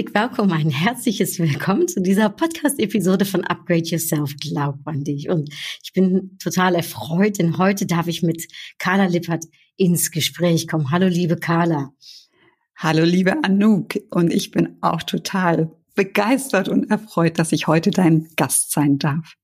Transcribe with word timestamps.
Herzlich 0.00 0.14
willkommen, 0.14 0.52
ein 0.52 0.70
herzliches 0.70 1.38
Willkommen 1.38 1.86
zu 1.86 2.00
dieser 2.00 2.30
Podcast-Episode 2.30 3.26
von 3.26 3.44
Upgrade 3.44 3.82
Yourself, 3.84 4.34
Glaub 4.40 4.76
an 4.86 5.04
dich. 5.04 5.28
Und 5.28 5.52
ich 5.82 5.92
bin 5.92 6.38
total 6.42 6.74
erfreut, 6.74 7.38
denn 7.38 7.58
heute 7.58 7.84
darf 7.84 8.06
ich 8.06 8.22
mit 8.22 8.48
Carla 8.78 9.04
Lippert 9.04 9.44
ins 9.76 10.10
Gespräch 10.10 10.68
kommen. 10.68 10.90
Hallo, 10.90 11.06
liebe 11.06 11.36
Carla. 11.36 11.92
Hallo, 12.76 13.04
liebe 13.04 13.44
Anouk. 13.44 13.96
Und 14.10 14.32
ich 14.32 14.52
bin 14.52 14.78
auch 14.80 15.02
total 15.02 15.70
begeistert 15.94 16.70
und 16.70 16.90
erfreut, 16.90 17.38
dass 17.38 17.52
ich 17.52 17.66
heute 17.66 17.90
dein 17.90 18.26
Gast 18.36 18.72
sein 18.72 18.96
darf. 18.98 19.34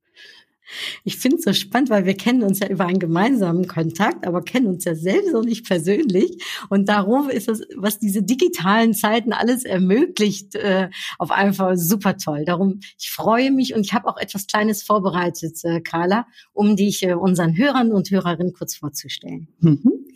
Ich 1.04 1.16
finde 1.16 1.36
es 1.38 1.44
so 1.44 1.52
spannend, 1.52 1.90
weil 1.90 2.06
wir 2.06 2.16
kennen 2.16 2.42
uns 2.42 2.60
ja 2.60 2.68
über 2.68 2.86
einen 2.86 2.98
gemeinsamen 2.98 3.66
Kontakt, 3.66 4.26
aber 4.26 4.42
kennen 4.42 4.66
uns 4.66 4.84
ja 4.84 4.94
selbst 4.94 5.32
noch 5.32 5.44
nicht 5.44 5.66
persönlich. 5.66 6.42
Und 6.68 6.88
darum 6.88 7.28
ist 7.28 7.48
es, 7.48 7.62
was 7.76 7.98
diese 7.98 8.22
digitalen 8.22 8.94
Zeiten 8.94 9.32
alles 9.32 9.64
ermöglicht, 9.64 10.54
äh, 10.54 10.90
auf 11.18 11.30
einfach 11.30 11.76
super 11.76 12.16
toll. 12.16 12.44
Darum, 12.44 12.80
ich 12.98 13.10
freue 13.10 13.50
mich 13.50 13.74
und 13.74 13.84
ich 13.86 13.94
habe 13.94 14.08
auch 14.08 14.16
etwas 14.16 14.46
Kleines 14.46 14.82
vorbereitet, 14.82 15.58
äh, 15.64 15.80
Carla, 15.80 16.26
um 16.52 16.76
dich 16.76 17.02
äh, 17.02 17.14
unseren 17.14 17.56
Hörern 17.56 17.92
und 17.92 18.10
Hörerinnen 18.10 18.52
kurz 18.52 18.76
vorzustellen. 18.76 19.48
Mhm. 19.60 20.06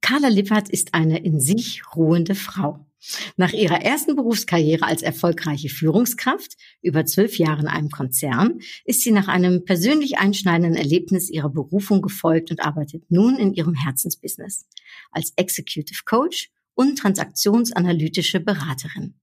Carla 0.00 0.28
Lippert 0.28 0.68
ist 0.70 0.94
eine 0.94 1.18
in 1.18 1.40
sich 1.40 1.82
ruhende 1.94 2.34
Frau. 2.34 2.87
Nach 3.36 3.52
ihrer 3.52 3.82
ersten 3.82 4.16
Berufskarriere 4.16 4.84
als 4.84 5.02
erfolgreiche 5.02 5.68
Führungskraft, 5.68 6.56
über 6.82 7.06
zwölf 7.06 7.38
Jahre 7.38 7.60
in 7.60 7.68
einem 7.68 7.90
Konzern, 7.90 8.58
ist 8.84 9.02
sie 9.02 9.12
nach 9.12 9.28
einem 9.28 9.64
persönlich 9.64 10.18
einschneidenden 10.18 10.74
Erlebnis 10.74 11.30
ihrer 11.30 11.48
Berufung 11.48 12.02
gefolgt 12.02 12.50
und 12.50 12.60
arbeitet 12.60 13.10
nun 13.10 13.38
in 13.38 13.54
ihrem 13.54 13.74
Herzensbusiness 13.74 14.66
als 15.12 15.32
Executive 15.36 16.02
Coach 16.04 16.50
und 16.74 16.98
transaktionsanalytische 16.98 18.40
Beraterin. 18.40 19.14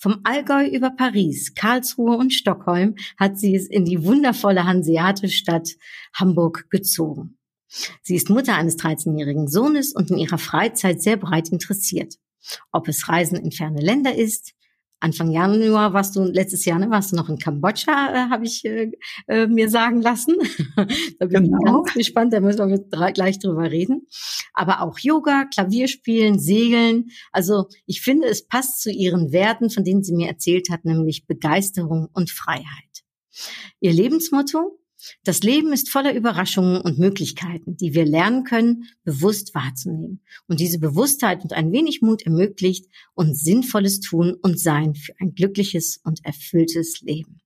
Vom 0.00 0.20
Allgäu 0.22 0.66
über 0.66 0.90
Paris, 0.90 1.54
Karlsruhe 1.54 2.16
und 2.16 2.32
Stockholm 2.32 2.94
hat 3.16 3.38
sie 3.38 3.56
es 3.56 3.66
in 3.66 3.84
die 3.84 4.04
wundervolle 4.04 4.64
hanseatische 4.64 5.36
Stadt 5.36 5.70
Hamburg 6.14 6.70
gezogen. 6.70 7.36
Sie 8.02 8.14
ist 8.14 8.30
Mutter 8.30 8.54
eines 8.54 8.78
13-jährigen 8.78 9.48
Sohnes 9.48 9.92
und 9.92 10.10
in 10.10 10.18
ihrer 10.18 10.38
Freizeit 10.38 11.02
sehr 11.02 11.16
breit 11.16 11.48
interessiert. 11.48 12.14
Ob 12.72 12.88
es 12.88 13.08
Reisen 13.08 13.38
in 13.38 13.52
ferne 13.52 13.80
Länder 13.80 14.14
ist. 14.14 14.54
Anfang 15.00 15.30
Januar 15.30 15.92
warst 15.92 16.16
du, 16.16 16.24
letztes 16.24 16.64
Jahr, 16.64 16.78
ne, 16.78 16.90
warst 16.90 17.12
du 17.12 17.16
noch 17.16 17.28
in 17.28 17.38
Kambodscha, 17.38 17.92
äh, 18.12 18.30
habe 18.30 18.44
ich 18.44 18.64
äh, 18.64 18.90
äh, 19.28 19.46
mir 19.46 19.70
sagen 19.70 20.02
lassen. 20.02 20.36
da 20.76 21.26
bin 21.26 21.44
genau. 21.44 21.58
ich 21.58 21.64
ganz 21.64 21.94
gespannt, 21.94 22.32
da 22.32 22.40
müssen 22.40 22.68
wir 22.68 23.12
gleich 23.12 23.38
drüber 23.38 23.70
reden. 23.70 24.08
Aber 24.54 24.82
auch 24.82 24.98
Yoga, 24.98 25.44
Klavierspielen, 25.44 26.40
Segeln. 26.40 27.10
Also 27.30 27.68
ich 27.86 28.00
finde, 28.00 28.26
es 28.26 28.48
passt 28.48 28.80
zu 28.80 28.90
ihren 28.90 29.30
Werten, 29.30 29.70
von 29.70 29.84
denen 29.84 30.02
sie 30.02 30.14
mir 30.14 30.28
erzählt 30.28 30.68
hat, 30.70 30.84
nämlich 30.84 31.26
Begeisterung 31.26 32.08
und 32.12 32.30
Freiheit. 32.30 33.04
Ihr 33.78 33.92
Lebensmotto, 33.92 34.80
das 35.24 35.40
Leben 35.42 35.72
ist 35.72 35.90
voller 35.90 36.14
Überraschungen 36.14 36.80
und 36.80 36.98
Möglichkeiten, 36.98 37.76
die 37.76 37.94
wir 37.94 38.04
lernen 38.04 38.44
können, 38.44 38.84
bewusst 39.04 39.54
wahrzunehmen. 39.54 40.22
Und 40.46 40.60
diese 40.60 40.78
Bewusstheit 40.78 41.42
und 41.42 41.52
ein 41.52 41.72
wenig 41.72 42.02
Mut 42.02 42.22
ermöglicht 42.22 42.86
uns 43.14 43.42
sinnvolles 43.42 44.00
Tun 44.00 44.34
und 44.42 44.58
Sein 44.58 44.94
für 44.94 45.12
ein 45.20 45.34
glückliches 45.34 46.00
und 46.04 46.24
erfülltes 46.24 47.00
Leben. 47.00 47.40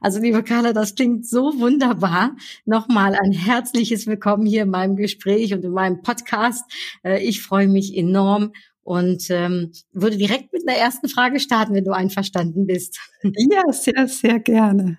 Also 0.00 0.20
liebe 0.20 0.42
Carla, 0.42 0.72
das 0.72 0.94
klingt 0.94 1.26
so 1.26 1.58
wunderbar. 1.58 2.36
Nochmal 2.64 3.14
ein 3.14 3.32
herzliches 3.32 4.06
Willkommen 4.06 4.46
hier 4.46 4.62
in 4.62 4.70
meinem 4.70 4.96
Gespräch 4.96 5.52
und 5.52 5.64
in 5.64 5.72
meinem 5.72 6.02
Podcast. 6.02 6.64
Äh, 7.04 7.22
ich 7.22 7.42
freue 7.42 7.68
mich 7.68 7.96
enorm 7.96 8.52
und 8.82 9.30
ähm, 9.30 9.72
würde 9.92 10.16
direkt 10.16 10.52
mit 10.52 10.66
einer 10.66 10.78
ersten 10.78 11.08
Frage 11.08 11.40
starten, 11.40 11.74
wenn 11.74 11.84
du 11.84 11.92
einverstanden 11.92 12.66
bist. 12.66 12.98
Ja, 13.50 13.70
sehr, 13.70 14.08
sehr 14.08 14.40
gerne. 14.40 14.98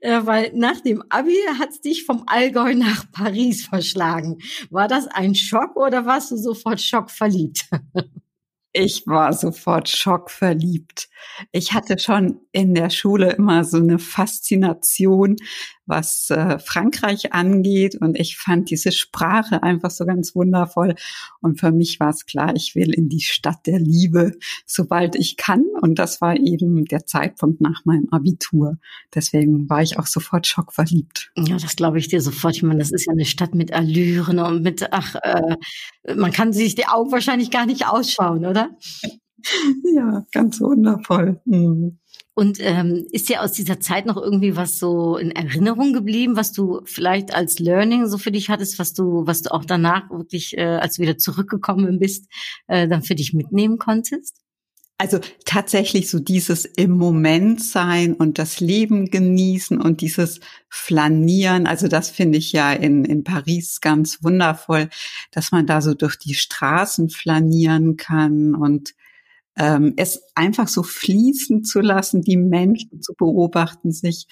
Ja, 0.00 0.26
weil 0.26 0.52
nach 0.54 0.80
dem 0.80 1.02
Abi 1.08 1.36
hat 1.58 1.70
es 1.70 1.80
dich 1.80 2.04
vom 2.04 2.22
Allgäu 2.26 2.74
nach 2.74 3.10
Paris 3.10 3.66
verschlagen. 3.66 4.38
War 4.70 4.86
das 4.86 5.08
ein 5.08 5.34
Schock 5.34 5.76
oder 5.76 6.06
warst 6.06 6.30
du 6.30 6.36
sofort 6.36 6.80
schockverliebt? 6.80 7.68
Ich 8.74 9.06
war 9.06 9.32
sofort 9.32 9.88
schockverliebt. 9.88 11.08
Ich 11.52 11.72
hatte 11.72 11.98
schon 11.98 12.42
in 12.52 12.74
der 12.74 12.90
Schule 12.90 13.32
immer 13.32 13.64
so 13.64 13.78
eine 13.78 13.98
Faszination, 13.98 15.36
was 15.88 16.30
äh, 16.30 16.58
Frankreich 16.58 17.32
angeht. 17.32 17.96
Und 17.96 18.18
ich 18.18 18.36
fand 18.36 18.70
diese 18.70 18.92
Sprache 18.92 19.62
einfach 19.62 19.90
so 19.90 20.04
ganz 20.04 20.34
wundervoll. 20.34 20.94
Und 21.40 21.58
für 21.58 21.72
mich 21.72 21.98
war 22.00 22.10
es 22.10 22.26
klar, 22.26 22.54
ich 22.54 22.74
will 22.74 22.92
in 22.92 23.08
die 23.08 23.20
Stadt 23.20 23.66
der 23.66 23.78
Liebe, 23.78 24.32
sobald 24.66 25.16
ich 25.16 25.36
kann. 25.36 25.64
Und 25.80 25.98
das 25.98 26.20
war 26.20 26.36
eben 26.36 26.84
der 26.84 27.06
Zeitpunkt 27.06 27.60
nach 27.60 27.84
meinem 27.84 28.08
Abitur. 28.10 28.78
Deswegen 29.14 29.68
war 29.68 29.82
ich 29.82 29.98
auch 29.98 30.06
sofort 30.06 30.46
schockverliebt. 30.46 31.30
Ja, 31.36 31.56
das 31.56 31.76
glaube 31.76 31.98
ich 31.98 32.08
dir 32.08 32.20
sofort. 32.20 32.56
Ich 32.56 32.62
meine, 32.62 32.78
das 32.78 32.92
ist 32.92 33.06
ja 33.06 33.12
eine 33.12 33.24
Stadt 33.24 33.54
mit 33.54 33.72
Allüren 33.72 34.38
und 34.38 34.62
mit, 34.62 34.88
ach, 34.92 35.14
äh, 35.22 35.56
man 36.14 36.32
kann 36.32 36.52
sich 36.52 36.74
die 36.74 36.86
Augen 36.86 37.12
wahrscheinlich 37.12 37.50
gar 37.50 37.66
nicht 37.66 37.86
ausschauen, 37.86 38.44
oder? 38.44 38.70
Ja, 39.94 40.26
ganz 40.32 40.60
wundervoll. 40.60 41.40
Mhm. 41.44 41.98
Und 42.38 42.58
ähm, 42.60 43.04
ist 43.10 43.28
dir 43.28 43.42
aus 43.42 43.50
dieser 43.50 43.80
Zeit 43.80 44.06
noch 44.06 44.16
irgendwie 44.16 44.54
was 44.54 44.78
so 44.78 45.16
in 45.16 45.32
Erinnerung 45.32 45.92
geblieben, 45.92 46.36
was 46.36 46.52
du 46.52 46.82
vielleicht 46.84 47.34
als 47.34 47.58
Learning 47.58 48.06
so 48.06 48.16
für 48.16 48.30
dich 48.30 48.48
hattest, 48.48 48.78
was 48.78 48.94
du, 48.94 49.26
was 49.26 49.42
du 49.42 49.52
auch 49.52 49.64
danach 49.64 50.08
wirklich, 50.10 50.56
äh, 50.56 50.62
als 50.62 50.94
du 50.94 51.02
wieder 51.02 51.18
zurückgekommen 51.18 51.98
bist, 51.98 52.30
äh, 52.68 52.86
dann 52.86 53.02
für 53.02 53.16
dich 53.16 53.34
mitnehmen 53.34 53.78
konntest? 53.78 54.36
Also 54.98 55.18
tatsächlich 55.46 56.08
so 56.08 56.20
dieses 56.20 56.64
im 56.64 56.92
Moment 56.92 57.60
sein 57.60 58.14
und 58.14 58.38
das 58.38 58.60
Leben 58.60 59.10
genießen 59.10 59.80
und 59.80 60.00
dieses 60.00 60.38
Flanieren. 60.68 61.66
Also 61.66 61.88
das 61.88 62.08
finde 62.08 62.38
ich 62.38 62.52
ja 62.52 62.72
in, 62.72 63.04
in 63.04 63.24
Paris 63.24 63.80
ganz 63.80 64.22
wundervoll, 64.22 64.90
dass 65.32 65.50
man 65.50 65.66
da 65.66 65.80
so 65.80 65.92
durch 65.94 66.14
die 66.14 66.34
Straßen 66.34 67.10
flanieren 67.10 67.96
kann 67.96 68.54
und 68.54 68.94
ähm, 69.58 69.94
es 69.96 70.22
einfach 70.34 70.68
so 70.68 70.82
fließen 70.82 71.64
zu 71.64 71.80
lassen, 71.80 72.22
die 72.22 72.36
Menschen 72.36 73.02
zu 73.02 73.14
beobachten, 73.14 73.92
sich 73.92 74.26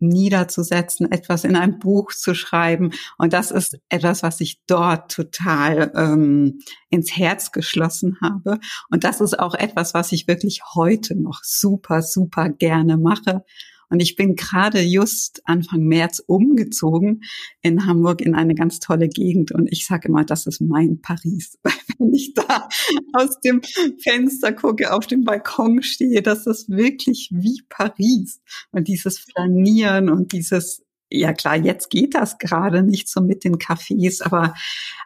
niederzusetzen, 0.00 1.10
etwas 1.10 1.44
in 1.44 1.56
ein 1.56 1.78
Buch 1.78 2.12
zu 2.12 2.34
schreiben. 2.34 2.90
Und 3.16 3.32
das 3.32 3.50
ist 3.50 3.78
etwas, 3.88 4.22
was 4.22 4.40
ich 4.40 4.60
dort 4.66 5.10
total 5.10 5.92
ähm, 5.94 6.60
ins 6.90 7.16
Herz 7.16 7.52
geschlossen 7.52 8.18
habe. 8.22 8.58
Und 8.90 9.04
das 9.04 9.20
ist 9.20 9.38
auch 9.38 9.54
etwas, 9.54 9.94
was 9.94 10.12
ich 10.12 10.28
wirklich 10.28 10.62
heute 10.74 11.14
noch 11.14 11.40
super, 11.42 12.02
super 12.02 12.48
gerne 12.48 12.96
mache. 12.96 13.44
Und 13.94 14.00
ich 14.00 14.16
bin 14.16 14.34
gerade 14.34 14.80
just 14.80 15.40
Anfang 15.44 15.84
März 15.84 16.20
umgezogen 16.26 17.22
in 17.62 17.86
Hamburg 17.86 18.22
in 18.22 18.34
eine 18.34 18.56
ganz 18.56 18.80
tolle 18.80 19.08
Gegend. 19.08 19.52
Und 19.52 19.70
ich 19.70 19.86
sage 19.86 20.08
immer, 20.08 20.24
das 20.24 20.46
ist 20.46 20.60
mein 20.60 21.00
Paris. 21.00 21.60
Wenn 21.98 22.12
ich 22.12 22.34
da 22.34 22.68
aus 23.12 23.38
dem 23.38 23.62
Fenster 24.02 24.50
gucke, 24.50 24.92
auf 24.92 25.06
dem 25.06 25.22
Balkon 25.22 25.80
stehe, 25.84 26.22
das 26.22 26.48
ist 26.48 26.68
wirklich 26.70 27.28
wie 27.32 27.62
Paris. 27.68 28.42
Und 28.72 28.88
dieses 28.88 29.20
Flanieren 29.20 30.10
und 30.10 30.32
dieses 30.32 30.82
ja 31.08 31.32
klar, 31.32 31.54
jetzt 31.54 31.88
geht 31.88 32.16
das 32.16 32.38
gerade 32.38 32.82
nicht 32.82 33.08
so 33.08 33.20
mit 33.20 33.44
den 33.44 33.58
Cafés, 33.58 34.24
aber 34.24 34.54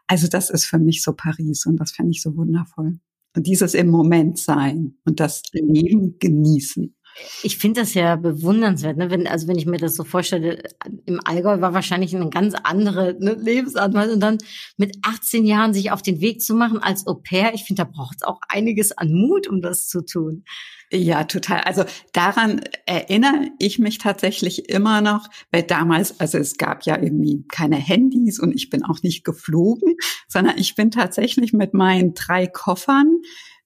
also 0.06 0.29
das 0.29 0.49
ist 0.49 0.64
für 0.64 0.79
mich 0.79 1.02
so 1.02 1.12
Paris 1.12 1.67
und 1.67 1.76
das 1.76 1.91
fände 1.91 2.12
ich 2.12 2.23
so 2.23 2.34
wundervoll. 2.34 2.99
Und 3.37 3.46
dieses 3.46 3.75
im 3.75 3.88
Moment 3.88 4.38
sein 4.38 4.96
und 5.05 5.20
das 5.20 5.43
Leben 5.52 6.19
genießen. 6.19 6.94
Ich 7.43 7.59
finde 7.59 7.81
das 7.81 7.94
ja 7.94 8.17
bewundernswert, 8.17 8.97
ne? 8.97 9.11
wenn, 9.11 9.26
also 9.26 9.49
wenn 9.49 9.59
ich 9.59 9.67
mir 9.67 9.79
das 9.79 9.94
so 9.94 10.05
vorstelle, 10.05 10.62
im 11.06 11.20
Allgäu 11.25 11.61
war 11.61 11.75
wahrscheinlich 11.75 12.15
eine 12.15 12.31
ganz 12.31 12.55
andere 12.62 13.17
ne, 13.19 13.35
Lebensart 13.35 13.94
und 13.94 14.20
dann 14.20 14.38
mit 14.76 14.99
18 15.03 15.44
Jahren 15.44 15.75
sich 15.75 15.91
auf 15.91 16.03
den 16.03 16.20
Weg 16.20 16.43
zu 16.43 16.55
machen 16.55 16.79
als 16.79 17.06
Au 17.06 17.15
pair, 17.15 17.55
ich 17.55 17.65
finde, 17.65 17.85
da 17.85 17.91
braucht 17.91 18.19
es 18.19 18.23
auch 18.23 18.41
einiges 18.49 18.97
an 18.97 19.12
Mut, 19.12 19.47
um 19.47 19.62
das 19.62 19.88
zu 19.88 20.05
tun. 20.05 20.44
Ja, 20.91 21.25
total. 21.25 21.61
Also 21.61 21.85
daran 22.12 22.62
erinnere 22.87 23.50
ich 23.59 23.79
mich 23.79 23.99
tatsächlich 23.99 24.70
immer 24.70 25.03
noch, 25.03 25.29
weil 25.53 25.62
damals, 25.62 26.19
also 26.19 26.38
es 26.38 26.56
gab 26.56 26.85
ja 26.85 26.97
irgendwie 26.97 27.44
keine 27.47 27.76
Handys 27.76 28.41
und 28.41 28.55
ich 28.55 28.70
bin 28.70 28.85
auch 28.85 29.03
nicht 29.03 29.23
geflogen, 29.23 29.97
sondern 30.29 30.56
ich 30.56 30.76
bin 30.76 30.91
tatsächlich 30.91 31.53
mit 31.53 31.75
meinen 31.75 32.15
drei 32.15 32.47
Koffern 32.47 33.20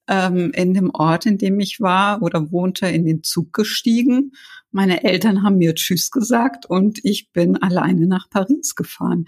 ähm, 0.07 0.51
in 0.53 0.73
dem 0.73 0.89
Ort, 0.91 1.25
in 1.25 1.37
dem 1.37 1.59
ich 1.59 1.79
war 1.79 2.21
oder 2.21 2.51
wohnte, 2.51 2.87
in 2.87 3.05
den 3.05 3.23
Zug 3.23 3.53
gestiegen. 3.53 4.31
Meine 4.71 5.03
Eltern 5.03 5.43
haben 5.43 5.57
mir 5.57 5.75
Tschüss 5.75 6.11
gesagt 6.11 6.65
und 6.65 6.99
ich 7.03 7.31
bin 7.31 7.61
alleine 7.61 8.07
nach 8.07 8.29
Paris 8.29 8.75
gefahren. 8.75 9.25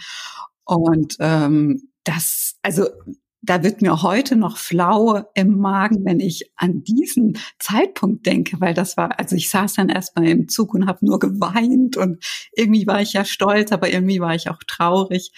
Und 0.65 1.17
ähm, 1.19 1.89
das, 2.03 2.55
also 2.61 2.87
da 3.45 3.63
wird 3.63 3.81
mir 3.81 4.01
heute 4.01 4.35
noch 4.35 4.57
flau 4.57 5.23
im 5.35 5.59
Magen, 5.59 6.03
wenn 6.03 6.19
ich 6.19 6.51
an 6.55 6.83
diesen 6.83 7.37
Zeitpunkt 7.59 8.25
denke, 8.25 8.59
weil 8.59 8.73
das 8.73 8.97
war, 8.97 9.19
also 9.19 9.35
ich 9.35 9.49
saß 9.49 9.75
dann 9.75 9.89
erstmal 9.89 10.27
im 10.27 10.47
Zug 10.49 10.73
und 10.73 10.87
habe 10.87 11.05
nur 11.05 11.19
geweint 11.19 11.95
und 11.95 12.25
irgendwie 12.55 12.87
war 12.87 13.01
ich 13.01 13.13
ja 13.13 13.23
stolz, 13.23 13.71
aber 13.71 13.91
irgendwie 13.91 14.19
war 14.19 14.33
ich 14.33 14.49
auch 14.49 14.63
traurig 14.65 15.31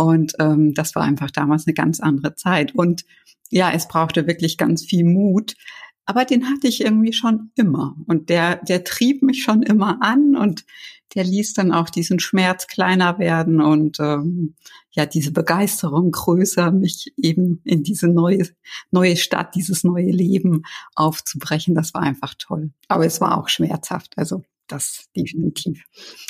und 0.00 0.32
ähm, 0.38 0.72
das 0.72 0.94
war 0.94 1.02
einfach 1.02 1.30
damals 1.30 1.66
eine 1.66 1.74
ganz 1.74 2.00
andere 2.00 2.34
Zeit 2.34 2.74
und 2.74 3.04
ja, 3.50 3.70
es 3.70 3.86
brauchte 3.86 4.26
wirklich 4.26 4.56
ganz 4.56 4.84
viel 4.84 5.04
Mut, 5.04 5.56
aber 6.06 6.24
den 6.24 6.46
hatte 6.46 6.68
ich 6.68 6.80
irgendwie 6.80 7.12
schon 7.12 7.50
immer 7.54 7.96
und 8.06 8.30
der, 8.30 8.56
der 8.56 8.84
trieb 8.84 9.22
mich 9.22 9.42
schon 9.42 9.62
immer 9.62 9.98
an 10.00 10.36
und 10.36 10.64
der 11.14 11.24
ließ 11.24 11.54
dann 11.54 11.72
auch 11.72 11.90
diesen 11.90 12.18
Schmerz 12.18 12.66
kleiner 12.66 13.18
werden 13.18 13.60
und 13.60 13.98
ähm, 14.00 14.54
ja 14.92 15.04
diese 15.04 15.32
Begeisterung 15.32 16.12
größer, 16.12 16.70
mich 16.70 17.12
eben 17.16 17.60
in 17.64 17.82
diese 17.82 18.08
neue 18.08 18.48
neue 18.90 19.16
Stadt, 19.16 19.54
dieses 19.54 19.84
neue 19.84 20.10
Leben 20.10 20.62
aufzubrechen. 20.94 21.74
Das 21.74 21.92
war 21.94 22.02
einfach 22.02 22.34
toll. 22.38 22.70
Aber 22.88 23.04
es 23.04 23.20
war 23.20 23.36
auch 23.36 23.48
schmerzhaft. 23.48 24.16
Also 24.16 24.44
das 24.72 25.08
definitiv. 25.16 25.82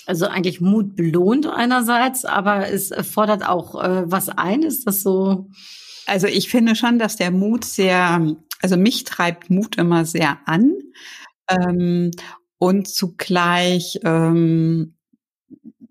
Also 0.06 0.26
eigentlich 0.26 0.60
Mut 0.60 0.96
belohnt 0.96 1.46
einerseits, 1.46 2.24
aber 2.24 2.68
es 2.68 2.92
fordert 3.02 3.46
auch 3.46 3.82
äh, 3.82 4.10
was 4.10 4.28
ein. 4.28 4.62
Ist 4.62 4.86
das 4.86 5.02
so? 5.02 5.48
Also 6.06 6.26
ich 6.26 6.48
finde 6.48 6.74
schon, 6.76 6.98
dass 6.98 7.16
der 7.16 7.30
Mut 7.30 7.64
sehr, 7.64 8.36
also 8.60 8.76
mich 8.76 9.04
treibt 9.04 9.50
Mut 9.50 9.76
immer 9.76 10.04
sehr 10.04 10.38
an. 10.46 10.72
Ähm, 11.48 12.10
und 12.58 12.88
zugleich 12.88 13.98
ähm, 14.04 14.94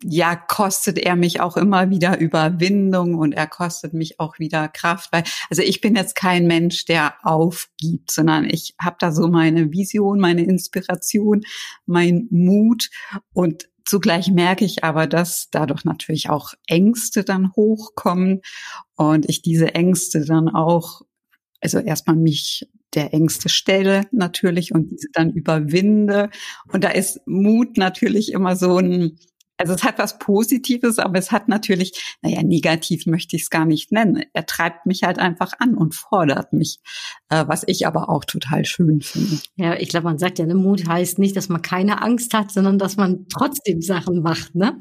ja 0.04 0.36
kostet 0.36 0.98
er 0.98 1.16
mich 1.16 1.42
auch 1.42 1.58
immer 1.58 1.90
wieder 1.90 2.20
Überwindung 2.20 3.16
und 3.16 3.34
er 3.34 3.48
kostet 3.48 3.94
mich 3.94 4.20
auch 4.20 4.40
wieder 4.40 4.68
Kraft, 4.68 5.12
weil 5.12 5.24
also 5.50 5.62
ich 5.62 5.82
bin 5.82 5.96
jetzt 5.96 6.16
kein 6.16 6.48
Mensch, 6.48 6.86
der 6.86 7.16
aufgibt, 7.24 8.12
sondern 8.12 8.46
ich 8.46 8.76
habe 8.82 8.98
da 9.00 9.12
so 9.12 9.28
meine 9.28 9.72
Vision, 9.72 10.20
meine 10.20 10.44
Inspiration, 10.44 11.42
mein 11.86 12.28
Mut 12.30 12.90
und 13.34 13.70
Zugleich 13.90 14.30
merke 14.30 14.66
ich 14.66 14.84
aber, 14.84 15.08
dass 15.08 15.50
dadurch 15.50 15.84
natürlich 15.84 16.30
auch 16.30 16.54
Ängste 16.68 17.24
dann 17.24 17.54
hochkommen 17.56 18.42
und 18.96 19.28
ich 19.28 19.42
diese 19.42 19.74
Ängste 19.74 20.26
dann 20.26 20.48
auch, 20.48 21.02
also 21.60 21.80
erstmal 21.80 22.16
mich 22.16 22.70
der 22.94 23.16
Ängste 23.16 23.50
stelle 23.50 24.06
natürlich 24.12 24.74
und 24.74 24.92
diese 24.92 25.08
dann 25.14 25.32
überwinde. 25.32 26.30
Und 26.72 26.84
da 26.84 26.90
ist 26.90 27.22
Mut 27.26 27.78
natürlich 27.78 28.32
immer 28.32 28.56
so 28.56 28.78
ein, 28.78 29.18
also 29.60 29.74
es 29.74 29.84
hat 29.84 30.00
was 30.00 30.18
Positives, 30.20 31.00
aber 31.00 31.20
es 31.20 31.32
hat 31.32 31.50
natürlich, 31.50 32.18
naja, 32.22 32.42
negativ 32.44 33.06
möchte 33.06 33.36
ich 33.36 33.44
es 33.44 33.50
gar 33.50 33.66
nicht 33.66 33.92
nennen. 33.92 34.24
Er 34.34 34.46
treibt 34.46 34.86
mich 34.86 35.04
halt 35.04 35.20
einfach 35.20 35.52
an 35.60 35.76
und 35.76 35.94
fordert 35.94 36.54
mich, 36.54 36.80
äh, 37.28 37.44
was 37.46 37.64
ich 37.68 37.86
aber 37.86 38.10
auch 38.10 38.24
total 38.24 38.64
schön 38.64 39.02
finde. 39.02 39.38
Ja, 39.56 39.76
ich 39.76 39.90
glaube, 39.90 40.06
man 40.06 40.18
sagt 40.18 40.40
ja, 40.40 40.46
ne, 40.46 40.56
Mut 40.56 40.88
heißt 40.88 41.20
nicht, 41.20 41.36
dass 41.36 41.50
man 41.50 41.62
keine 41.62 42.02
Angst 42.02 42.34
hat, 42.34 42.52
sondern 42.52 42.80
dass 42.80 42.96
man 42.96 43.26
trotzdem 43.28 43.82
Sachen 43.82 44.22
macht, 44.22 44.56
ne? 44.56 44.78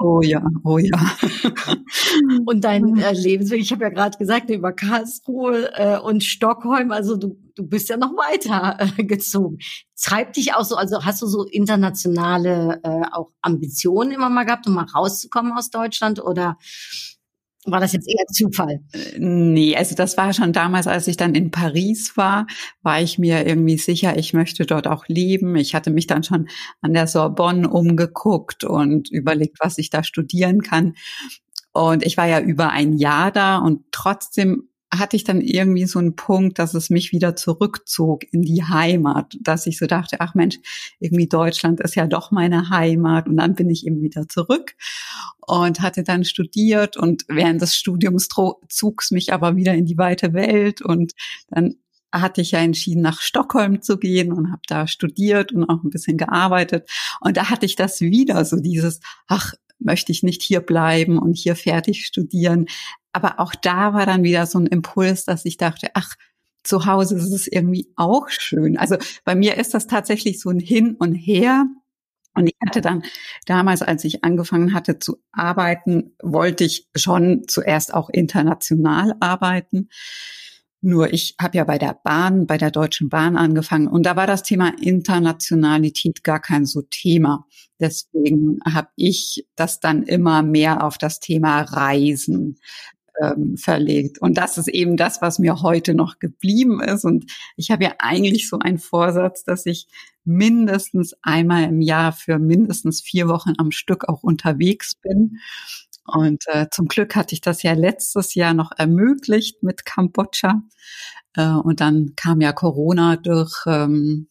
Oh 0.00 0.20
ja, 0.22 0.46
oh 0.62 0.78
ja. 0.78 0.96
und 2.46 2.62
dein 2.62 2.98
äh, 2.98 3.12
Lebensweg, 3.12 3.60
ich 3.60 3.72
habe 3.72 3.82
ja 3.82 3.90
gerade 3.90 4.16
gesagt, 4.16 4.48
über 4.48 4.72
Karlsruhe 4.72 5.72
äh, 5.74 5.98
und 5.98 6.22
Stockholm, 6.22 6.92
also 6.92 7.16
du, 7.16 7.36
du 7.58 7.66
bist 7.66 7.88
ja 7.88 7.96
noch 7.96 8.12
weiter 8.12 8.78
äh, 8.78 9.04
gezogen. 9.04 9.58
Treibt 10.00 10.36
dich 10.36 10.54
auch 10.54 10.64
so, 10.64 10.76
also 10.76 11.04
hast 11.04 11.20
du 11.20 11.26
so 11.26 11.44
internationale 11.44 12.80
äh, 12.84 13.06
auch 13.12 13.32
Ambitionen 13.42 14.12
immer 14.12 14.30
mal 14.30 14.44
gehabt, 14.44 14.66
um 14.66 14.74
mal 14.74 14.86
rauszukommen 14.86 15.52
aus 15.52 15.70
Deutschland 15.70 16.22
oder 16.22 16.56
war 17.64 17.80
das 17.80 17.92
jetzt 17.92 18.08
eher 18.08 18.24
Zufall? 18.32 18.80
Äh, 18.92 19.18
nee, 19.18 19.76
also 19.76 19.94
das 19.94 20.16
war 20.16 20.32
schon 20.32 20.52
damals, 20.52 20.86
als 20.86 21.08
ich 21.08 21.16
dann 21.16 21.34
in 21.34 21.50
Paris 21.50 22.16
war, 22.16 22.46
war 22.82 23.00
ich 23.02 23.18
mir 23.18 23.46
irgendwie 23.46 23.76
sicher, 23.76 24.16
ich 24.16 24.32
möchte 24.32 24.64
dort 24.64 24.86
auch 24.86 25.06
leben. 25.08 25.56
Ich 25.56 25.74
hatte 25.74 25.90
mich 25.90 26.06
dann 26.06 26.22
schon 26.22 26.48
an 26.80 26.94
der 26.94 27.08
Sorbonne 27.08 27.68
umgeguckt 27.68 28.64
und 28.64 29.10
überlegt, 29.10 29.58
was 29.60 29.78
ich 29.78 29.90
da 29.90 30.04
studieren 30.04 30.62
kann. 30.62 30.94
Und 31.72 32.06
ich 32.06 32.16
war 32.16 32.26
ja 32.26 32.40
über 32.40 32.70
ein 32.70 32.94
Jahr 32.94 33.32
da 33.32 33.58
und 33.58 33.82
trotzdem 33.90 34.68
hatte 34.92 35.16
ich 35.16 35.24
dann 35.24 35.40
irgendwie 35.40 35.84
so 35.84 35.98
einen 35.98 36.16
Punkt, 36.16 36.58
dass 36.58 36.74
es 36.74 36.88
mich 36.88 37.12
wieder 37.12 37.36
zurückzog 37.36 38.24
in 38.32 38.42
die 38.42 38.64
Heimat, 38.64 39.36
dass 39.40 39.66
ich 39.66 39.78
so 39.78 39.86
dachte, 39.86 40.20
ach 40.20 40.34
Mensch, 40.34 40.58
irgendwie 40.98 41.28
Deutschland 41.28 41.80
ist 41.80 41.94
ja 41.94 42.06
doch 42.06 42.30
meine 42.30 42.70
Heimat 42.70 43.28
und 43.28 43.36
dann 43.36 43.54
bin 43.54 43.68
ich 43.68 43.86
eben 43.86 44.00
wieder 44.02 44.28
zurück 44.28 44.76
und 45.46 45.80
hatte 45.80 46.04
dann 46.04 46.24
studiert 46.24 46.96
und 46.96 47.24
während 47.28 47.60
des 47.60 47.76
Studiums 47.76 48.28
zog's 48.68 49.10
mich 49.10 49.32
aber 49.32 49.56
wieder 49.56 49.74
in 49.74 49.84
die 49.84 49.98
weite 49.98 50.32
Welt 50.32 50.80
und 50.80 51.12
dann 51.50 51.74
hatte 52.12 52.40
ich 52.40 52.52
ja 52.52 52.60
entschieden, 52.60 53.02
nach 53.02 53.20
Stockholm 53.20 53.82
zu 53.82 53.98
gehen 53.98 54.32
und 54.32 54.50
habe 54.50 54.62
da 54.66 54.86
studiert 54.86 55.52
und 55.52 55.64
auch 55.64 55.82
ein 55.84 55.90
bisschen 55.90 56.16
gearbeitet. 56.16 56.88
Und 57.20 57.36
da 57.36 57.50
hatte 57.50 57.66
ich 57.66 57.76
das 57.76 58.00
wieder, 58.00 58.42
so 58.46 58.56
dieses, 58.56 59.00
ach, 59.26 59.52
möchte 59.78 60.12
ich 60.12 60.22
nicht 60.22 60.42
hier 60.42 60.60
bleiben 60.60 61.18
und 61.18 61.36
hier 61.36 61.56
fertig 61.56 62.06
studieren. 62.06 62.66
Aber 63.12 63.40
auch 63.40 63.54
da 63.54 63.94
war 63.94 64.06
dann 64.06 64.22
wieder 64.22 64.46
so 64.46 64.58
ein 64.58 64.66
Impuls, 64.66 65.24
dass 65.24 65.44
ich 65.44 65.56
dachte, 65.56 65.88
ach, 65.94 66.16
zu 66.62 66.86
Hause 66.86 67.16
ist 67.16 67.32
es 67.32 67.46
irgendwie 67.46 67.88
auch 67.96 68.28
schön. 68.28 68.76
Also 68.76 68.96
bei 69.24 69.34
mir 69.34 69.56
ist 69.56 69.74
das 69.74 69.86
tatsächlich 69.86 70.40
so 70.40 70.50
ein 70.50 70.60
Hin 70.60 70.96
und 70.98 71.14
Her. 71.14 71.66
Und 72.34 72.46
ich 72.46 72.54
hatte 72.64 72.80
dann 72.80 73.02
damals, 73.46 73.82
als 73.82 74.04
ich 74.04 74.22
angefangen 74.22 74.74
hatte 74.74 74.98
zu 74.98 75.18
arbeiten, 75.32 76.12
wollte 76.22 76.64
ich 76.64 76.86
schon 76.94 77.44
zuerst 77.48 77.92
auch 77.94 78.10
international 78.10 79.14
arbeiten. 79.20 79.88
Nur 80.80 81.12
ich 81.12 81.34
habe 81.40 81.56
ja 81.56 81.64
bei 81.64 81.78
der 81.78 81.98
Bahn, 82.04 82.46
bei 82.46 82.56
der 82.56 82.70
Deutschen 82.70 83.08
Bahn 83.08 83.36
angefangen 83.36 83.88
und 83.88 84.04
da 84.04 84.14
war 84.14 84.28
das 84.28 84.44
Thema 84.44 84.72
Internationalität 84.80 86.22
gar 86.22 86.40
kein 86.40 86.66
so 86.66 86.82
Thema. 86.82 87.46
Deswegen 87.80 88.60
habe 88.64 88.88
ich 88.94 89.44
das 89.56 89.80
dann 89.80 90.04
immer 90.04 90.42
mehr 90.42 90.84
auf 90.84 90.96
das 90.96 91.18
Thema 91.18 91.62
Reisen 91.62 92.60
ähm, 93.20 93.56
verlegt. 93.56 94.20
Und 94.20 94.38
das 94.38 94.58
ist 94.58 94.68
eben 94.68 94.96
das, 94.96 95.22
was 95.22 95.38
mir 95.38 95.62
heute 95.62 95.94
noch 95.94 96.18
geblieben 96.18 96.80
ist. 96.80 97.04
Und 97.04 97.30
ich 97.56 97.70
habe 97.70 97.84
ja 97.84 97.94
eigentlich 97.98 98.48
so 98.48 98.58
einen 98.58 98.78
Vorsatz, 98.78 99.44
dass 99.44 99.66
ich 99.66 99.86
mindestens 100.24 101.14
einmal 101.22 101.64
im 101.64 101.80
Jahr 101.80 102.12
für 102.12 102.38
mindestens 102.38 103.00
vier 103.00 103.28
Wochen 103.28 103.54
am 103.58 103.70
Stück 103.70 104.08
auch 104.08 104.22
unterwegs 104.22 104.94
bin. 104.94 105.38
Und 106.04 106.44
äh, 106.46 106.66
zum 106.70 106.86
Glück 106.86 107.16
hatte 107.16 107.34
ich 107.34 107.40
das 107.40 107.62
ja 107.62 107.74
letztes 107.74 108.34
Jahr 108.34 108.54
noch 108.54 108.72
ermöglicht 108.76 109.62
mit 109.62 109.84
Kambodscha. 109.84 110.62
Äh, 111.34 111.50
und 111.50 111.80
dann 111.80 112.14
kam 112.16 112.40
ja 112.40 112.52
Corona 112.52 113.16
durch, 113.16 113.54
ähm, 113.66 114.28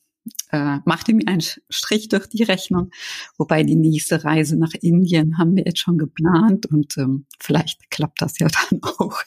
äh, 0.51 0.77
machte 0.85 1.13
mir 1.13 1.27
einen 1.27 1.41
Strich 1.69 2.09
durch 2.09 2.27
die 2.27 2.43
Rechnung. 2.43 2.91
Wobei 3.37 3.63
die 3.63 3.75
nächste 3.75 4.23
Reise 4.23 4.57
nach 4.57 4.73
Indien 4.81 5.37
haben 5.37 5.55
wir 5.55 5.65
jetzt 5.65 5.79
schon 5.79 5.97
geplant 5.97 6.65
und 6.67 6.97
ähm, 6.97 7.25
vielleicht 7.39 7.89
klappt 7.89 8.21
das 8.21 8.39
ja 8.39 8.47
dann 8.69 8.81
auch. 8.83 9.21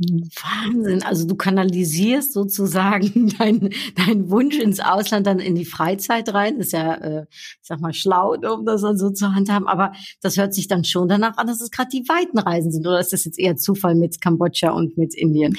Wahnsinn. 0.00 1.02
Also 1.02 1.26
du 1.26 1.34
kanalisierst 1.34 2.32
sozusagen 2.32 3.28
deinen 3.38 3.70
dein 3.96 4.30
Wunsch 4.30 4.58
ins 4.58 4.80
Ausland 4.80 5.26
dann 5.26 5.38
in 5.38 5.54
die 5.54 5.64
Freizeit 5.64 6.32
rein. 6.32 6.56
Ist 6.56 6.72
ja, 6.72 6.94
äh, 6.94 7.26
ich 7.30 7.58
sag 7.62 7.80
mal, 7.80 7.92
schlau, 7.92 8.34
um 8.34 8.64
das 8.64 8.82
dann 8.82 8.96
so 8.96 9.10
zu 9.10 9.34
handhaben. 9.34 9.68
Aber 9.68 9.92
das 10.22 10.36
hört 10.36 10.54
sich 10.54 10.68
dann 10.68 10.84
schon 10.84 11.08
danach 11.08 11.36
an, 11.36 11.46
dass 11.46 11.60
es 11.60 11.70
gerade 11.70 11.90
die 11.90 12.08
weiten 12.08 12.38
Reisen 12.38 12.72
sind. 12.72 12.86
Oder 12.86 13.00
ist 13.00 13.12
das 13.12 13.24
jetzt 13.24 13.38
eher 13.38 13.56
Zufall 13.56 13.94
mit 13.94 14.20
Kambodscha 14.20 14.70
und 14.70 14.96
mit 14.96 15.14
Indien? 15.14 15.58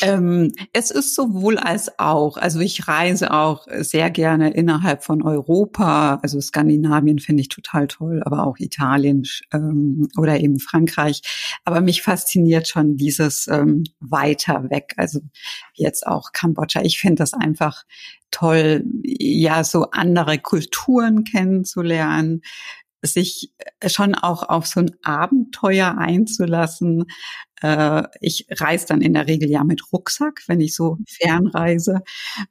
Ähm, 0.00 0.52
es 0.72 0.90
ist 0.90 1.14
sowohl 1.14 1.58
als 1.58 1.98
auch. 1.98 2.36
Also 2.36 2.60
ich 2.60 2.88
reise 2.88 3.32
auch 3.32 3.66
sehr 3.80 4.10
gerne 4.10 4.52
innerhalb 4.54 5.04
von 5.04 5.22
Europa. 5.22 6.18
Also 6.22 6.40
Skandinavien 6.40 7.18
finde 7.18 7.42
ich 7.42 7.48
total 7.48 7.88
toll, 7.88 8.22
aber 8.24 8.46
auch 8.46 8.58
Italien 8.58 9.24
ähm, 9.52 10.08
oder 10.16 10.40
eben 10.40 10.58
Frankreich. 10.58 11.22
Aber 11.64 11.80
mich 11.80 12.02
fasziniert 12.02 12.68
schon 12.68 12.96
dieses 12.96 13.48
ähm, 13.48 13.81
weiter 14.00 14.70
weg. 14.70 14.94
Also 14.96 15.20
jetzt 15.74 16.06
auch 16.06 16.32
Kambodscha. 16.32 16.82
Ich 16.82 17.00
finde 17.00 17.16
das 17.16 17.34
einfach 17.34 17.84
toll, 18.30 18.84
ja, 19.02 19.64
so 19.64 19.90
andere 19.90 20.38
Kulturen 20.38 21.24
kennenzulernen, 21.24 22.42
sich 23.02 23.52
schon 23.86 24.14
auch 24.14 24.48
auf 24.48 24.66
so 24.66 24.80
ein 24.80 24.92
Abenteuer 25.02 25.96
einzulassen, 25.98 27.06
Äh, 27.62 28.02
ich 28.20 28.46
reise 28.50 28.86
dann 28.86 29.00
in 29.00 29.14
der 29.14 29.26
Regel 29.26 29.48
ja 29.48 29.64
mit 29.64 29.92
Rucksack, 29.92 30.42
wenn 30.46 30.60
ich 30.60 30.74
so 30.74 30.98
fernreise. 31.08 32.02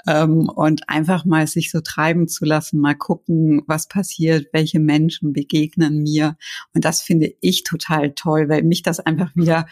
Ähm, 0.08 0.50
und 0.50 0.90
einfach 0.90 1.26
mal 1.26 1.48
sich 1.48 1.72
so 1.72 1.82
treiben 1.82 2.28
zu 2.28 2.46
lassen, 2.46 2.80
mal 2.80 2.96
gucken, 2.96 3.62
was 3.68 3.88
passiert, 3.88 4.48
welche 4.54 4.80
Menschen 4.80 5.34
begegnen 5.34 6.02
mir. 6.02 6.38
Und 6.74 6.86
das 6.86 7.02
finde 7.02 7.34
ich 7.42 7.64
total 7.64 8.12
toll, 8.14 8.50
weil 8.50 8.64
mich 8.64 8.84
das 8.84 9.00
einfach 9.00 9.36
wieder, 9.36 9.68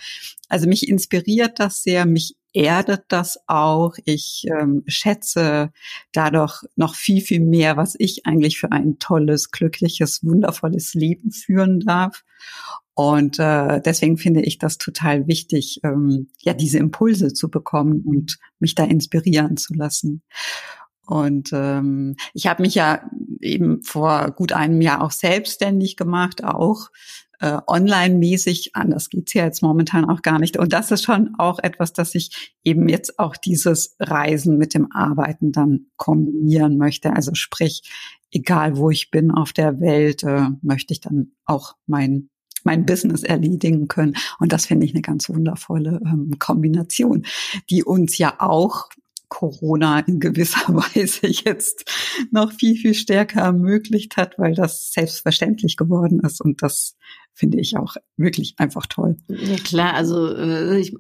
also 0.50 0.68
mich 0.68 0.88
inspiriert 0.88 1.60
das 1.60 1.84
sehr, 1.84 2.06
mich 2.06 2.36
erdet 2.54 3.04
das 3.10 3.40
auch. 3.48 3.96
Ich 4.06 4.46
ähm, 4.50 4.84
schätze 4.88 5.72
dadurch 6.12 6.64
noch 6.76 6.96
viel, 6.96 7.22
viel 7.22 7.42
mehr, 7.42 7.78
was 7.78 7.96
ich 7.98 8.26
eigentlich 8.26 8.60
für 8.60 8.72
ein 8.72 9.00
tolles, 9.00 9.52
glückliches, 9.52 10.24
wundervolles 10.24 10.94
Leben 10.94 11.32
führen 11.32 11.80
darf. 11.80 12.24
Und 12.94 13.40
äh, 13.40 13.82
deswegen 13.82 14.18
finde 14.18 14.42
ich 14.42 14.58
das 14.58 14.78
total 14.78 15.26
wichtig, 15.28 15.80
ähm, 15.84 16.30
ja, 16.40 16.54
diese 16.54 16.80
Impulse 16.80 17.34
zu 17.34 17.50
bekommen 17.50 18.04
und 18.06 18.40
mich 18.60 18.76
da 18.76 18.84
inspirieren 18.84 19.56
zu 19.56 19.74
lassen. 19.74 20.22
Und 21.08 21.52
ähm, 21.54 22.18
ich 22.34 22.46
habe 22.48 22.62
mich 22.62 22.76
ja 22.76 23.10
eben 23.42 23.82
vor 23.84 24.32
gut 24.32 24.52
einem 24.52 24.82
Jahr 24.82 25.02
auch 25.02 25.12
selbstständig 25.12 25.96
gemacht, 25.96 26.44
auch 26.44 26.90
äh, 27.40 27.60
online-mäßig. 27.68 28.76
Anders 28.76 29.10
geht's 29.10 29.34
ja 29.34 29.46
jetzt 29.46 29.62
momentan 29.62 30.06
auch 30.06 30.22
gar 30.22 30.40
nicht. 30.40 30.58
Und 30.58 30.74
das 30.74 30.92
ist 30.92 31.04
schon 31.04 31.36
auch 31.38 31.60
etwas, 31.60 31.94
dass 31.94 32.16
ich 32.16 32.54
eben 32.64 32.90
jetzt 32.90 33.20
auch 33.20 33.36
dieses 33.38 33.96
Reisen 34.00 34.58
mit 34.58 34.74
dem 34.74 34.92
Arbeiten 34.92 35.52
dann 35.52 35.88
kombinieren 35.98 36.78
möchte. 36.78 37.14
Also 37.14 37.34
sprich, 37.34 37.84
egal 38.32 38.78
wo 38.78 38.90
ich 38.90 39.12
bin 39.12 39.32
auf 39.32 39.54
der 39.54 39.80
Welt, 39.80 40.24
äh, 40.24 40.50
möchte 40.62 40.94
ich 40.94 41.02
dann 41.02 41.32
auch 41.46 41.76
mein 41.88 42.30
mein 42.66 42.86
Business 42.86 43.24
erledigen 43.24 43.88
können. 43.88 44.16
Und 44.38 44.52
das 44.52 44.66
finde 44.66 44.86
ich 44.86 44.94
eine 44.94 45.02
ganz 45.02 45.30
wundervolle 45.30 46.02
ähm, 46.06 46.36
Kombination, 46.40 47.26
die 47.70 47.86
uns 47.86 48.18
ja 48.18 48.36
auch 48.40 48.90
Corona 49.30 50.00
in 50.00 50.20
gewisser 50.20 50.68
Weise 50.68 51.28
jetzt 51.28 51.90
noch 52.32 52.52
viel, 52.52 52.76
viel 52.76 52.96
stärker 52.96 53.42
ermöglicht 53.42 54.18
hat, 54.18 54.38
weil 54.38 54.56
das 54.56 54.92
selbstverständlich 54.92 55.78
geworden 55.78 56.20
ist. 56.20 56.42
Und 56.42 56.62
das 56.62 56.98
finde 57.40 57.60
ich 57.60 57.78
auch 57.78 57.96
wirklich 58.18 58.54
einfach 58.58 58.86
toll. 58.86 59.16
Ja 59.30 59.56
klar, 59.56 59.94
also 59.94 60.36
äh, 60.36 60.78
ich, 60.78 60.94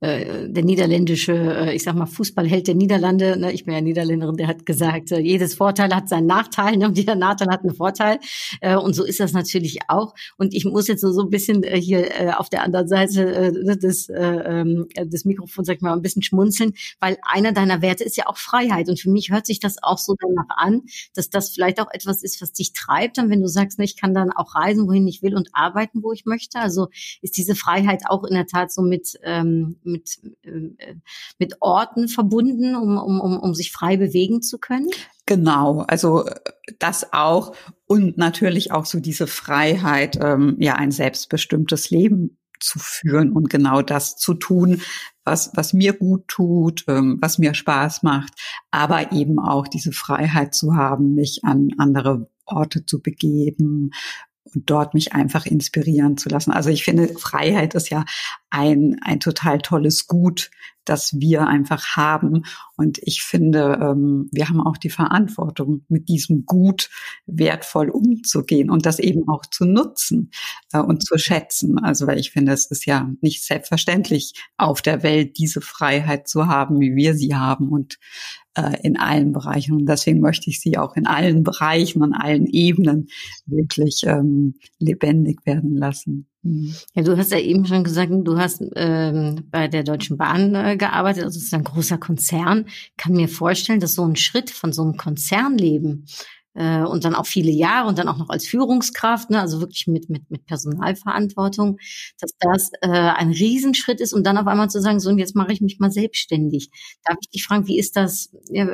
äh, 0.00 0.48
der 0.48 0.64
niederländische, 0.64 1.34
äh, 1.34 1.74
ich 1.76 1.82
sag 1.82 1.94
mal 1.94 2.06
Fußballheld 2.06 2.66
der 2.66 2.74
Niederlande, 2.74 3.38
ne, 3.38 3.52
ich 3.52 3.66
bin 3.66 3.74
ja 3.74 3.82
Niederländerin, 3.82 4.36
der 4.36 4.48
hat 4.48 4.64
gesagt, 4.64 5.12
äh, 5.12 5.20
jedes 5.20 5.54
Vorteil 5.54 5.94
hat 5.94 6.08
seinen 6.08 6.26
Nachteil, 6.26 6.78
ne, 6.78 6.86
und 6.86 6.96
jeder 6.96 7.14
Nachteil 7.14 7.48
hat 7.50 7.60
einen 7.60 7.74
Vorteil 7.74 8.18
äh, 8.62 8.74
und 8.74 8.94
so 8.94 9.04
ist 9.04 9.20
das 9.20 9.34
natürlich 9.34 9.80
auch. 9.88 10.14
Und 10.38 10.54
ich 10.54 10.64
muss 10.64 10.88
jetzt 10.88 11.02
so, 11.02 11.12
so 11.12 11.20
ein 11.20 11.28
bisschen 11.28 11.62
äh, 11.62 11.78
hier 11.78 12.10
äh, 12.18 12.32
auf 12.32 12.48
der 12.48 12.62
anderen 12.62 12.88
Seite 12.88 13.34
äh, 13.34 13.76
des, 13.76 14.08
äh, 14.08 14.18
ähm, 14.18 14.86
des 14.96 15.26
Mikrofons, 15.26 15.66
sag 15.66 15.76
ich 15.76 15.82
mal, 15.82 15.92
ein 15.92 16.02
bisschen 16.02 16.22
schmunzeln, 16.22 16.72
weil 17.00 17.18
einer 17.22 17.52
deiner 17.52 17.82
Werte 17.82 18.02
ist 18.02 18.16
ja 18.16 18.28
auch 18.28 18.38
Freiheit 18.38 18.88
und 18.88 18.98
für 18.98 19.10
mich 19.10 19.30
hört 19.30 19.44
sich 19.44 19.60
das 19.60 19.76
auch 19.82 19.98
so 19.98 20.14
danach 20.18 20.56
an, 20.56 20.82
dass 21.14 21.28
das 21.28 21.50
vielleicht 21.50 21.80
auch 21.80 21.90
etwas 21.92 22.22
ist, 22.22 22.40
was 22.40 22.52
dich 22.52 22.72
treibt, 22.72 23.18
und 23.18 23.28
wenn 23.28 23.42
du 23.42 23.48
sagst, 23.48 23.78
ne, 23.78 23.84
ich 23.84 24.00
kann 24.00 24.14
dann 24.14 24.32
auch 24.32 24.54
reisen, 24.54 24.88
wohin 24.88 25.06
ich 25.06 25.22
will 25.22 25.36
und 25.36 25.50
arbeiten, 25.52 25.81
arbeiten, 25.82 26.02
wo 26.02 26.12
ich 26.12 26.24
möchte? 26.24 26.58
Also 26.58 26.88
ist 27.20 27.36
diese 27.36 27.54
Freiheit 27.54 28.02
auch 28.06 28.24
in 28.24 28.34
der 28.34 28.46
Tat 28.46 28.72
so 28.72 28.82
mit, 28.82 29.18
ähm, 29.22 29.76
mit, 29.82 30.18
äh, 30.42 30.94
mit 31.38 31.56
Orten 31.60 32.08
verbunden, 32.08 32.74
um, 32.74 32.96
um, 32.98 33.20
um, 33.20 33.38
um 33.38 33.54
sich 33.54 33.72
frei 33.72 33.96
bewegen 33.96 34.42
zu 34.42 34.58
können? 34.58 34.90
Genau, 35.26 35.80
also 35.88 36.26
äh, 36.26 36.40
das 36.78 37.12
auch 37.12 37.54
und 37.86 38.16
natürlich 38.16 38.72
auch 38.72 38.86
so 38.86 39.00
diese 39.00 39.26
Freiheit, 39.26 40.18
ähm, 40.20 40.56
ja, 40.58 40.74
ein 40.76 40.90
selbstbestimmtes 40.90 41.90
Leben 41.90 42.38
zu 42.60 42.78
führen 42.78 43.32
und 43.32 43.50
genau 43.50 43.82
das 43.82 44.16
zu 44.16 44.34
tun, 44.34 44.80
was, 45.24 45.50
was 45.54 45.72
mir 45.72 45.92
gut 45.92 46.28
tut, 46.28 46.84
ähm, 46.88 47.18
was 47.20 47.38
mir 47.38 47.54
Spaß 47.54 48.02
macht, 48.04 48.34
aber 48.70 49.12
eben 49.12 49.38
auch 49.40 49.66
diese 49.66 49.92
Freiheit 49.92 50.54
zu 50.54 50.74
haben, 50.74 51.14
mich 51.14 51.40
an 51.44 51.70
andere 51.78 52.28
Orte 52.46 52.84
zu 52.86 53.00
begeben, 53.00 53.90
und 54.44 54.68
dort 54.68 54.94
mich 54.94 55.12
einfach 55.12 55.46
inspirieren 55.46 56.16
zu 56.16 56.28
lassen. 56.28 56.50
Also 56.50 56.70
ich 56.70 56.84
finde, 56.84 57.08
Freiheit 57.08 57.74
ist 57.74 57.90
ja 57.90 58.04
ein, 58.50 58.96
ein 59.02 59.20
total 59.20 59.58
tolles 59.58 60.06
Gut, 60.06 60.50
das 60.84 61.18
wir 61.20 61.46
einfach 61.46 61.96
haben. 61.96 62.44
Und 62.76 62.98
ich 63.02 63.22
finde, 63.22 63.78
ähm, 63.80 64.28
wir 64.32 64.48
haben 64.48 64.60
auch 64.60 64.76
die 64.76 64.90
Verantwortung, 64.90 65.84
mit 65.88 66.08
diesem 66.08 66.44
Gut 66.44 66.90
wertvoll 67.26 67.88
umzugehen 67.88 68.68
und 68.68 68.84
das 68.84 68.98
eben 68.98 69.28
auch 69.28 69.46
zu 69.46 69.64
nutzen 69.64 70.30
äh, 70.72 70.80
und 70.80 71.06
zu 71.06 71.18
schätzen. 71.18 71.78
Also 71.78 72.06
weil 72.06 72.18
ich 72.18 72.32
finde, 72.32 72.52
es 72.52 72.66
ist 72.66 72.84
ja 72.84 73.10
nicht 73.20 73.44
selbstverständlich, 73.44 74.34
auf 74.56 74.82
der 74.82 75.02
Welt 75.02 75.38
diese 75.38 75.60
Freiheit 75.60 76.26
zu 76.26 76.46
haben, 76.46 76.80
wie 76.80 76.96
wir 76.96 77.14
sie 77.14 77.34
haben. 77.34 77.68
Und 77.68 77.98
äh, 78.54 78.76
in 78.82 78.98
allen 78.98 79.32
Bereichen. 79.32 79.76
Und 79.76 79.86
deswegen 79.86 80.20
möchte 80.20 80.50
ich 80.50 80.60
sie 80.60 80.78
auch 80.78 80.96
in 80.96 81.06
allen 81.06 81.42
Bereichen 81.42 82.02
und 82.02 82.14
allen 82.14 82.46
Ebenen 82.46 83.08
wirklich 83.46 84.02
ähm, 84.06 84.54
lebendig 84.78 85.44
werden 85.46 85.76
lassen. 85.76 86.26
Mhm. 86.42 86.74
Ja, 86.94 87.02
du 87.02 87.16
hast 87.16 87.32
ja 87.32 87.38
eben 87.38 87.66
schon 87.66 87.84
gesagt, 87.84 88.10
du 88.12 88.38
hast 88.38 88.62
ähm, 88.74 89.44
bei 89.50 89.68
der 89.68 89.84
Deutschen 89.84 90.16
Bahn 90.16 90.54
äh, 90.54 90.76
gearbeitet, 90.76 91.24
also 91.24 91.38
es 91.38 91.44
ist 91.44 91.54
ein 91.54 91.64
großer 91.64 91.98
Konzern. 91.98 92.66
Kann 92.96 93.12
mir 93.12 93.28
vorstellen, 93.28 93.80
dass 93.80 93.94
so 93.94 94.04
ein 94.04 94.16
Schritt 94.16 94.50
von 94.50 94.72
so 94.72 94.82
einem 94.82 94.96
Konzernleben 94.96 96.06
äh, 96.54 96.82
und 96.82 97.04
dann 97.04 97.14
auch 97.14 97.26
viele 97.26 97.50
Jahre 97.50 97.88
und 97.88 97.98
dann 97.98 98.08
auch 98.08 98.18
noch 98.18 98.28
als 98.28 98.46
Führungskraft, 98.46 99.30
ne, 99.30 99.40
also 99.40 99.60
wirklich 99.60 99.86
mit, 99.86 100.10
mit, 100.10 100.30
mit 100.30 100.46
Personalverantwortung, 100.46 101.78
dass 102.20 102.32
das 102.38 102.70
äh, 102.82 102.88
ein 102.88 103.30
Riesenschritt 103.30 104.00
ist 104.00 104.12
und 104.12 104.24
dann 104.24 104.38
auf 104.38 104.46
einmal 104.46 104.70
zu 104.70 104.80
sagen, 104.80 105.00
so 105.00 105.10
und 105.10 105.18
jetzt 105.18 105.36
mache 105.36 105.52
ich 105.52 105.60
mich 105.60 105.78
mal 105.78 105.90
selbstständig. 105.90 106.70
Darf 107.04 107.16
ich 107.20 107.30
dich 107.30 107.44
fragen, 107.44 107.66
wie 107.66 107.78
ist 107.78 107.96
das, 107.96 108.32
äh, 108.52 108.66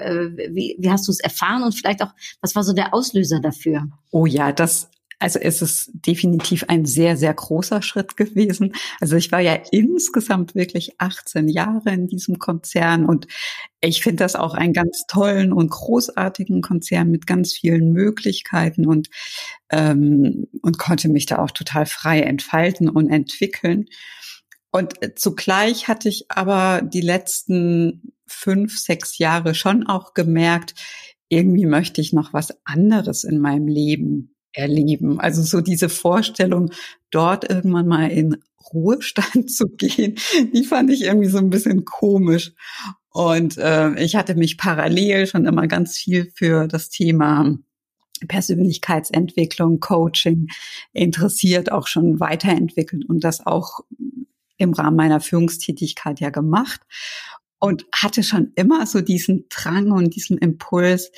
wie, 0.52 0.76
wie 0.78 0.90
hast 0.90 1.06
du 1.06 1.12
es 1.12 1.20
erfahren 1.20 1.62
und 1.62 1.74
vielleicht 1.74 2.02
auch, 2.02 2.12
was 2.40 2.54
war 2.54 2.64
so 2.64 2.72
der 2.72 2.94
Auslöser 2.94 3.40
dafür? 3.40 3.88
Oh 4.10 4.26
ja, 4.26 4.52
das 4.52 4.90
also 5.18 5.40
es 5.40 5.62
ist 5.62 5.90
definitiv 5.94 6.64
ein 6.68 6.84
sehr, 6.84 7.16
sehr 7.16 7.34
großer 7.34 7.82
Schritt 7.82 8.16
gewesen. 8.16 8.74
Also 9.00 9.16
ich 9.16 9.32
war 9.32 9.40
ja 9.40 9.54
insgesamt 9.72 10.54
wirklich 10.54 11.00
18 11.00 11.48
Jahre 11.48 11.90
in 11.90 12.06
diesem 12.06 12.38
Konzern 12.38 13.04
und 13.04 13.26
ich 13.80 14.02
finde 14.02 14.24
das 14.24 14.36
auch 14.36 14.54
einen 14.54 14.72
ganz 14.72 15.04
tollen 15.08 15.52
und 15.52 15.70
großartigen 15.70 16.62
Konzern 16.62 17.10
mit 17.10 17.26
ganz 17.26 17.52
vielen 17.52 17.92
Möglichkeiten 17.92 18.86
und, 18.86 19.08
ähm, 19.70 20.46
und 20.62 20.78
konnte 20.78 21.08
mich 21.08 21.26
da 21.26 21.38
auch 21.38 21.50
total 21.50 21.86
frei 21.86 22.20
entfalten 22.20 22.88
und 22.88 23.10
entwickeln. 23.10 23.86
Und 24.70 24.94
zugleich 25.16 25.88
hatte 25.88 26.08
ich 26.08 26.26
aber 26.30 26.82
die 26.82 27.00
letzten 27.00 28.12
fünf, 28.26 28.78
sechs 28.78 29.18
Jahre 29.18 29.54
schon 29.54 29.86
auch 29.86 30.14
gemerkt, 30.14 30.74
irgendwie 31.28 31.66
möchte 31.66 32.00
ich 32.00 32.12
noch 32.12 32.32
was 32.32 32.56
anderes 32.64 33.24
in 33.24 33.38
meinem 33.38 33.66
Leben 33.66 34.34
erleben. 34.58 35.20
Also 35.20 35.42
so 35.42 35.60
diese 35.60 35.88
Vorstellung, 35.88 36.70
dort 37.10 37.48
irgendwann 37.48 37.86
mal 37.86 38.10
in 38.10 38.36
Ruhestand 38.74 39.50
zu 39.50 39.68
gehen, 39.68 40.16
die 40.52 40.64
fand 40.64 40.90
ich 40.90 41.02
irgendwie 41.02 41.28
so 41.28 41.38
ein 41.38 41.50
bisschen 41.50 41.84
komisch. 41.84 42.52
Und 43.10 43.56
äh, 43.56 43.94
ich 44.02 44.16
hatte 44.16 44.34
mich 44.34 44.58
parallel 44.58 45.26
schon 45.26 45.46
immer 45.46 45.66
ganz 45.66 45.96
viel 45.96 46.30
für 46.34 46.68
das 46.68 46.90
Thema 46.90 47.56
Persönlichkeitsentwicklung, 48.26 49.80
Coaching 49.80 50.48
interessiert, 50.92 51.70
auch 51.70 51.86
schon 51.86 52.20
weiterentwickelt 52.20 53.08
und 53.08 53.22
das 53.22 53.46
auch 53.46 53.80
im 54.56 54.72
Rahmen 54.72 54.96
meiner 54.96 55.20
Führungstätigkeit 55.20 56.18
ja 56.18 56.30
gemacht 56.30 56.80
und 57.60 57.86
hatte 57.94 58.24
schon 58.24 58.52
immer 58.56 58.86
so 58.86 59.00
diesen 59.00 59.46
Drang 59.48 59.92
und 59.92 60.16
diesen 60.16 60.36
Impuls, 60.38 61.12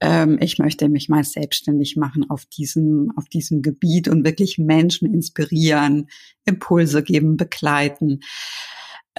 ähm, 0.00 0.38
ich 0.40 0.58
möchte 0.58 0.88
mich 0.88 1.08
mal 1.08 1.24
selbstständig 1.24 1.96
machen 1.96 2.28
auf 2.28 2.44
diesem, 2.46 3.12
auf 3.16 3.26
diesem 3.26 3.62
Gebiet 3.62 4.08
und 4.08 4.24
wirklich 4.24 4.58
Menschen 4.58 5.12
inspirieren, 5.12 6.08
Impulse 6.44 7.02
geben, 7.02 7.36
begleiten. 7.36 8.20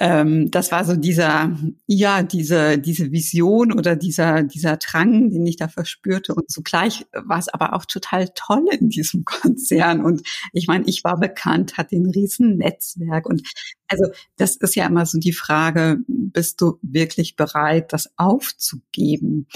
Ähm, 0.00 0.48
das 0.52 0.70
war 0.70 0.84
so 0.84 0.94
dieser, 0.94 1.58
ja, 1.86 2.22
diese, 2.22 2.78
diese 2.78 3.10
Vision 3.10 3.72
oder 3.72 3.96
dieser, 3.96 4.44
dieser 4.44 4.76
Drang, 4.76 5.30
den 5.30 5.44
ich 5.44 5.56
da 5.56 5.66
verspürte. 5.66 6.36
Und 6.36 6.48
zugleich 6.48 7.04
war 7.12 7.40
es 7.40 7.48
aber 7.48 7.74
auch 7.74 7.84
total 7.84 8.28
toll 8.36 8.64
in 8.78 8.90
diesem 8.90 9.24
Konzern. 9.24 10.04
Und 10.04 10.22
ich 10.52 10.68
meine, 10.68 10.84
ich 10.86 11.02
war 11.02 11.18
bekannt, 11.18 11.76
hatte 11.76 11.96
ein 11.96 12.06
riesen 12.06 12.58
Netzwerk. 12.58 13.26
Und 13.26 13.42
also 13.88 14.04
das 14.36 14.54
ist 14.54 14.76
ja 14.76 14.86
immer 14.86 15.04
so 15.04 15.18
die 15.18 15.32
Frage, 15.32 15.98
bist 16.06 16.60
du 16.60 16.78
wirklich 16.82 17.34
bereit, 17.34 17.92
das 17.92 18.12
aufzugeben? 18.16 19.48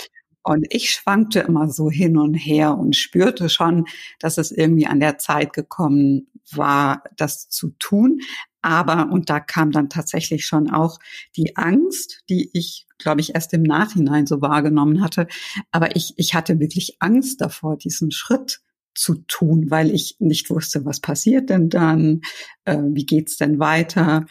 Und 0.43 0.67
ich 0.71 0.91
schwankte 0.91 1.41
immer 1.41 1.71
so 1.71 1.91
hin 1.91 2.17
und 2.17 2.35
her 2.35 2.77
und 2.77 2.97
spürte 2.97 3.49
schon, 3.49 3.85
dass 4.19 4.39
es 4.39 4.51
irgendwie 4.51 4.87
an 4.87 5.01
der 5.01 5.19
Zeit 5.19 5.53
gekommen 5.53 6.29
war, 6.51 7.05
das 7.17 7.49
zu 7.49 7.71
tun. 7.79 8.21
Aber, 8.61 9.11
und 9.11 9.29
da 9.29 9.41
kam 9.41 9.73
dann 9.73 9.89
tatsächlich 9.89 10.47
schon 10.47 10.71
auch 10.71 10.99
die 11.37 11.57
Angst, 11.57 12.23
die 12.29 12.51
ich, 12.53 12.87
glaube 12.99 13.21
ich, 13.21 13.35
erst 13.35 13.53
im 13.53 13.63
Nachhinein 13.63 14.27
so 14.27 14.41
wahrgenommen 14.41 15.03
hatte. 15.03 15.27
Aber 15.73 15.97
ich, 15.97 16.15
ich 16.17 16.35
hatte 16.35 16.61
wirklich 16.61 16.97
Angst 17.01 17.41
davor, 17.41 17.77
diesen 17.77 18.11
Schritt 18.13 18.61
zu 18.95 19.17
tun, 19.27 19.71
weil 19.71 19.91
ich 19.91 20.17
nicht 20.19 20.51
wusste, 20.51 20.85
was 20.85 21.01
passiert 21.01 21.51
denn 21.51 21.71
dann, 21.71 22.21
äh, 22.65 22.79
wie 22.79 23.07
geht's 23.07 23.37
denn 23.37 23.59
weiter. 23.59 24.27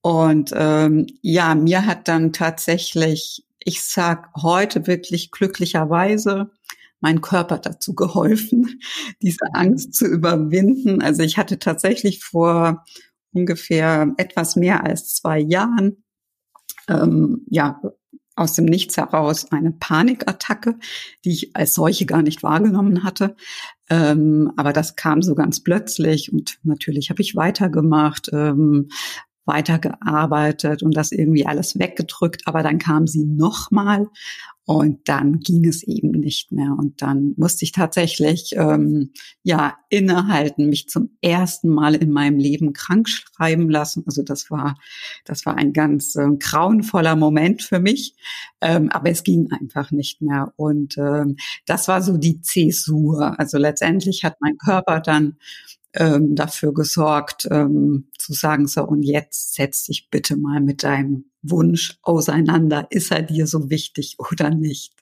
Und 0.00 0.52
ähm, 0.56 1.06
ja, 1.20 1.54
mir 1.54 1.86
hat 1.86 2.08
dann 2.08 2.32
tatsächlich, 2.32 3.44
ich 3.64 3.82
sag 3.82 4.30
heute 4.40 4.86
wirklich 4.86 5.30
glücklicherweise, 5.30 6.50
mein 7.00 7.20
Körper 7.20 7.58
dazu 7.58 7.94
geholfen, 7.94 8.80
diese 9.22 9.44
Angst 9.52 9.94
zu 9.94 10.06
überwinden. 10.06 11.02
Also 11.02 11.22
ich 11.22 11.36
hatte 11.36 11.58
tatsächlich 11.58 12.24
vor 12.24 12.84
ungefähr 13.32 14.12
etwas 14.16 14.56
mehr 14.56 14.84
als 14.84 15.14
zwei 15.14 15.38
Jahren 15.38 16.04
ähm, 16.88 17.44
ja 17.50 17.80
aus 18.34 18.54
dem 18.54 18.64
Nichts 18.64 18.96
heraus 18.96 19.52
eine 19.52 19.72
Panikattacke, 19.72 20.78
die 21.24 21.32
ich 21.32 21.56
als 21.56 21.74
solche 21.74 22.06
gar 22.06 22.22
nicht 22.22 22.42
wahrgenommen 22.42 23.04
hatte. 23.04 23.36
Ähm, 23.90 24.52
aber 24.56 24.72
das 24.72 24.96
kam 24.96 25.20
so 25.20 25.34
ganz 25.34 25.62
plötzlich 25.62 26.32
und 26.32 26.58
natürlich 26.62 27.10
habe 27.10 27.20
ich 27.20 27.36
weitergemacht, 27.36 28.30
ähm, 28.32 28.88
weitergearbeitet 29.44 30.82
und 30.82 30.96
das 30.96 31.12
irgendwie 31.12 31.46
alles 31.46 31.78
weggedrückt. 31.78 32.42
Aber 32.46 32.62
dann 32.62 32.78
kam 32.78 33.06
sie 33.06 33.24
nochmal 33.24 34.08
und 34.64 35.08
dann 35.08 35.40
ging 35.40 35.66
es 35.66 35.82
eben 35.82 36.12
nicht 36.12 36.52
mehr. 36.52 36.76
Und 36.78 37.02
dann 37.02 37.34
musste 37.36 37.64
ich 37.64 37.72
tatsächlich 37.72 38.54
ähm, 38.56 39.10
ja 39.42 39.76
innehalten, 39.88 40.68
mich 40.68 40.88
zum 40.88 41.10
ersten 41.20 41.68
Mal 41.68 41.96
in 41.96 42.12
meinem 42.12 42.38
Leben 42.38 42.72
krank 42.72 43.08
schreiben 43.08 43.68
lassen. 43.68 44.04
Also 44.06 44.22
das 44.22 44.50
war 44.50 44.76
das 45.24 45.44
war 45.46 45.56
ein 45.56 45.72
ganz 45.72 46.14
äh, 46.14 46.28
grauenvoller 46.38 47.16
Moment 47.16 47.62
für 47.62 47.80
mich. 47.80 48.14
Ähm, 48.60 48.88
aber 48.90 49.10
es 49.10 49.24
ging 49.24 49.50
einfach 49.50 49.90
nicht 49.90 50.22
mehr. 50.22 50.52
Und 50.56 50.96
ähm, 50.96 51.36
das 51.66 51.88
war 51.88 52.00
so 52.00 52.16
die 52.16 52.40
Zäsur. 52.40 53.38
Also 53.40 53.58
letztendlich 53.58 54.22
hat 54.22 54.36
mein 54.40 54.58
Körper 54.58 55.00
dann 55.00 55.38
ähm, 55.94 56.34
dafür 56.34 56.72
gesorgt, 56.72 57.46
ähm, 57.50 58.08
zu 58.18 58.32
sagen, 58.32 58.66
so, 58.66 58.84
und 58.84 59.02
jetzt 59.02 59.54
setz 59.54 59.84
dich 59.84 60.08
bitte 60.10 60.36
mal 60.36 60.60
mit 60.60 60.82
deinem 60.82 61.26
Wunsch 61.42 61.98
auseinander. 62.02 62.86
Ist 62.90 63.10
er 63.10 63.22
dir 63.22 63.46
so 63.46 63.70
wichtig 63.70 64.16
oder 64.18 64.50
nicht? 64.50 64.94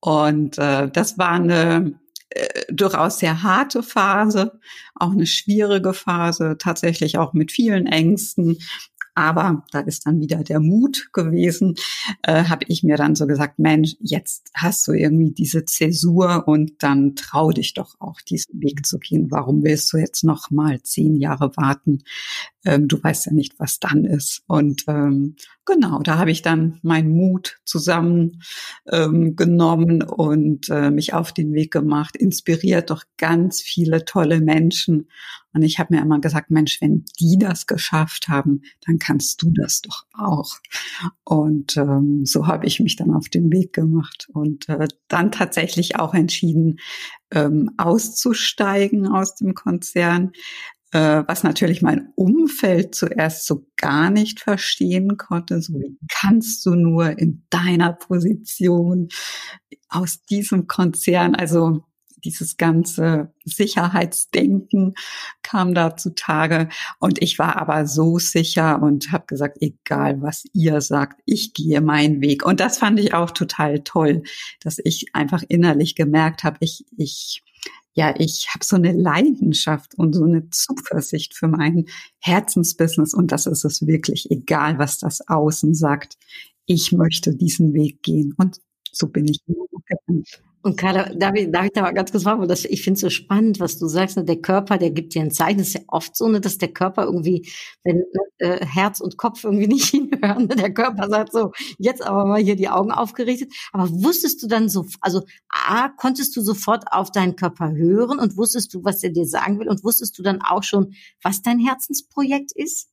Und 0.00 0.58
äh, 0.58 0.90
das 0.90 1.18
war 1.18 1.32
eine 1.32 2.00
äh, 2.30 2.72
durchaus 2.72 3.18
sehr 3.18 3.42
harte 3.42 3.82
Phase, 3.82 4.60
auch 4.94 5.10
eine 5.10 5.26
schwierige 5.26 5.92
Phase, 5.92 6.56
tatsächlich 6.58 7.18
auch 7.18 7.32
mit 7.32 7.52
vielen 7.52 7.86
Ängsten, 7.86 8.58
aber 9.14 9.64
da 9.72 9.80
ist 9.80 10.06
dann 10.06 10.20
wieder 10.20 10.44
der 10.44 10.60
Mut 10.60 11.10
gewesen, 11.12 11.74
äh, 12.22 12.44
habe 12.44 12.64
ich 12.68 12.82
mir 12.82 12.96
dann 12.96 13.14
so 13.14 13.26
gesagt, 13.26 13.58
Mensch, 13.58 13.96
jetzt 14.00 14.50
hast 14.54 14.86
du 14.86 14.92
irgendwie 14.92 15.32
diese 15.32 15.64
Zäsur 15.64 16.46
und 16.46 16.82
dann 16.82 17.14
trau 17.16 17.50
dich 17.50 17.74
doch 17.74 18.00
auch 18.00 18.20
diesen 18.20 18.60
Weg 18.60 18.86
zu 18.86 18.98
gehen. 18.98 19.30
Warum 19.30 19.62
willst 19.62 19.92
du 19.92 19.98
jetzt 19.98 20.24
noch 20.24 20.50
mal 20.50 20.82
zehn 20.82 21.16
Jahre 21.16 21.56
warten? 21.56 22.02
Ähm, 22.64 22.88
du 22.88 23.02
weißt 23.02 23.26
ja 23.26 23.32
nicht, 23.32 23.58
was 23.58 23.78
dann 23.78 24.04
ist. 24.04 24.42
Und 24.46 24.84
ähm, 24.86 25.36
genau, 25.64 26.00
da 26.00 26.18
habe 26.18 26.30
ich 26.30 26.42
dann 26.42 26.78
meinen 26.82 27.10
Mut 27.10 27.58
zusammen 27.64 28.42
ähm, 28.90 29.34
und 29.36 30.68
äh, 30.68 30.90
mich 30.90 31.14
auf 31.14 31.32
den 31.32 31.52
Weg 31.54 31.72
gemacht, 31.72 32.16
inspiriert 32.16 32.90
durch 32.90 33.04
ganz 33.16 33.62
viele 33.62 34.04
tolle 34.04 34.40
Menschen. 34.40 35.08
Und 35.52 35.62
ich 35.62 35.78
habe 35.78 35.94
mir 35.94 36.02
immer 36.02 36.20
gesagt, 36.20 36.50
Mensch, 36.50 36.80
wenn 36.80 37.04
die 37.18 37.36
das 37.38 37.66
geschafft 37.66 38.28
haben, 38.28 38.62
dann 38.86 38.98
kannst 38.98 39.42
du 39.42 39.50
das 39.52 39.80
doch 39.80 40.04
auch. 40.12 40.58
Und 41.24 41.76
ähm, 41.76 42.24
so 42.24 42.46
habe 42.46 42.66
ich 42.66 42.78
mich 42.78 42.96
dann 42.96 43.12
auf 43.12 43.28
den 43.28 43.50
Weg 43.50 43.72
gemacht 43.72 44.28
und 44.32 44.68
äh, 44.68 44.86
dann 45.08 45.32
tatsächlich 45.32 45.96
auch 45.96 46.14
entschieden, 46.14 46.78
ähm, 47.32 47.70
auszusteigen 47.78 49.06
aus 49.06 49.34
dem 49.34 49.54
Konzern, 49.54 50.32
was 50.92 51.44
natürlich 51.44 51.82
mein 51.82 52.08
Umfeld 52.16 52.94
zuerst 52.94 53.46
so 53.46 53.66
gar 53.76 54.10
nicht 54.10 54.40
verstehen 54.40 55.16
konnte. 55.16 55.62
So 55.62 55.74
wie 55.74 55.96
kannst 56.08 56.66
du 56.66 56.74
nur 56.74 57.18
in 57.18 57.46
deiner 57.50 57.92
Position 57.92 59.08
aus 59.88 60.22
diesem 60.24 60.66
Konzern, 60.66 61.34
also 61.34 61.84
dieses 62.24 62.56
ganze 62.56 63.32
Sicherheitsdenken 63.44 64.94
kam 65.42 65.74
da 65.74 65.96
zutage. 65.96 66.68
Und 66.98 67.22
ich 67.22 67.38
war 67.38 67.56
aber 67.56 67.86
so 67.86 68.18
sicher 68.18 68.82
und 68.82 69.12
habe 69.12 69.26
gesagt, 69.26 69.58
egal 69.60 70.20
was 70.22 70.44
ihr 70.52 70.80
sagt, 70.80 71.20
ich 71.26 71.54
gehe 71.54 71.80
meinen 71.80 72.20
Weg. 72.20 72.44
Und 72.44 72.60
das 72.60 72.78
fand 72.78 73.00
ich 73.00 73.14
auch 73.14 73.30
total 73.30 73.80
toll, 73.80 74.22
dass 74.60 74.78
ich 74.82 75.14
einfach 75.14 75.42
innerlich 75.48 75.94
gemerkt 75.94 76.44
habe, 76.44 76.58
ich, 76.60 76.84
ich 76.96 77.42
ja, 77.94 78.14
ich 78.18 78.48
habe 78.54 78.64
so 78.64 78.76
eine 78.76 78.92
Leidenschaft 78.92 79.94
und 79.96 80.14
so 80.14 80.24
eine 80.24 80.48
Zuversicht 80.50 81.34
für 81.34 81.48
mein 81.48 81.86
Herzensbusiness 82.20 83.14
und 83.14 83.32
das 83.32 83.46
ist 83.46 83.64
es 83.64 83.86
wirklich, 83.86 84.30
egal 84.30 84.78
was 84.78 84.98
das 84.98 85.26
Außen 85.28 85.74
sagt. 85.74 86.16
Ich 86.66 86.92
möchte 86.92 87.34
diesen 87.34 87.74
Weg 87.74 88.02
gehen 88.02 88.34
und 88.36 88.60
so 88.92 89.08
bin 89.08 89.26
ich. 89.28 89.40
Und 90.62 90.76
Carla, 90.76 91.08
darf 91.14 91.34
ich, 91.36 91.50
darf 91.50 91.64
ich 91.64 91.72
da 91.72 91.80
mal 91.80 91.92
ganz 91.92 92.10
kurz 92.12 92.24
fragen, 92.24 92.40
weil 92.40 92.46
das, 92.48 92.66
ich 92.66 92.82
finde 92.82 92.96
es 92.96 93.00
so 93.00 93.08
spannend, 93.08 93.60
was 93.60 93.78
du 93.78 93.88
sagst, 93.88 94.18
ne, 94.18 94.24
der 94.24 94.42
Körper, 94.42 94.76
der 94.76 94.90
gibt 94.90 95.14
dir 95.14 95.22
ein 95.22 95.30
Zeichen. 95.30 95.58
Das 95.58 95.68
ist 95.68 95.74
ja 95.74 95.80
oft 95.88 96.14
so, 96.14 96.28
ne, 96.28 96.38
dass 96.38 96.58
der 96.58 96.68
Körper 96.68 97.04
irgendwie, 97.04 97.50
wenn 97.82 97.96
ne, 97.96 98.04
äh, 98.38 98.66
Herz 98.66 99.00
und 99.00 99.16
Kopf 99.16 99.44
irgendwie 99.44 99.66
nicht 99.68 99.86
hinhören, 99.86 100.48
ne, 100.48 100.56
der 100.56 100.74
Körper 100.74 101.08
sagt 101.08 101.32
so, 101.32 101.52
jetzt 101.78 102.02
aber 102.02 102.26
mal 102.26 102.42
hier 102.42 102.56
die 102.56 102.68
Augen 102.68 102.90
aufgerichtet. 102.90 103.50
Aber 103.72 103.90
wusstest 103.90 104.42
du 104.42 104.48
dann 104.48 104.68
so, 104.68 104.84
also 105.00 105.22
A, 105.48 105.88
konntest 105.88 106.36
du 106.36 106.42
sofort 106.42 106.92
auf 106.92 107.10
deinen 107.10 107.36
Körper 107.36 107.72
hören 107.72 108.18
und 108.18 108.36
wusstest 108.36 108.74
du, 108.74 108.84
was 108.84 109.02
er 109.02 109.10
dir 109.10 109.24
sagen 109.24 109.60
will 109.60 109.68
und 109.68 109.82
wusstest 109.82 110.18
du 110.18 110.22
dann 110.22 110.42
auch 110.42 110.62
schon, 110.62 110.92
was 111.22 111.40
dein 111.40 111.58
Herzensprojekt 111.58 112.52
ist? 112.54 112.90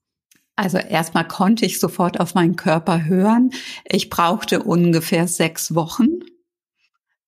Also 0.56 0.77
erstmal 0.77 1.27
konnte 1.27 1.65
ich 1.65 1.80
sofort 1.80 2.19
auf 2.21 2.34
meinen 2.34 2.56
Körper 2.56 3.06
hören. 3.06 3.51
Ich 3.86 4.10
brauchte 4.10 4.63
ungefähr 4.63 5.27
sechs 5.27 5.75
Wochen 5.75 6.21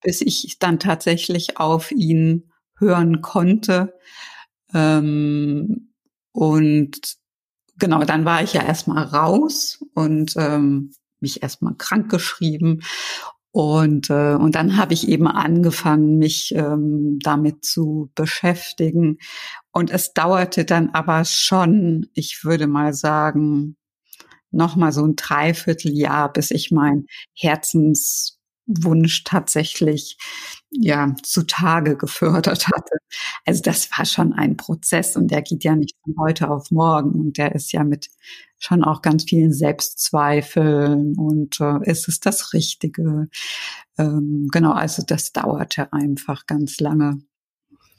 bis 0.02 0.22
ich 0.22 0.58
dann 0.60 0.80
tatsächlich 0.80 1.58
auf 1.58 1.92
ihn 1.92 2.52
hören 2.78 3.22
konnte. 3.22 3.94
Ähm, 4.74 5.94
und 6.32 7.18
genau, 7.78 8.04
dann 8.04 8.26
war 8.26 8.44
ich 8.44 8.54
ja 8.54 8.64
erstmal 8.64 9.04
raus 9.04 9.84
und 9.94 10.34
ähm, 10.38 10.92
mich 11.20 11.44
erstmal 11.44 11.76
krank 11.76 12.10
geschrieben. 12.10 12.82
Und, 13.52 14.10
äh, 14.10 14.36
und 14.36 14.56
dann 14.56 14.78
habe 14.78 14.94
ich 14.94 15.08
eben 15.08 15.28
angefangen, 15.28 16.18
mich 16.18 16.54
ähm, 16.56 17.18
damit 17.22 17.66
zu 17.66 18.12
beschäftigen. 18.14 19.18
Und 19.72 19.90
es 19.90 20.14
dauerte 20.14 20.66
dann 20.66 20.92
aber 20.92 21.26
schon, 21.26 22.08
ich 22.14 22.44
würde 22.44 22.68
mal 22.68 22.94
sagen, 22.94 23.76
noch 24.52 24.76
mal 24.76 24.92
so 24.92 25.06
ein 25.06 25.16
Dreivierteljahr, 25.16 26.32
bis 26.32 26.52
ich 26.52 26.72
mein 26.72 27.06
Herzens 27.34 28.39
Wunsch 28.70 29.24
tatsächlich 29.24 30.18
ja 30.72 31.16
zutage 31.24 31.98
gefördert 31.98 32.68
hatte. 32.68 32.98
Also 33.46 33.62
das 33.64 33.90
war 33.98 34.06
schon 34.06 34.34
ein 34.34 34.56
Prozess 34.58 35.16
und 35.16 35.30
der 35.32 35.42
geht 35.42 35.64
ja 35.64 35.76
nicht 35.76 35.96
von 36.04 36.16
heute 36.20 36.50
auf 36.50 36.70
morgen 36.72 37.12
und 37.20 37.38
der 37.38 37.56
ist 37.56 37.72
ja 37.74 37.84
mit 37.84 38.10
schon 38.60 38.84
auch 38.84 39.02
ganz 39.02 39.24
vielen 39.24 39.54
Selbstzweifeln 39.54 41.18
und 41.18 41.60
äh, 41.62 41.80
ist 41.90 42.08
es 42.08 42.20
das 42.20 42.54
Richtige? 42.54 43.30
Ähm, 43.98 44.48
genau, 44.52 44.74
also 44.74 45.04
das 45.06 45.32
dauerte 45.32 45.92
einfach 45.94 46.46
ganz 46.46 46.80
lange. 46.80 47.20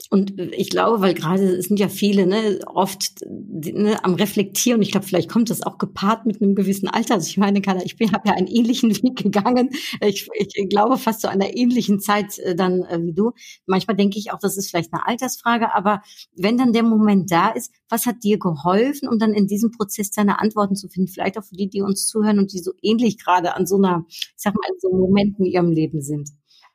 Und 0.08 0.38
ich 0.38 0.70
glaube, 0.70 1.00
weil 1.00 1.14
gerade 1.14 1.44
es 1.56 1.66
sind 1.66 1.78
ja 1.78 1.88
viele 1.88 2.26
ne, 2.26 2.60
oft 2.66 3.20
ne, 3.26 4.02
am 4.02 4.14
Reflektieren. 4.14 4.82
Ich 4.82 4.90
glaube, 4.90 5.06
vielleicht 5.06 5.30
kommt 5.30 5.50
das 5.50 5.62
auch 5.62 5.78
gepaart 5.78 6.26
mit 6.26 6.40
einem 6.40 6.54
gewissen 6.54 6.88
Alter. 6.88 7.14
Also 7.14 7.28
ich 7.28 7.36
meine, 7.36 7.60
Carla, 7.60 7.82
ich 7.84 7.96
habe 8.12 8.28
ja 8.28 8.34
einen 8.34 8.46
ähnlichen 8.46 8.90
Weg 9.02 9.16
gegangen. 9.16 9.70
Ich, 10.00 10.28
ich 10.34 10.68
glaube 10.68 10.96
fast 10.96 11.20
zu 11.20 11.28
einer 11.28 11.56
ähnlichen 11.56 12.00
Zeit 12.00 12.38
äh, 12.38 12.54
dann 12.56 12.82
äh, 12.84 13.00
wie 13.02 13.12
du. 13.12 13.32
Manchmal 13.66 13.96
denke 13.96 14.18
ich 14.18 14.32
auch, 14.32 14.38
das 14.38 14.56
ist 14.56 14.70
vielleicht 14.70 14.92
eine 14.92 15.06
Altersfrage. 15.06 15.74
Aber 15.74 16.02
wenn 16.34 16.56
dann 16.56 16.72
der 16.72 16.82
Moment 16.82 17.30
da 17.30 17.50
ist, 17.50 17.72
was 17.88 18.06
hat 18.06 18.24
dir 18.24 18.38
geholfen, 18.38 19.08
um 19.08 19.18
dann 19.18 19.34
in 19.34 19.46
diesem 19.46 19.70
Prozess 19.70 20.10
deine 20.10 20.40
Antworten 20.40 20.76
zu 20.76 20.88
finden? 20.88 21.08
Vielleicht 21.08 21.38
auch 21.38 21.44
für 21.44 21.56
die, 21.56 21.68
die 21.68 21.82
uns 21.82 22.06
zuhören 22.06 22.38
und 22.38 22.52
die 22.52 22.60
so 22.60 22.72
ähnlich 22.82 23.18
gerade 23.18 23.54
an 23.54 23.66
so 23.66 23.76
einer, 23.76 24.04
ich 24.08 24.32
sag 24.36 24.54
mal, 24.54 24.66
an 24.68 24.76
so 24.78 24.90
Momenten 24.90 25.44
in 25.44 25.52
ihrem 25.52 25.70
Leben 25.70 26.00
sind. 26.00 26.30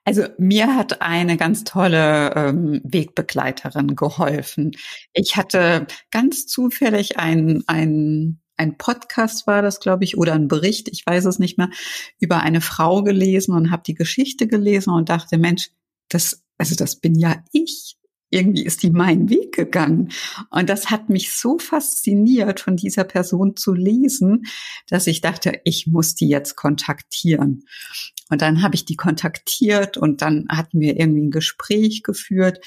Also 0.06 0.24
mir 0.38 0.76
hat 0.76 1.02
eine 1.02 1.36
ganz 1.36 1.64
tolle 1.64 2.32
ähm, 2.36 2.80
Wegbegleiterin 2.84 3.96
geholfen. 3.96 4.72
Ich 5.14 5.36
hatte 5.36 5.88
ganz 6.12 6.46
zufällig 6.46 7.18
ein, 7.18 7.64
ein, 7.66 8.40
ein 8.56 8.78
Podcast 8.78 9.48
war 9.48 9.64
das, 9.64 9.80
glaube 9.80 10.04
ich, 10.04 10.16
oder 10.16 10.34
ein 10.34 10.48
Bericht, 10.48 10.90
ich 10.90 11.04
weiß 11.06 11.26
es 11.26 11.40
nicht 11.40 11.58
mehr, 11.58 11.72
über 12.20 12.42
eine 12.42 12.62
Frau 12.62 13.02
gelesen 13.02 13.56
und 13.56 13.72
habe 13.72 13.82
die 13.86 13.96
Geschichte 13.96 14.48
gelesen 14.48 14.92
und 14.92 15.10
dachte, 15.10 15.40
Mensch, 15.40 15.72
das, 16.10 16.44
also 16.60 16.76
das 16.76 16.98
bin 16.98 17.16
ja 17.16 17.44
ich 17.52 17.98
irgendwie 18.36 18.66
ist 18.66 18.84
die 18.84 18.90
meinen 18.90 19.30
Weg 19.30 19.54
gegangen. 19.54 20.12
Und 20.50 20.70
das 20.70 20.90
hat 20.90 21.10
mich 21.10 21.34
so 21.34 21.58
fasziniert, 21.58 22.60
von 22.60 22.76
dieser 22.76 23.04
Person 23.04 23.56
zu 23.56 23.74
lesen, 23.74 24.44
dass 24.88 25.08
ich 25.08 25.22
dachte, 25.22 25.62
ich 25.64 25.88
muss 25.88 26.16
die 26.16 26.28
jetzt 26.28 26.56
kontaktieren. 26.56 27.64
Und 28.30 28.42
dann 28.42 28.64
habe 28.64 28.76
ich 28.76 28.86
die 28.86 28.96
kontaktiert 28.96 29.98
und 29.98 30.22
dann 30.22 30.46
hatten 30.50 30.80
wir 30.80 31.00
irgendwie 31.00 31.22
ein 31.22 31.32
Gespräch 31.32 32.04
geführt. 32.04 32.60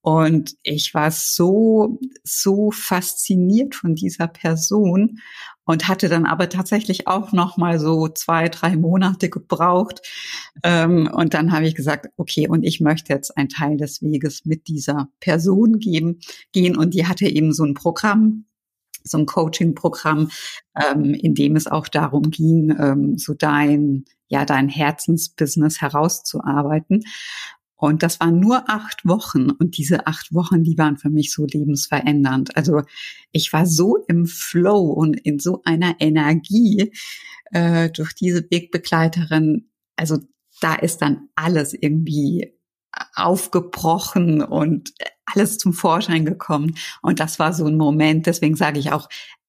Und 0.00 0.56
ich 0.62 0.92
war 0.92 1.10
so, 1.10 1.98
so 2.24 2.70
fasziniert 2.70 3.74
von 3.74 3.94
dieser 3.94 4.26
Person 4.26 5.20
und 5.64 5.88
hatte 5.88 6.08
dann 6.08 6.26
aber 6.26 6.48
tatsächlich 6.48 7.06
auch 7.08 7.32
noch 7.32 7.56
mal 7.56 7.78
so 7.78 8.08
zwei, 8.08 8.48
drei 8.48 8.76
Monate 8.76 9.30
gebraucht. 9.30 10.02
Ähm, 10.62 11.08
und 11.10 11.32
dann 11.32 11.52
habe 11.52 11.66
ich 11.66 11.74
gesagt, 11.74 12.08
okay, 12.16 12.48
und 12.48 12.64
ich 12.64 12.80
möchte 12.80 13.12
jetzt 13.12 13.36
einen 13.38 13.48
Teil 13.48 13.76
des 13.78 14.02
Weges 14.02 14.44
mit 14.44 14.68
dieser 14.68 15.08
Person 15.20 15.78
geben, 15.78 16.20
gehen. 16.52 16.76
Und 16.76 16.92
die 16.92 17.06
hatte 17.06 17.26
eben 17.26 17.52
so 17.52 17.64
ein 17.64 17.74
Programm, 17.74 18.44
so 19.04 19.18
ein 19.18 19.26
Coaching-Programm, 19.26 20.30
ähm, 20.80 21.14
in 21.14 21.34
dem 21.34 21.56
es 21.56 21.66
auch 21.66 21.88
darum 21.88 22.30
ging, 22.30 22.74
ähm, 22.78 23.18
so 23.18 23.34
dein, 23.34 24.04
ja, 24.28 24.44
dein 24.44 24.68
Herzensbusiness 24.68 25.80
herauszuarbeiten. 25.80 27.04
Und 27.76 28.02
das 28.02 28.18
waren 28.18 28.40
nur 28.40 28.70
acht 28.70 29.06
Wochen. 29.06 29.50
Und 29.50 29.76
diese 29.76 30.06
acht 30.06 30.32
Wochen, 30.32 30.62
die 30.62 30.78
waren 30.78 30.96
für 30.96 31.10
mich 31.10 31.32
so 31.32 31.44
lebensverändernd. 31.44 32.56
Also 32.56 32.82
ich 33.30 33.52
war 33.52 33.66
so 33.66 33.98
im 34.08 34.26
Flow 34.26 34.90
und 34.92 35.20
in 35.20 35.38
so 35.38 35.60
einer 35.64 35.96
Energie 36.00 36.92
äh, 37.52 37.90
durch 37.90 38.14
diese 38.14 38.50
Wegbegleiterin. 38.50 39.68
Also 39.96 40.18
da 40.60 40.74
ist 40.76 41.02
dann 41.02 41.28
alles 41.34 41.74
irgendwie 41.74 42.54
aufgebrochen 43.14 44.40
und 44.42 44.92
alles 45.26 45.58
zum 45.58 45.72
Vorschein 45.72 46.24
gekommen. 46.24 46.76
Und 47.02 47.20
das 47.20 47.38
war 47.38 47.52
so 47.52 47.66
ein 47.66 47.76
Moment, 47.76 48.26
deswegen 48.26 48.56
sage 48.56 48.78
ich 48.78 48.92
auch, 48.92 49.08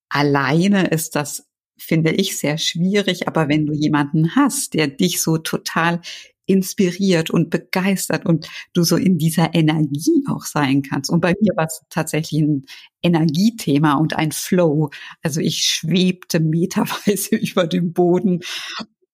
alleine 0.09 0.87
ist 0.87 1.15
das, 1.15 1.47
finde 1.77 2.11
ich, 2.11 2.37
sehr 2.37 2.57
schwierig. 2.57 3.27
Aber 3.27 3.49
wenn 3.49 3.65
du 3.65 3.73
jemanden 3.73 4.35
hast, 4.35 4.73
der 4.73 4.87
dich 4.87 5.21
so 5.21 5.37
total 5.37 6.01
inspiriert 6.47 7.31
und 7.31 7.49
begeistert 7.49 8.25
und 8.25 8.47
du 8.73 8.83
so 8.83 8.97
in 8.97 9.17
dieser 9.17 9.53
Energie 9.55 10.23
auch 10.29 10.43
sein 10.43 10.83
kannst. 10.83 11.09
Und 11.09 11.21
bei 11.21 11.33
mir 11.41 11.53
war 11.55 11.65
es 11.65 11.81
tatsächlich 11.89 12.41
ein 12.41 12.65
Energiethema 13.01 13.95
und 13.95 14.15
ein 14.15 14.31
Flow. 14.31 14.91
Also 15.23 15.41
ich 15.41 15.63
schwebte 15.63 16.39
meterweise 16.39 17.35
über 17.35 17.67
dem 17.67 17.93
Boden. 17.93 18.41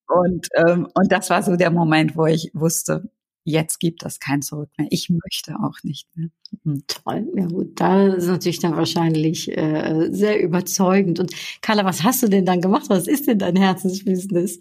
Und, 0.08 0.48
ähm, 0.56 0.88
und 0.94 1.12
das 1.12 1.30
war 1.30 1.42
so 1.42 1.56
der 1.56 1.72
Moment, 1.72 2.18
wo 2.18 2.26
ich 2.26 2.52
wusste, 2.54 3.10
jetzt 3.44 3.80
gibt 3.80 4.04
es 4.04 4.20
kein 4.20 4.42
Zurück 4.42 4.70
mehr. 4.78 4.88
Ich 4.92 5.10
möchte 5.10 5.56
auch 5.56 5.78
nicht 5.84 6.08
mehr. 6.16 6.30
Mhm. 6.64 6.84
Toll, 6.88 7.28
ja 7.36 7.46
gut, 7.46 7.80
da 7.80 8.08
ist 8.08 8.28
natürlich 8.28 8.60
dann 8.60 8.76
wahrscheinlich 8.76 9.56
äh, 9.58 10.10
sehr 10.12 10.42
überzeugend. 10.42 11.20
Und 11.20 11.34
Carla, 11.62 11.86
was 11.86 12.04
hast 12.04 12.24
du 12.24 12.28
denn 12.28 12.46
dann 12.46 12.62
gemacht? 12.62 12.86
Was 12.90 13.08
ist 13.08 13.28
denn 13.28 13.40
dein 13.40 13.56
Herzensbusiness? 13.56 14.60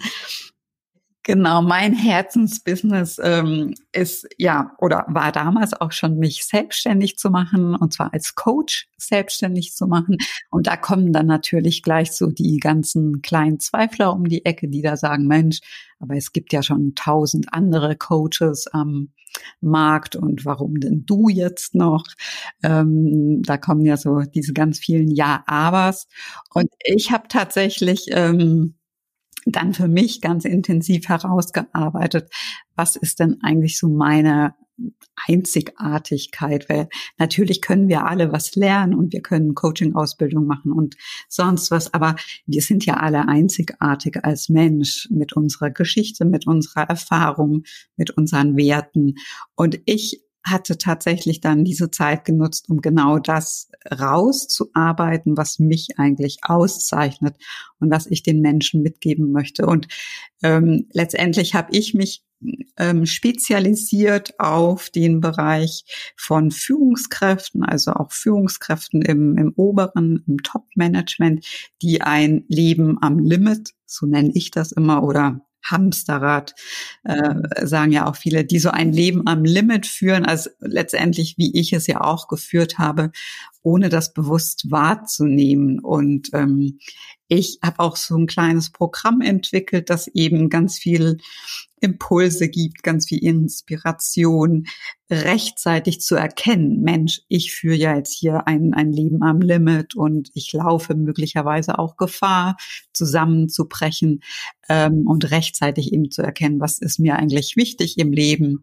Genau, 1.30 1.62
mein 1.62 1.94
Herzensbusiness 1.94 3.20
ähm, 3.22 3.72
ist 3.92 4.26
ja 4.36 4.72
oder 4.78 5.04
war 5.06 5.30
damals 5.30 5.72
auch 5.80 5.92
schon, 5.92 6.18
mich 6.18 6.44
selbstständig 6.44 7.18
zu 7.18 7.30
machen 7.30 7.76
und 7.76 7.92
zwar 7.92 8.12
als 8.12 8.34
Coach 8.34 8.88
selbstständig 8.96 9.76
zu 9.76 9.86
machen. 9.86 10.16
Und 10.50 10.66
da 10.66 10.76
kommen 10.76 11.12
dann 11.12 11.26
natürlich 11.26 11.84
gleich 11.84 12.10
so 12.10 12.32
die 12.32 12.56
ganzen 12.56 13.22
kleinen 13.22 13.60
Zweifler 13.60 14.12
um 14.12 14.24
die 14.24 14.44
Ecke, 14.44 14.66
die 14.66 14.82
da 14.82 14.96
sagen, 14.96 15.28
Mensch, 15.28 15.60
aber 16.00 16.16
es 16.16 16.32
gibt 16.32 16.52
ja 16.52 16.64
schon 16.64 16.96
tausend 16.96 17.54
andere 17.54 17.94
Coaches 17.94 18.66
am 18.66 19.10
Markt 19.60 20.16
und 20.16 20.44
warum 20.44 20.80
denn 20.80 21.04
du 21.06 21.28
jetzt 21.28 21.76
noch? 21.76 22.06
Ähm, 22.64 23.40
da 23.44 23.56
kommen 23.56 23.86
ja 23.86 23.96
so 23.96 24.22
diese 24.22 24.52
ganz 24.52 24.80
vielen 24.80 25.12
Ja-Abers. 25.14 26.08
Und 26.52 26.70
ich 26.84 27.12
habe 27.12 27.28
tatsächlich 27.28 28.06
ähm, 28.10 28.74
dann 29.46 29.74
für 29.74 29.88
mich 29.88 30.20
ganz 30.20 30.44
intensiv 30.44 31.08
herausgearbeitet, 31.08 32.30
was 32.74 32.96
ist 32.96 33.20
denn 33.20 33.38
eigentlich 33.42 33.78
so 33.78 33.88
meine 33.88 34.54
Einzigartigkeit, 35.26 36.68
weil 36.68 36.88
natürlich 37.18 37.60
können 37.60 37.88
wir 37.88 38.06
alle 38.06 38.32
was 38.32 38.54
lernen 38.56 38.94
und 38.94 39.12
wir 39.12 39.20
können 39.20 39.54
Coaching-Ausbildung 39.54 40.46
machen 40.46 40.72
und 40.72 40.96
sonst 41.28 41.70
was, 41.70 41.92
aber 41.92 42.16
wir 42.46 42.62
sind 42.62 42.86
ja 42.86 42.94
alle 42.94 43.28
einzigartig 43.28 44.24
als 44.24 44.48
Mensch 44.48 45.08
mit 45.10 45.34
unserer 45.34 45.70
Geschichte, 45.70 46.24
mit 46.24 46.46
unserer 46.46 46.88
Erfahrung, 46.88 47.64
mit 47.96 48.10
unseren 48.10 48.56
Werten. 48.56 49.16
Und 49.54 49.80
ich 49.84 50.22
hatte 50.44 50.78
tatsächlich 50.78 51.40
dann 51.40 51.64
diese 51.64 51.90
Zeit 51.90 52.24
genutzt, 52.24 52.68
um 52.68 52.80
genau 52.80 53.18
das 53.18 53.70
rauszuarbeiten, 53.90 55.36
was 55.36 55.58
mich 55.58 55.98
eigentlich 55.98 56.38
auszeichnet 56.42 57.36
und 57.78 57.90
was 57.90 58.06
ich 58.06 58.22
den 58.22 58.40
Menschen 58.40 58.82
mitgeben 58.82 59.32
möchte. 59.32 59.66
Und 59.66 59.88
ähm, 60.42 60.88
letztendlich 60.92 61.54
habe 61.54 61.68
ich 61.72 61.94
mich 61.94 62.24
ähm, 62.78 63.06
spezialisiert 63.06 64.38
auf 64.40 64.90
den 64.90 65.20
Bereich 65.20 65.84
von 66.16 66.50
Führungskräften, 66.50 67.62
also 67.62 67.92
auch 67.92 68.12
Führungskräften 68.12 69.02
im, 69.02 69.36
im 69.36 69.52
oberen, 69.56 70.24
im 70.26 70.42
Top-Management, 70.42 71.46
die 71.82 72.00
ein 72.00 72.44
Leben 72.48 72.98
am 73.02 73.18
Limit, 73.18 73.74
so 73.84 74.06
nenne 74.06 74.30
ich 74.34 74.50
das 74.50 74.72
immer, 74.72 75.02
oder 75.02 75.40
Hamsterrad, 75.62 76.54
äh, 77.04 77.66
sagen 77.66 77.92
ja 77.92 78.06
auch 78.06 78.16
viele, 78.16 78.44
die 78.44 78.58
so 78.58 78.70
ein 78.70 78.92
Leben 78.92 79.26
am 79.26 79.44
Limit 79.44 79.86
führen, 79.86 80.24
als 80.24 80.50
letztendlich, 80.60 81.34
wie 81.38 81.58
ich 81.58 81.72
es 81.72 81.86
ja 81.86 82.00
auch 82.00 82.28
geführt 82.28 82.78
habe, 82.78 83.10
ohne 83.62 83.88
das 83.88 84.12
bewusst 84.12 84.70
wahrzunehmen. 84.70 85.80
Und 85.80 86.30
ähm, 86.32 86.78
ich 87.28 87.58
habe 87.62 87.80
auch 87.80 87.96
so 87.96 88.16
ein 88.16 88.26
kleines 88.26 88.70
Programm 88.70 89.20
entwickelt, 89.20 89.90
das 89.90 90.08
eben 90.08 90.48
ganz 90.48 90.78
viel 90.78 91.18
Impulse 91.80 92.48
gibt, 92.48 92.82
ganz 92.82 93.08
viel 93.08 93.22
Inspiration, 93.24 94.66
rechtzeitig 95.10 96.00
zu 96.00 96.14
erkennen, 96.14 96.82
Mensch, 96.82 97.22
ich 97.28 97.52
führe 97.52 97.74
ja 97.74 97.96
jetzt 97.96 98.14
hier 98.14 98.46
ein, 98.46 98.74
ein 98.74 98.92
Leben 98.92 99.22
am 99.22 99.40
Limit 99.40 99.96
und 99.96 100.30
ich 100.34 100.52
laufe 100.52 100.94
möglicherweise 100.94 101.78
auch 101.78 101.96
Gefahr, 101.96 102.56
zusammenzubrechen 102.92 104.22
ähm, 104.68 105.06
und 105.08 105.30
rechtzeitig 105.30 105.92
eben 105.92 106.10
zu 106.10 106.22
erkennen, 106.22 106.60
was 106.60 106.78
ist 106.78 107.00
mir 107.00 107.16
eigentlich 107.16 107.56
wichtig 107.56 107.98
im 107.98 108.12
Leben. 108.12 108.62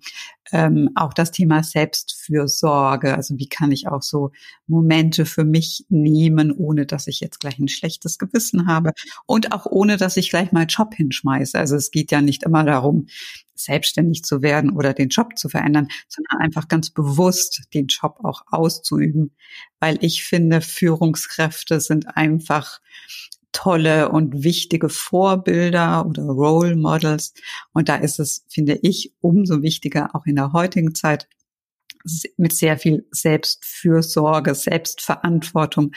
Ähm, 0.53 0.89
auch 0.95 1.13
das 1.13 1.31
Thema 1.31 1.63
Selbstfürsorge, 1.63 3.15
also 3.15 3.37
wie 3.37 3.49
kann 3.49 3.73
ich 3.73 3.89
auch 3.89 4.01
so 4.01 4.31
Momente 4.67 4.86
für 5.25 5.43
mich 5.43 5.85
nehmen, 5.89 6.51
ohne 6.51 6.85
dass 6.85 7.07
ich 7.07 7.19
jetzt 7.19 7.39
gleich 7.39 7.59
ein 7.59 7.67
schlechtes 7.67 8.17
Gewissen 8.17 8.67
habe 8.67 8.93
und 9.25 9.51
auch 9.51 9.65
ohne, 9.65 9.97
dass 9.97 10.17
ich 10.17 10.29
gleich 10.29 10.51
mal 10.51 10.65
Job 10.67 10.95
hinschmeiße. 10.95 11.57
Also 11.57 11.75
es 11.75 11.91
geht 11.91 12.11
ja 12.11 12.21
nicht 12.21 12.43
immer 12.43 12.63
darum, 12.63 13.07
selbstständig 13.55 14.23
zu 14.23 14.41
werden 14.41 14.71
oder 14.71 14.93
den 14.93 15.09
Job 15.09 15.37
zu 15.37 15.49
verändern, 15.49 15.87
sondern 16.07 16.39
einfach 16.39 16.67
ganz 16.67 16.89
bewusst 16.89 17.63
den 17.73 17.87
Job 17.87 18.19
auch 18.23 18.43
auszuüben, 18.47 19.35
weil 19.79 19.97
ich 20.01 20.23
finde, 20.23 20.61
Führungskräfte 20.61 21.79
sind 21.79 22.15
einfach 22.15 22.79
tolle 23.51 24.09
und 24.09 24.43
wichtige 24.43 24.89
Vorbilder 24.89 26.05
oder 26.05 26.23
Role 26.23 26.75
Models. 26.75 27.33
Und 27.73 27.89
da 27.89 27.95
ist 27.95 28.19
es, 28.19 28.45
finde 28.49 28.77
ich, 28.83 29.13
umso 29.19 29.63
wichtiger, 29.63 30.15
auch 30.15 30.25
in 30.25 30.35
der 30.35 30.53
heutigen 30.53 30.93
Zeit, 30.93 31.27
mit 32.37 32.53
sehr 32.53 32.77
viel 32.77 33.07
Selbstfürsorge, 33.11 34.55
Selbstverantwortung 34.55 35.91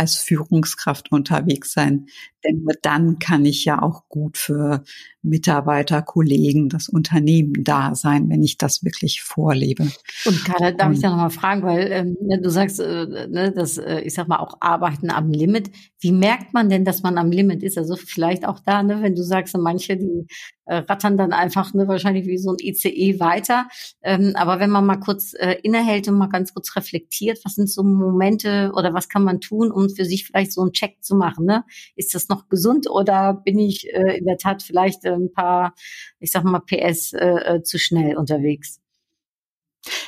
als 0.00 0.16
Führungskraft 0.16 1.12
unterwegs 1.12 1.74
sein. 1.74 2.06
Denn 2.42 2.62
nur 2.62 2.72
dann 2.80 3.18
kann 3.18 3.44
ich 3.44 3.66
ja 3.66 3.82
auch 3.82 4.08
gut 4.08 4.38
für 4.38 4.82
Mitarbeiter, 5.20 6.00
Kollegen, 6.00 6.70
das 6.70 6.88
Unternehmen 6.88 7.52
da 7.62 7.94
sein, 7.94 8.30
wenn 8.30 8.42
ich 8.42 8.56
das 8.56 8.82
wirklich 8.82 9.20
vorlebe. 9.20 9.90
Und 10.24 10.44
Carla, 10.46 10.72
darf 10.72 10.94
ich 10.94 11.00
da 11.00 11.10
nochmal 11.10 11.28
fragen, 11.28 11.62
weil 11.62 11.92
ähm, 11.92 12.16
ne, 12.22 12.40
du 12.40 12.48
sagst, 12.48 12.80
äh, 12.80 13.28
ne, 13.28 13.52
dass 13.52 13.76
äh, 13.76 14.00
ich 14.00 14.14
sag 14.14 14.28
mal 14.28 14.38
auch 14.38 14.56
Arbeiten 14.60 15.10
am 15.10 15.30
Limit. 15.30 15.70
Wie 15.98 16.12
merkt 16.12 16.54
man 16.54 16.70
denn, 16.70 16.86
dass 16.86 17.02
man 17.02 17.18
am 17.18 17.30
Limit 17.30 17.62
ist? 17.62 17.76
Also 17.76 17.96
vielleicht 17.96 18.46
auch 18.46 18.60
da, 18.60 18.82
ne, 18.82 19.02
wenn 19.02 19.14
du 19.14 19.22
sagst, 19.22 19.54
manche, 19.58 19.98
die 19.98 20.26
äh, 20.64 20.76
rattern 20.76 21.18
dann 21.18 21.32
einfach 21.34 21.74
ne, 21.74 21.88
wahrscheinlich 21.88 22.26
wie 22.26 22.38
so 22.38 22.52
ein 22.52 22.56
ICE 22.58 23.20
weiter. 23.20 23.68
Ähm, 24.02 24.32
aber 24.36 24.60
wenn 24.60 24.70
man 24.70 24.86
mal 24.86 25.00
kurz 25.00 25.34
äh, 25.34 25.56
innehält 25.62 26.08
und 26.08 26.16
mal 26.16 26.28
ganz 26.28 26.54
kurz 26.54 26.74
reflektiert, 26.76 27.40
was 27.44 27.56
sind 27.56 27.68
so 27.68 27.82
Momente 27.82 28.72
oder 28.74 28.94
was 28.94 29.10
kann 29.10 29.24
man 29.24 29.40
tun, 29.40 29.70
um 29.70 29.89
für 29.94 30.04
sich 30.04 30.26
vielleicht 30.26 30.52
so 30.52 30.62
einen 30.62 30.72
Check 30.72 31.02
zu 31.02 31.14
machen. 31.14 31.46
Ne? 31.46 31.64
Ist 31.96 32.14
das 32.14 32.28
noch 32.28 32.48
gesund 32.48 32.88
oder 32.88 33.34
bin 33.34 33.58
ich 33.58 33.92
äh, 33.92 34.18
in 34.18 34.26
der 34.26 34.38
Tat 34.38 34.62
vielleicht 34.62 35.04
äh, 35.04 35.12
ein 35.12 35.32
paar, 35.32 35.74
ich 36.18 36.30
sag 36.30 36.44
mal, 36.44 36.60
PS 36.60 37.12
äh, 37.12 37.56
äh, 37.56 37.62
zu 37.62 37.78
schnell 37.78 38.16
unterwegs? 38.16 38.80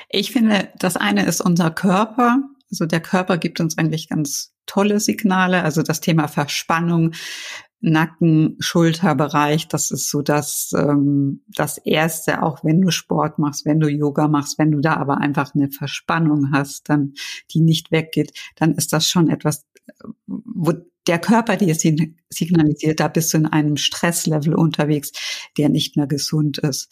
Ich 0.08 0.32
finde, 0.32 0.68
das 0.78 0.96
eine 0.96 1.24
ist 1.26 1.40
unser 1.40 1.70
Körper. 1.70 2.42
Also 2.70 2.86
der 2.86 3.00
Körper 3.00 3.38
gibt 3.38 3.60
uns 3.60 3.78
eigentlich 3.78 4.08
ganz 4.08 4.54
tolle 4.66 5.00
Signale. 5.00 5.62
Also 5.62 5.82
das 5.82 6.00
Thema 6.00 6.28
Verspannung, 6.28 7.12
Nacken, 7.82 8.56
Schulterbereich, 8.60 9.66
das 9.66 9.90
ist 9.90 10.08
so 10.08 10.22
das, 10.22 10.70
ähm, 10.76 11.42
das 11.48 11.78
Erste, 11.78 12.42
auch 12.42 12.64
wenn 12.64 12.80
du 12.80 12.90
Sport 12.90 13.38
machst, 13.38 13.66
wenn 13.66 13.80
du 13.80 13.88
Yoga 13.88 14.28
machst, 14.28 14.58
wenn 14.58 14.70
du 14.70 14.80
da 14.80 14.96
aber 14.96 15.18
einfach 15.18 15.54
eine 15.54 15.70
Verspannung 15.70 16.52
hast, 16.52 16.88
dann 16.88 17.14
die 17.50 17.60
nicht 17.60 17.90
weggeht, 17.90 18.32
dann 18.56 18.74
ist 18.74 18.92
das 18.92 19.08
schon 19.08 19.28
etwas, 19.28 19.66
wo 20.26 20.72
der 21.08 21.18
Körper 21.18 21.56
dir 21.56 21.74
signalisiert, 21.74 23.00
da 23.00 23.08
bist 23.08 23.34
du 23.34 23.38
in 23.38 23.46
einem 23.46 23.76
Stresslevel 23.76 24.54
unterwegs, 24.54 25.10
der 25.58 25.68
nicht 25.68 25.96
mehr 25.96 26.06
gesund 26.06 26.58
ist. 26.58 26.88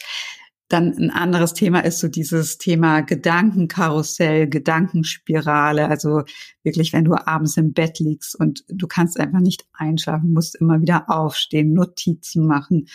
Dann 0.71 0.97
ein 0.97 1.11
anderes 1.11 1.53
Thema 1.53 1.81
ist 1.81 1.99
so 1.99 2.07
dieses 2.07 2.57
Thema 2.57 3.01
Gedankenkarussell, 3.01 4.49
Gedankenspirale. 4.49 5.89
Also 5.89 6.23
wirklich, 6.63 6.93
wenn 6.93 7.05
du 7.05 7.15
abends 7.15 7.57
im 7.57 7.73
Bett 7.73 7.99
liegst 7.99 8.39
und 8.39 8.65
du 8.69 8.87
kannst 8.87 9.19
einfach 9.19 9.41
nicht 9.41 9.67
einschlafen, 9.73 10.33
musst 10.33 10.55
immer 10.55 10.81
wieder 10.81 11.11
aufstehen, 11.11 11.73
Notizen 11.73 12.47
machen, 12.47 12.87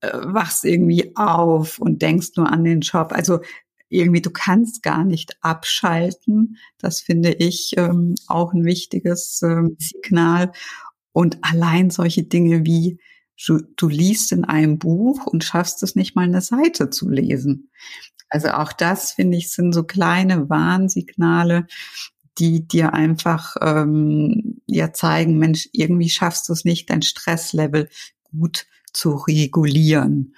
äh, 0.00 0.10
wachst 0.12 0.64
irgendwie 0.64 1.14
auf 1.14 1.78
und 1.78 2.02
denkst 2.02 2.30
nur 2.36 2.50
an 2.50 2.64
den 2.64 2.80
Job. 2.80 3.12
Also 3.12 3.38
irgendwie, 3.88 4.22
du 4.22 4.30
kannst 4.30 4.82
gar 4.82 5.04
nicht 5.04 5.36
abschalten. 5.40 6.56
Das 6.78 7.00
finde 7.00 7.32
ich 7.32 7.74
ähm, 7.76 8.16
auch 8.26 8.52
ein 8.52 8.64
wichtiges 8.64 9.40
ähm, 9.42 9.76
Signal. 9.78 10.50
Und 11.12 11.38
allein 11.42 11.90
solche 11.90 12.24
Dinge 12.24 12.66
wie 12.66 12.98
du, 13.46 13.60
du 13.76 13.88
liest 13.88 14.32
in 14.32 14.44
einem 14.44 14.78
Buch 14.78 15.26
und 15.26 15.44
schaffst 15.44 15.82
es 15.82 15.94
nicht 15.94 16.14
mal 16.14 16.22
eine 16.22 16.40
Seite 16.40 16.90
zu 16.90 17.08
lesen. 17.08 17.70
Also 18.28 18.48
auch 18.48 18.72
das, 18.72 19.12
finde 19.12 19.36
ich, 19.36 19.50
sind 19.50 19.72
so 19.72 19.84
kleine 19.84 20.48
Warnsignale, 20.48 21.66
die 22.38 22.66
dir 22.66 22.94
einfach 22.94 23.56
ähm, 23.60 24.60
ja 24.66 24.92
zeigen, 24.92 25.38
Mensch, 25.38 25.68
irgendwie 25.72 26.08
schaffst 26.08 26.48
du 26.48 26.52
es 26.52 26.64
nicht, 26.64 26.90
dein 26.90 27.02
Stresslevel 27.02 27.88
gut 28.24 28.66
zu 28.92 29.14
regulieren. 29.14 30.34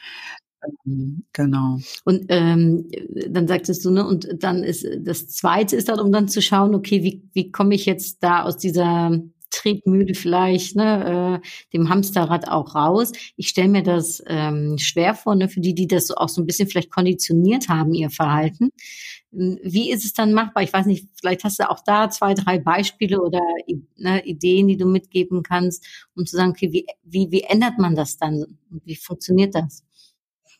Ähm, 0.87 1.25
genau. 1.33 1.79
Und 2.05 2.27
ähm, 2.29 2.91
dann 3.29 3.49
sagtest 3.49 3.85
du, 3.85 3.91
ne, 3.91 4.07
und 4.07 4.29
dann 4.43 4.63
ist 4.65 4.87
das 5.01 5.29
zweite 5.29 5.77
ist 5.77 5.89
dann, 5.89 6.01
um 6.01 6.13
dann 6.13 6.29
zu 6.29 6.43
schauen, 6.43 6.75
okay, 6.75 7.03
wie, 7.03 7.23
wie 7.33 7.51
komme 7.51 7.75
ich 7.75 7.87
jetzt 7.87 8.23
da 8.23 8.43
aus 8.43 8.57
dieser 8.57 9.19
Tretmühle 9.51 10.15
vielleicht, 10.15 10.77
ne, 10.77 11.41
äh, 11.43 11.77
dem 11.77 11.89
Hamsterrad 11.89 12.49
auch 12.49 12.75
raus. 12.75 13.13
Ich 13.37 13.49
stelle 13.49 13.69
mir 13.69 13.83
das 13.83 14.23
ähm, 14.27 14.79
schwer 14.79 15.15
vor, 15.15 15.35
ne, 15.35 15.49
für 15.49 15.61
die, 15.61 15.75
die 15.75 15.87
das 15.87 16.11
auch 16.11 16.29
so 16.29 16.43
ein 16.43 16.47
bisschen 16.47 16.69
vielleicht 16.69 16.91
konditioniert 16.91 17.69
haben, 17.69 17.95
ihr 17.95 18.11
Verhalten. 18.11 18.71
Hm, 19.33 19.59
wie 19.63 19.91
ist 19.91 20.05
es 20.05 20.13
dann 20.13 20.33
machbar? 20.33 20.63
Ich 20.63 20.73
weiß 20.73 20.87
nicht, 20.87 21.09
vielleicht 21.19 21.45
hast 21.45 21.59
du 21.59 21.71
auch 21.71 21.81
da 21.85 22.11
zwei, 22.11 22.35
drei 22.35 22.59
Beispiele 22.59 23.21
oder 23.21 23.41
ne, 23.97 24.25
Ideen, 24.25 24.69
die 24.69 24.77
du 24.77 24.87
mitgeben 24.87 25.43
kannst, 25.43 25.85
um 26.15 26.27
zu 26.27 26.37
sagen, 26.37 26.51
okay, 26.51 26.73
wie, 26.73 26.87
wie, 27.03 27.31
wie 27.31 27.43
ändert 27.43 27.79
man 27.79 27.95
das 27.95 28.17
dann? 28.17 28.59
Wie 28.85 28.97
funktioniert 28.97 29.55
das? 29.55 29.85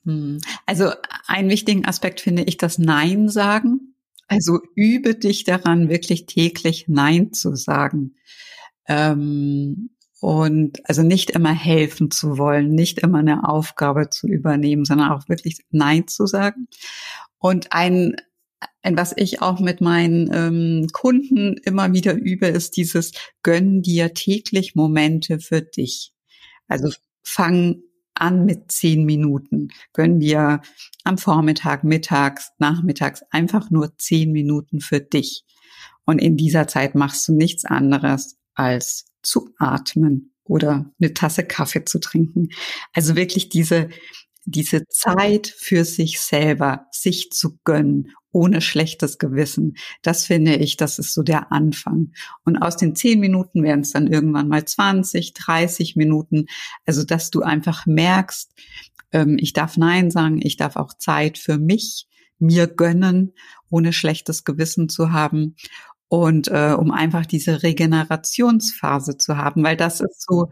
Hm. 0.05 0.39
Also 0.65 0.91
einen 1.27 1.51
wichtigen 1.51 1.85
Aspekt 1.85 2.21
finde 2.21 2.45
ich 2.45 2.57
das 2.57 2.79
Nein 2.79 3.29
sagen. 3.29 3.95
Also 4.29 4.61
übe 4.75 5.15
dich 5.15 5.45
daran, 5.45 5.89
wirklich 5.89 6.27
täglich 6.27 6.87
Nein 6.89 7.33
zu 7.33 7.55
sagen. 7.55 8.17
Ähm, 8.89 9.91
und 10.21 10.81
also 10.89 11.03
nicht 11.03 11.31
immer 11.31 11.53
helfen 11.53 12.11
zu 12.11 12.39
wollen, 12.39 12.75
nicht 12.75 12.99
immer 13.01 13.19
eine 13.19 13.49
Aufgabe 13.49 14.09
zu 14.09 14.27
übernehmen, 14.27 14.85
sondern 14.85 15.11
auch 15.11 15.29
wirklich 15.29 15.61
Nein 15.71 16.09
zu 16.09 16.27
sagen. 16.27 16.69
Und 17.39 17.73
ein, 17.73 18.17
ein 18.83 18.97
was 18.97 19.13
ich 19.17 19.43
auch 19.43 19.61
mit 19.61 19.81
meinen 19.81 20.31
ähm, 20.33 20.89
Kunden 20.93 21.57
immer 21.65 21.93
wieder 21.93 22.15
übe, 22.15 22.47
ist 22.47 22.77
dieses 22.77 23.13
Gönn 23.43 23.83
dir 23.83 24.15
täglich 24.15 24.75
Momente 24.75 25.39
für 25.39 25.61
dich. 25.61 26.13
Also 26.67 26.91
fang 27.23 27.83
an 28.15 28.47
mit 28.47 28.73
zehn 28.73 29.05
Minuten. 29.05 29.69
Gönn 29.93 30.21
dir 30.21 30.63
am 31.05 31.19
Vormittag, 31.19 31.85
mittags, 31.85 32.53
nachmittags 32.59 33.23
einfach 33.31 33.71
nur 33.71 33.97
zehn 33.99 34.33
Minuten 34.33 34.81
für 34.81 35.01
dich. 35.01 35.45
Und 36.07 36.21
in 36.21 36.37
dieser 36.37 36.67
Zeit 36.67 36.95
machst 36.95 37.29
du 37.29 37.35
nichts 37.35 37.65
anderes 37.65 38.39
als 38.57 39.07
zu 39.23 39.51
atmen 39.59 40.33
oder 40.45 40.91
eine 41.01 41.15
Tasse 41.15 41.45
Kaffee 41.45 41.85
zu 41.85 41.99
trinken. 41.99 42.49
Also 42.93 43.17
wirklich 43.17 43.49
diese, 43.49 43.89
diese 44.45 44.87
Zeit 44.89 45.47
für 45.47 45.85
sich 45.85 46.21
selber, 46.21 46.87
sich 46.91 47.31
zu 47.31 47.59
gönnen, 47.65 48.13
ohne 48.31 48.61
schlechtes 48.61 49.19
Gewissen. 49.19 49.77
Das 50.03 50.27
finde 50.27 50.57
ich, 50.57 50.77
das 50.77 50.99
ist 50.99 51.15
so 51.15 51.23
der 51.23 51.53
Anfang. 51.53 52.13
Und 52.45 52.59
aus 52.59 52.77
den 52.77 52.95
zehn 52.95 53.19
Minuten 53.19 53.63
werden 53.63 53.81
es 53.81 53.93
dann 53.93 54.07
irgendwann 54.07 54.49
mal 54.49 54.65
20, 54.65 55.33
30 55.33 55.97
Minuten. 55.97 56.47
Also, 56.85 57.03
dass 57.03 57.31
du 57.31 57.43
einfach 57.43 57.87
merkst, 57.87 58.53
ähm, 59.13 59.37
ich 59.41 59.53
darf 59.53 59.77
Nein 59.77 60.11
sagen, 60.11 60.41
ich 60.43 60.57
darf 60.57 60.77
auch 60.77 60.95
Zeit 60.95 61.39
für 61.39 61.59
mich 61.59 62.07
mir 62.39 62.67
gönnen, 62.67 63.33
ohne 63.71 63.93
schlechtes 63.93 64.45
Gewissen 64.45 64.89
zu 64.89 65.13
haben 65.13 65.57
und 66.09 66.49
äh, 66.49 66.75
um 66.79 66.91
einfach 66.91 67.27
diese 67.27 67.63
Regenerationsphase 67.63 69.19
zu 69.19 69.37
haben, 69.37 69.63
weil 69.65 69.77
das 69.77 70.01
ist 70.01 70.25
so 70.27 70.51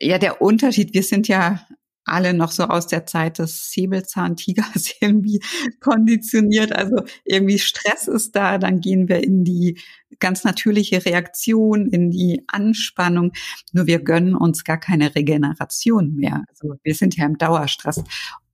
ja 0.00 0.18
der 0.18 0.42
Unterschied. 0.42 0.94
Wir 0.94 1.02
sind 1.02 1.28
ja 1.28 1.66
alle 2.06 2.34
noch 2.34 2.52
so 2.52 2.64
aus 2.64 2.86
der 2.86 3.04
Zeit 3.04 3.40
des 3.40 3.72
Säbelzahntigers 3.72 4.94
irgendwie 5.00 5.40
konditioniert. 5.80 6.72
Also 6.72 7.02
irgendwie 7.24 7.58
Stress 7.58 8.06
ist 8.06 8.36
da, 8.36 8.58
dann 8.58 8.80
gehen 8.80 9.08
wir 9.08 9.22
in 9.24 9.44
die 9.44 9.80
ganz 10.20 10.44
natürliche 10.44 11.04
Reaktion, 11.04 11.88
in 11.88 12.10
die 12.10 12.44
Anspannung. 12.46 13.32
Nur 13.72 13.86
wir 13.86 13.98
gönnen 13.98 14.36
uns 14.36 14.62
gar 14.62 14.78
keine 14.78 15.14
Regeneration 15.14 16.14
mehr. 16.14 16.44
Also 16.48 16.76
wir 16.84 16.94
sind 16.94 17.16
ja 17.16 17.26
im 17.26 17.38
Dauerstress. 17.38 18.04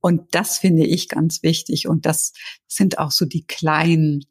Und 0.01 0.35
das 0.35 0.57
finde 0.57 0.85
ich 0.85 1.07
ganz 1.07 1.43
wichtig. 1.43 1.87
Und 1.87 2.05
das 2.05 2.33
sind 2.67 2.97
auch 2.97 3.11
so 3.11 3.25
die 3.25 3.45
kleinen 3.45 4.25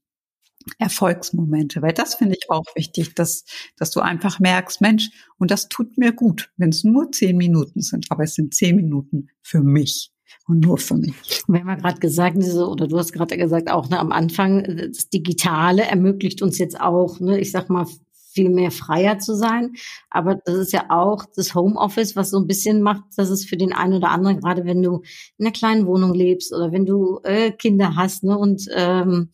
Erfolgsmomente, 0.78 1.82
weil 1.82 1.92
das 1.92 2.14
finde 2.14 2.36
ich 2.38 2.50
auch 2.50 2.64
wichtig, 2.74 3.14
dass, 3.14 3.44
dass 3.76 3.90
du 3.90 4.00
einfach 4.00 4.40
merkst, 4.40 4.80
Mensch, 4.80 5.10
und 5.38 5.50
das 5.50 5.68
tut 5.68 5.98
mir 5.98 6.12
gut, 6.12 6.50
wenn 6.56 6.70
es 6.70 6.84
nur 6.84 7.10
zehn 7.12 7.36
Minuten 7.36 7.80
sind, 7.80 8.06
aber 8.10 8.24
es 8.24 8.34
sind 8.34 8.54
zehn 8.54 8.76
Minuten 8.76 9.28
für 9.42 9.62
mich 9.62 10.12
und 10.46 10.60
nur 10.60 10.78
für 10.78 10.94
mich. 10.94 11.42
Wir 11.46 11.60
haben 11.60 11.68
ja 11.68 11.74
gerade 11.76 12.00
gesagt, 12.00 12.36
oder 12.36 12.86
du 12.86 12.98
hast 12.98 13.12
gerade 13.12 13.36
gesagt, 13.36 13.70
auch 13.70 13.88
ne, 13.88 13.98
am 13.98 14.12
Anfang, 14.12 14.64
das 14.92 15.08
Digitale 15.08 15.82
ermöglicht 15.82 16.42
uns 16.42 16.58
jetzt 16.58 16.80
auch, 16.80 17.20
ne, 17.20 17.38
ich 17.38 17.50
sag 17.50 17.68
mal, 17.68 17.86
viel 18.32 18.50
mehr 18.50 18.70
freier 18.70 19.18
zu 19.18 19.34
sein. 19.34 19.74
Aber 20.10 20.34
das 20.34 20.56
ist 20.56 20.72
ja 20.72 20.86
auch 20.90 21.24
das 21.36 21.54
Homeoffice, 21.54 22.16
was 22.16 22.30
so 22.30 22.38
ein 22.38 22.46
bisschen 22.46 22.82
macht, 22.82 23.04
dass 23.16 23.30
es 23.30 23.44
für 23.44 23.56
den 23.56 23.72
einen 23.72 23.94
oder 23.94 24.10
anderen, 24.10 24.40
gerade 24.40 24.64
wenn 24.64 24.82
du 24.82 25.02
in 25.38 25.46
einer 25.46 25.52
kleinen 25.52 25.86
Wohnung 25.86 26.14
lebst 26.14 26.52
oder 26.52 26.72
wenn 26.72 26.86
du 26.86 27.20
äh, 27.24 27.52
Kinder 27.52 27.96
hast 27.96 28.24
ne, 28.24 28.36
und 28.36 28.66
ähm, 28.74 29.30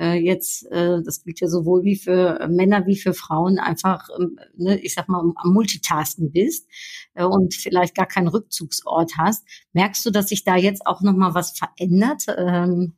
äh, 0.00 0.14
jetzt, 0.14 0.66
äh, 0.72 1.02
das 1.04 1.22
gilt 1.22 1.40
ja 1.40 1.48
sowohl 1.48 1.84
wie 1.84 1.96
für 1.96 2.48
Männer 2.48 2.86
wie 2.86 2.96
für 2.96 3.12
Frauen, 3.12 3.58
einfach, 3.58 4.08
ähm, 4.18 4.38
ne, 4.56 4.78
ich 4.80 4.94
sag 4.94 5.08
mal, 5.08 5.20
am 5.20 5.52
Multitasken 5.52 6.32
bist 6.32 6.66
äh, 7.14 7.24
und 7.24 7.54
vielleicht 7.54 7.94
gar 7.94 8.06
keinen 8.06 8.28
Rückzugsort 8.28 9.12
hast. 9.18 9.44
Merkst 9.72 10.04
du, 10.06 10.10
dass 10.10 10.28
sich 10.28 10.42
da 10.44 10.56
jetzt 10.56 10.86
auch 10.86 11.02
nochmal 11.02 11.34
was 11.34 11.56
verändert? 11.58 12.24
Ähm, 12.36 12.94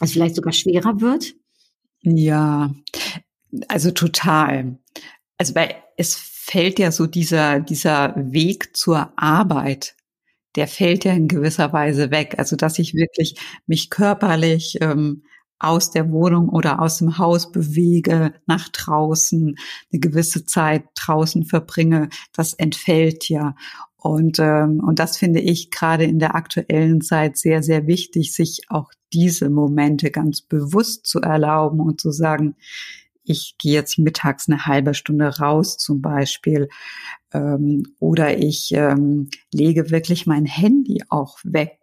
es 0.00 0.12
vielleicht 0.12 0.36
sogar 0.36 0.52
schwerer 0.52 1.00
wird? 1.00 1.34
Ja, 2.02 2.74
also 3.68 3.90
total. 3.90 4.78
Also 5.38 5.54
bei, 5.54 5.76
es 5.96 6.14
fällt 6.14 6.78
ja 6.78 6.92
so 6.92 7.06
dieser, 7.06 7.60
dieser 7.60 8.14
Weg 8.16 8.76
zur 8.76 9.12
Arbeit 9.16 9.94
der 10.54 10.68
fällt 10.68 11.04
ja 11.04 11.12
in 11.12 11.28
gewisser 11.28 11.72
Weise 11.72 12.10
weg. 12.10 12.34
Also 12.38 12.56
dass 12.56 12.78
ich 12.78 12.94
wirklich 12.94 13.36
mich 13.66 13.90
körperlich 13.90 14.78
ähm, 14.80 15.24
aus 15.58 15.90
der 15.90 16.10
Wohnung 16.10 16.48
oder 16.48 16.80
aus 16.80 16.98
dem 16.98 17.18
Haus 17.18 17.50
bewege, 17.50 18.34
nach 18.46 18.68
draußen, 18.68 19.56
eine 19.92 20.00
gewisse 20.00 20.44
Zeit 20.44 20.84
draußen 20.94 21.44
verbringe, 21.44 22.08
das 22.32 22.54
entfällt 22.54 23.28
ja. 23.28 23.54
Und, 23.96 24.38
ähm, 24.38 24.82
und 24.84 24.98
das 24.98 25.16
finde 25.16 25.40
ich 25.40 25.70
gerade 25.70 26.04
in 26.04 26.18
der 26.18 26.34
aktuellen 26.34 27.00
Zeit 27.00 27.38
sehr, 27.38 27.62
sehr 27.62 27.86
wichtig, 27.86 28.34
sich 28.34 28.62
auch 28.68 28.90
diese 29.14 29.48
Momente 29.48 30.10
ganz 30.10 30.42
bewusst 30.42 31.06
zu 31.06 31.20
erlauben 31.20 31.80
und 31.80 32.00
zu 32.00 32.10
sagen, 32.10 32.56
ich 33.24 33.56
gehe 33.58 33.72
jetzt 33.72 33.98
mittags 33.98 34.48
eine 34.48 34.66
halbe 34.66 34.94
Stunde 34.94 35.38
raus 35.38 35.76
zum 35.76 36.00
Beispiel 36.00 36.68
ähm, 37.32 37.84
oder 37.98 38.38
ich 38.38 38.72
ähm, 38.72 39.28
lege 39.52 39.90
wirklich 39.90 40.26
mein 40.26 40.46
Handy 40.46 41.02
auch 41.08 41.38
weg 41.42 41.78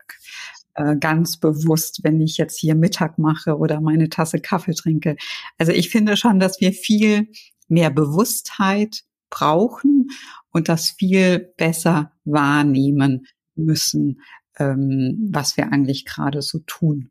äh, 0.76 0.96
ganz 0.98 1.38
bewusst, 1.38 2.00
wenn 2.04 2.22
ich 2.22 2.38
jetzt 2.38 2.60
hier 2.60 2.76
Mittag 2.76 3.18
mache 3.18 3.58
oder 3.58 3.82
meine 3.82 4.10
Tasse 4.10 4.40
Kaffee 4.40 4.74
trinke. 4.74 5.18
Also 5.58 5.72
ich 5.72 5.90
finde 5.90 6.16
schon, 6.16 6.40
dass 6.40 6.62
wir 6.62 6.72
viel 6.74 7.28
mehr 7.68 7.90
Bewusstheit 7.90 9.04
brauchen 9.30 10.10
und 10.52 10.70
das 10.70 10.90
viel 10.92 11.54
besser 11.58 12.12
wahrnehmen 12.26 13.26
müssen, 13.56 14.22
ähm, 14.58 15.30
was 15.32 15.58
wir 15.58 15.72
eigentlich 15.72 16.06
gerade 16.06 16.42
so 16.42 16.60
tun. 16.60 17.11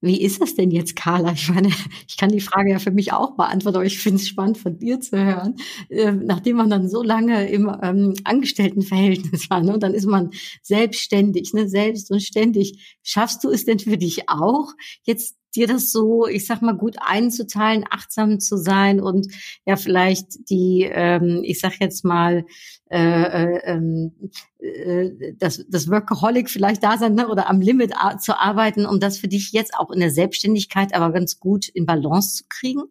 Wie 0.00 0.20
ist 0.22 0.40
das 0.42 0.54
denn 0.54 0.70
jetzt, 0.70 0.96
Carla? 0.96 1.32
Ich 1.32 1.48
meine, 1.48 1.68
ich 2.08 2.16
kann 2.16 2.30
die 2.30 2.40
Frage 2.40 2.70
ja 2.70 2.78
für 2.78 2.90
mich 2.90 3.12
auch 3.12 3.36
beantworten, 3.36 3.76
aber 3.76 3.86
ich 3.86 3.98
finde 3.98 4.16
es 4.20 4.28
spannend 4.28 4.58
von 4.58 4.78
dir 4.78 5.00
zu 5.00 5.16
hören. 5.16 5.56
Äh, 5.88 6.12
nachdem 6.12 6.56
man 6.56 6.70
dann 6.70 6.88
so 6.88 7.02
lange 7.02 7.48
im 7.50 7.70
ähm, 7.82 8.14
Angestelltenverhältnis 8.24 9.50
war, 9.50 9.62
ne, 9.62 9.74
und 9.74 9.82
dann 9.82 9.94
ist 9.94 10.06
man 10.06 10.30
selbstständig, 10.62 11.52
ne, 11.54 11.68
selbst 11.68 12.10
und 12.10 12.20
ständig. 12.22 12.98
Schaffst 13.02 13.44
du 13.44 13.50
es 13.50 13.64
denn 13.64 13.78
für 13.78 13.96
dich 13.98 14.28
auch, 14.28 14.72
jetzt 15.04 15.37
dir 15.54 15.66
das 15.66 15.90
so, 15.90 16.26
ich 16.26 16.46
sag 16.46 16.62
mal, 16.62 16.76
gut 16.76 16.96
einzuteilen, 17.00 17.84
achtsam 17.90 18.40
zu 18.40 18.56
sein 18.56 19.00
und 19.00 19.28
ja 19.66 19.76
vielleicht 19.76 20.50
die, 20.50 20.88
ähm, 20.90 21.40
ich 21.42 21.60
sag 21.60 21.80
jetzt 21.80 22.04
mal, 22.04 22.44
äh, 22.90 22.98
äh, 22.98 23.60
ähm, 23.64 24.12
äh, 24.58 25.34
das, 25.38 25.64
das 25.68 25.90
Workaholic 25.90 26.48
vielleicht 26.48 26.82
da 26.82 26.96
sein 26.96 27.14
ne? 27.14 27.28
oder 27.28 27.48
am 27.48 27.60
Limit 27.60 27.92
zu 28.20 28.38
arbeiten, 28.38 28.86
um 28.86 29.00
das 29.00 29.18
für 29.18 29.28
dich 29.28 29.52
jetzt 29.52 29.74
auch 29.74 29.90
in 29.90 30.00
der 30.00 30.10
Selbstständigkeit 30.10 30.94
aber 30.94 31.12
ganz 31.12 31.38
gut 31.38 31.68
in 31.68 31.86
Balance 31.86 32.36
zu 32.36 32.44
kriegen? 32.48 32.82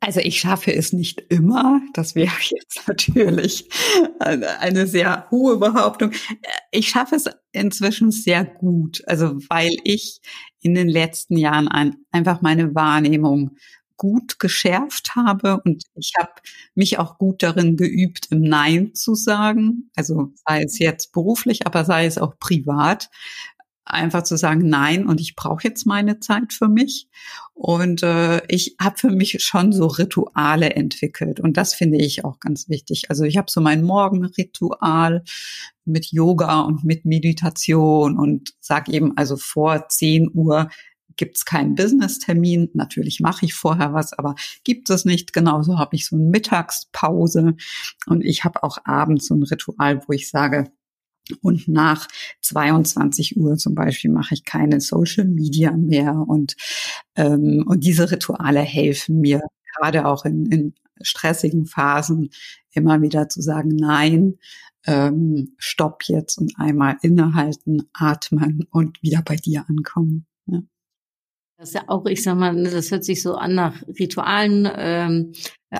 Also 0.00 0.20
ich 0.20 0.40
schaffe 0.40 0.74
es 0.74 0.92
nicht 0.92 1.20
immer. 1.28 1.80
Das 1.94 2.14
wäre 2.14 2.32
jetzt 2.40 2.86
natürlich 2.86 3.68
eine 4.18 4.86
sehr 4.86 5.28
hohe 5.30 5.58
Behauptung. 5.58 6.12
Ich 6.70 6.88
schaffe 6.88 7.16
es 7.16 7.26
inzwischen 7.52 8.10
sehr 8.10 8.44
gut. 8.44 9.02
Also 9.06 9.36
weil 9.48 9.70
ich 9.84 10.20
in 10.60 10.74
den 10.74 10.88
letzten 10.88 11.36
Jahren 11.36 11.68
ein, 11.68 11.96
einfach 12.10 12.42
meine 12.42 12.74
Wahrnehmung 12.74 13.56
gut 13.96 14.38
geschärft 14.38 15.14
habe 15.14 15.60
und 15.62 15.84
ich 15.94 16.14
habe 16.18 16.32
mich 16.74 16.98
auch 16.98 17.18
gut 17.18 17.42
darin 17.42 17.76
geübt, 17.76 18.28
im 18.30 18.40
Nein 18.40 18.94
zu 18.94 19.14
sagen. 19.14 19.90
Also 19.94 20.32
sei 20.46 20.62
es 20.62 20.78
jetzt 20.78 21.12
beruflich, 21.12 21.66
aber 21.66 21.84
sei 21.84 22.06
es 22.06 22.16
auch 22.16 22.38
privat 22.38 23.10
einfach 23.92 24.22
zu 24.22 24.36
sagen, 24.36 24.68
nein, 24.68 25.06
und 25.06 25.20
ich 25.20 25.36
brauche 25.36 25.64
jetzt 25.64 25.86
meine 25.86 26.20
Zeit 26.20 26.52
für 26.52 26.68
mich. 26.68 27.08
Und 27.54 28.02
äh, 28.02 28.40
ich 28.48 28.76
habe 28.80 28.96
für 28.96 29.10
mich 29.10 29.42
schon 29.42 29.72
so 29.72 29.86
Rituale 29.86 30.70
entwickelt. 30.70 31.40
Und 31.40 31.56
das 31.56 31.74
finde 31.74 31.98
ich 31.98 32.24
auch 32.24 32.40
ganz 32.40 32.68
wichtig. 32.68 33.10
Also 33.10 33.24
ich 33.24 33.36
habe 33.36 33.50
so 33.50 33.60
mein 33.60 33.82
Morgenritual 33.82 35.24
mit 35.84 36.06
Yoga 36.06 36.60
und 36.60 36.84
mit 36.84 37.04
Meditation 37.04 38.18
und 38.18 38.54
sage 38.60 38.92
eben, 38.92 39.16
also 39.16 39.36
vor 39.36 39.88
10 39.88 40.30
Uhr 40.32 40.68
gibt's 41.16 41.44
keinen 41.44 41.74
Business-Termin. 41.74 42.70
Natürlich 42.72 43.20
mache 43.20 43.44
ich 43.44 43.52
vorher 43.52 43.92
was, 43.92 44.14
aber 44.14 44.36
gibt 44.64 44.88
es 44.88 45.04
nicht. 45.04 45.34
Genauso 45.34 45.78
habe 45.78 45.94
ich 45.94 46.06
so 46.06 46.16
eine 46.16 46.24
Mittagspause 46.24 47.56
und 48.06 48.24
ich 48.24 48.44
habe 48.44 48.62
auch 48.62 48.78
abends 48.84 49.26
so 49.26 49.34
ein 49.34 49.42
Ritual, 49.42 50.02
wo 50.06 50.14
ich 50.14 50.30
sage, 50.30 50.72
und 51.42 51.68
nach 51.68 52.08
22 52.42 53.36
Uhr 53.36 53.56
zum 53.56 53.74
Beispiel 53.74 54.10
mache 54.10 54.34
ich 54.34 54.44
keine 54.44 54.80
Social 54.80 55.26
Media 55.26 55.72
mehr. 55.72 56.14
Und, 56.14 56.56
ähm, 57.16 57.64
und 57.66 57.84
diese 57.84 58.10
Rituale 58.10 58.60
helfen 58.60 59.20
mir 59.20 59.40
gerade 59.76 60.06
auch 60.06 60.24
in, 60.24 60.46
in 60.46 60.74
stressigen 61.02 61.66
Phasen 61.66 62.30
immer 62.72 63.00
wieder 63.02 63.28
zu 63.28 63.40
sagen, 63.40 63.70
nein, 63.74 64.38
ähm, 64.86 65.54
stopp 65.58 66.04
jetzt 66.04 66.38
und 66.38 66.54
einmal 66.56 66.96
innehalten, 67.02 67.88
atmen 67.92 68.66
und 68.70 69.02
wieder 69.02 69.22
bei 69.22 69.36
dir 69.36 69.64
ankommen. 69.68 70.26
Ja. 70.46 70.60
Das 71.60 71.68
ist 71.68 71.74
ja 71.74 71.84
auch, 71.88 72.06
ich 72.06 72.22
sag 72.22 72.38
mal, 72.38 72.54
ne, 72.54 72.70
das 72.70 72.90
hört 72.90 73.04
sich 73.04 73.20
so 73.20 73.34
an 73.34 73.54
nach 73.54 73.82
Ritualen, 73.86 74.66
ähm, 74.76 75.32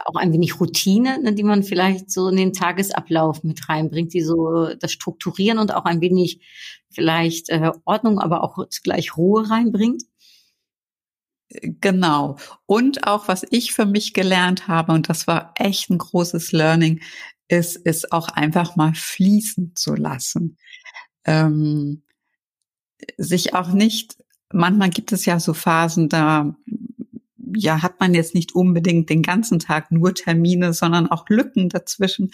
auch 0.05 0.17
ein 0.17 0.31
wenig 0.31 0.61
Routine, 0.61 1.19
ne, 1.23 1.33
die 1.33 1.43
man 1.43 1.63
vielleicht 1.63 2.11
so 2.11 2.29
in 2.29 2.37
den 2.37 2.53
Tagesablauf 2.53 3.43
mit 3.45 3.67
reinbringt, 3.67 4.13
die 4.13 4.21
so 4.21 4.75
das 4.75 4.93
Strukturieren 4.93 5.59
und 5.59 5.73
auch 5.73 5.87
ein 5.87 6.03
wenig 6.03 6.43
vielleicht 6.91 7.49
äh, 7.49 7.73
Ordnung, 7.87 8.19
aber 8.19 8.45
auch 8.45 8.63
gleich 8.83 9.17
Ruhe 9.17 9.49
reinbringt. 9.49 10.03
Genau. 11.49 12.37
Und 12.67 13.07
auch 13.07 13.27
was 13.27 13.47
ich 13.49 13.73
für 13.73 13.87
mich 13.87 14.13
gelernt 14.13 14.69
habe, 14.69 14.93
und 14.93 15.09
das 15.09 15.27
war 15.27 15.55
echt 15.57 15.89
ein 15.89 15.97
großes 15.97 16.53
Learning, 16.53 17.01
ist, 17.49 17.77
ist 17.77 18.13
auch 18.13 18.29
einfach 18.29 18.77
mal 18.77 18.93
fließen 18.95 19.73
zu 19.77 19.95
lassen. 19.95 20.59
Ähm, 21.25 22.03
sich 23.17 23.55
auch 23.55 23.73
nicht 23.73 24.19
manchmal 24.53 24.91
gibt 24.91 25.13
es 25.13 25.25
ja 25.25 25.41
so 25.41 25.55
Phasen, 25.55 26.09
da 26.09 26.55
ja, 27.57 27.83
hat 27.83 28.01
man 28.01 28.15
jetzt 28.15 28.35
nicht 28.35 28.55
unbedingt 28.55 29.11
den 29.11 29.23
ganzen 29.23 29.59
Tag 29.59 29.91
nur 29.91 30.15
Termine, 30.15 30.73
sondern 30.73 31.11
auch 31.11 31.29
Lücken 31.29 31.69
dazwischen. 31.69 32.31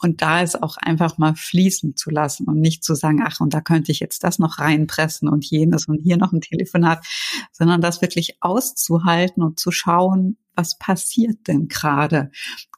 Und 0.00 0.22
da 0.22 0.40
ist 0.40 0.62
auch 0.62 0.76
einfach 0.76 1.18
mal 1.18 1.34
fließen 1.34 1.96
zu 1.96 2.10
lassen 2.10 2.46
und 2.46 2.60
nicht 2.60 2.84
zu 2.84 2.94
sagen, 2.94 3.22
ach, 3.24 3.40
und 3.40 3.54
da 3.54 3.60
könnte 3.60 3.92
ich 3.92 4.00
jetzt 4.00 4.24
das 4.24 4.38
noch 4.38 4.58
reinpressen 4.58 5.28
und 5.28 5.44
jenes 5.44 5.86
und 5.86 6.00
hier 6.02 6.16
noch 6.16 6.32
ein 6.32 6.40
Telefonat, 6.40 7.06
sondern 7.52 7.80
das 7.80 8.02
wirklich 8.02 8.38
auszuhalten 8.40 9.42
und 9.42 9.60
zu 9.60 9.70
schauen, 9.70 10.36
was 10.54 10.78
passiert 10.78 11.46
denn 11.48 11.68
gerade? 11.68 12.30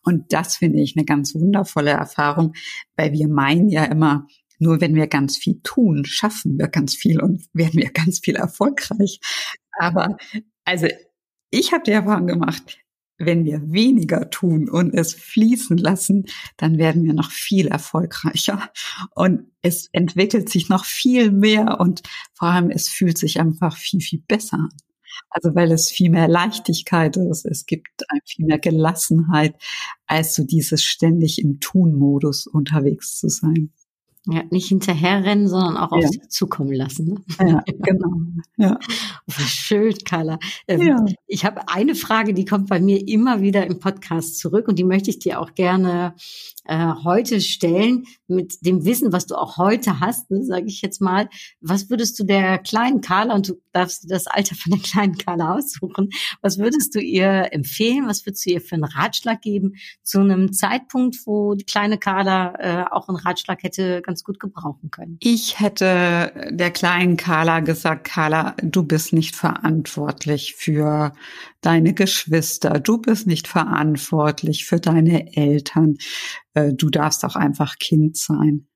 Und 0.03 0.33
das 0.33 0.57
finde 0.57 0.81
ich 0.81 0.97
eine 0.97 1.05
ganz 1.05 1.35
wundervolle 1.35 1.91
Erfahrung, 1.91 2.55
weil 2.97 3.13
wir 3.13 3.29
meinen 3.29 3.69
ja 3.69 3.85
immer, 3.85 4.27
nur 4.59 4.81
wenn 4.81 4.95
wir 4.95 5.07
ganz 5.07 5.37
viel 5.37 5.61
tun, 5.63 6.05
schaffen 6.05 6.59
wir 6.59 6.69
ganz 6.69 6.95
viel 6.95 7.21
und 7.21 7.47
werden 7.53 7.81
wir 7.81 7.91
ganz 7.91 8.21
viel 8.21 8.37
erfolgreich. 8.37 9.21
Aber 9.79 10.17
also 10.65 10.89
ich 11.51 11.73
habe 11.73 11.85
die 11.85 11.93
Erfahrung 11.93 12.27
gemacht, 12.27 12.79
wenn 13.19 13.45
wir 13.45 13.73
weniger 13.73 14.31
tun 14.31 14.69
und 14.69 14.95
es 14.95 15.13
fließen 15.15 15.77
lassen, 15.77 16.27
dann 16.57 16.79
werden 16.79 17.05
wir 17.05 17.15
noch 17.15 17.33
viel 17.33 17.67
erfolgreicher 17.67 18.71
und 19.15 19.51
es 19.61 19.89
entwickelt 19.93 20.49
sich 20.49 20.69
noch 20.69 20.85
viel 20.85 21.33
mehr 21.33 21.81
und 21.81 22.03
vor 22.35 22.49
allem 22.49 22.71
es 22.71 22.89
fühlt 22.89 23.19
sich 23.19 23.41
einfach 23.41 23.77
viel, 23.77 24.01
viel 24.01 24.23
besser 24.27 24.59
an. 24.59 24.71
Also 25.31 25.55
weil 25.55 25.73
es 25.73 25.91
viel 25.91 26.11
mehr 26.11 26.29
Leichtigkeit 26.29 27.17
ist, 27.17 27.45
es 27.45 27.67
gibt 27.67 27.89
viel 28.25 28.47
mehr 28.47 28.59
Gelassenheit, 28.59 29.57
als 30.07 30.35
so 30.35 30.45
dieses 30.45 30.85
ständig 30.85 31.41
im 31.41 31.59
Tun-Modus 31.61 32.47
unterwegs 32.47 33.19
zu 33.19 33.29
sein. 33.29 33.73
Ja, 34.31 34.43
nicht 34.51 34.69
hinterherrennen, 34.69 35.49
sondern 35.49 35.79
auch 35.79 35.91
auf 35.91 36.03
ja. 36.03 36.09
sich 36.09 36.29
zukommen 36.29 36.73
lassen. 36.73 37.25
Ne? 37.41 37.49
Ja, 37.49 37.63
genau. 37.79 38.11
Ja. 38.59 38.79
Schön, 39.29 39.95
Carla. 40.05 40.39
Ähm, 40.67 40.83
ja. 40.83 41.05
Ich 41.27 41.47
habe 41.47 41.67
eine 41.69 41.95
Frage, 41.95 42.35
die 42.35 42.45
kommt 42.45 42.69
bei 42.69 42.79
mir 42.79 43.09
immer 43.09 43.41
wieder 43.41 43.67
im 43.67 43.79
Podcast 43.79 44.39
zurück 44.39 44.69
und 44.69 44.79
die 44.79 44.85
möchte 44.85 45.09
ich 45.09 45.19
dir 45.19 45.41
auch 45.41 45.55
gerne 45.55 46.15
äh, 46.69 46.93
heute 47.03 47.41
stellen 47.41 48.05
mit 48.27 48.67
dem 48.67 48.85
Wissen, 48.85 49.13
was 49.13 49.27
du 49.27 49.35
auch 49.35 49.57
heute 49.57 50.01
hast, 50.01 50.31
ne, 50.31 50.45
sage 50.45 50.67
ich 50.67 50.83
jetzt 50.83 51.01
mal. 51.01 51.31
Was 51.63 51.89
würdest 51.89 52.19
du 52.19 52.25
der 52.25 52.59
kleinen 52.59 53.01
Carla, 53.01 53.35
und 53.35 53.49
du 53.49 53.55
darfst 53.73 54.11
das 54.11 54.27
Alter 54.27 54.55
von 54.55 54.73
der 54.73 54.83
kleinen 54.83 55.17
Carla 55.17 55.55
aussuchen, 55.55 56.11
was 56.43 56.59
würdest 56.59 56.95
du 56.95 57.01
ihr 57.01 57.49
empfehlen? 57.53 58.07
Was 58.07 58.27
würdest 58.27 58.45
du 58.45 58.51
ihr 58.51 58.61
für 58.61 58.75
einen 58.75 58.85
Ratschlag 58.85 59.41
geben 59.41 59.77
zu 60.03 60.21
einem 60.21 60.53
Zeitpunkt, 60.53 61.17
wo 61.25 61.55
die 61.55 61.65
kleine 61.65 61.97
Carla 61.97 62.55
äh, 62.59 62.85
auch 62.91 63.09
einen 63.09 63.17
Ratschlag 63.17 63.63
hätte 63.63 64.03
ganz 64.03 64.18
gut 64.25 64.41
gebrauchen 64.41 64.91
können? 64.91 65.17
Ich 65.21 65.61
hätte 65.61 66.33
der 66.51 66.71
kleinen 66.71 67.17
Carla 67.17 67.61
gesagt, 67.61 68.05
Carla, 68.05 68.55
du 68.63 68.83
bist 68.83 69.13
nicht 69.13 69.37
verantwortlich 69.37 70.55
für 70.57 71.13
deine 71.61 71.95
Geschwister, 71.95 72.81
du 72.81 72.99
bist 72.99 73.27
nicht 73.27 73.49
verantwortlich 73.49 74.67
für 74.67 74.81
deine 74.81 75.37
Eltern, 75.37 75.97
äh, 76.55 76.73
du 76.73 76.91
darfst 76.91 77.25
auch 77.25 77.37
einfach 77.37 77.79
Kind 77.79 78.17
sein. 78.17 78.69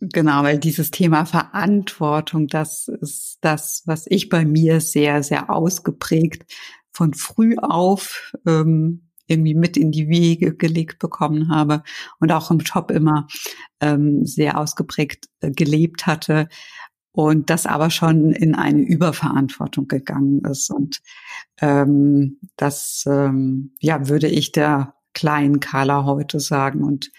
Genau, 0.00 0.42
weil 0.42 0.58
dieses 0.58 0.90
Thema 0.90 1.26
Verantwortung, 1.26 2.48
das 2.48 2.88
ist 2.88 3.38
das, 3.40 3.82
was 3.86 4.06
ich 4.08 4.28
bei 4.28 4.44
mir 4.44 4.80
sehr, 4.80 5.22
sehr 5.22 5.48
ausgeprägt 5.48 6.44
von 6.92 7.14
früh 7.14 7.56
auf 7.56 8.32
ähm, 8.44 9.11
irgendwie 9.26 9.54
mit 9.54 9.76
in 9.76 9.92
die 9.92 10.08
Wege 10.08 10.54
gelegt 10.54 10.98
bekommen 10.98 11.48
habe 11.48 11.82
und 12.20 12.32
auch 12.32 12.50
im 12.50 12.58
Job 12.58 12.90
immer 12.90 13.26
ähm, 13.80 14.26
sehr 14.26 14.58
ausgeprägt 14.58 15.28
äh, 15.40 15.50
gelebt 15.50 16.06
hatte 16.06 16.48
und 17.12 17.50
das 17.50 17.66
aber 17.66 17.90
schon 17.90 18.32
in 18.32 18.54
eine 18.54 18.80
Überverantwortung 18.80 19.86
gegangen 19.86 20.42
ist. 20.44 20.70
Und 20.70 21.00
ähm, 21.60 22.38
das 22.56 23.04
ähm, 23.06 23.74
ja 23.80 24.08
würde 24.08 24.28
ich 24.28 24.52
der 24.52 24.94
kleinen 25.14 25.60
Carla 25.60 26.04
heute 26.04 26.40
sagen 26.40 26.82
und 26.82 27.10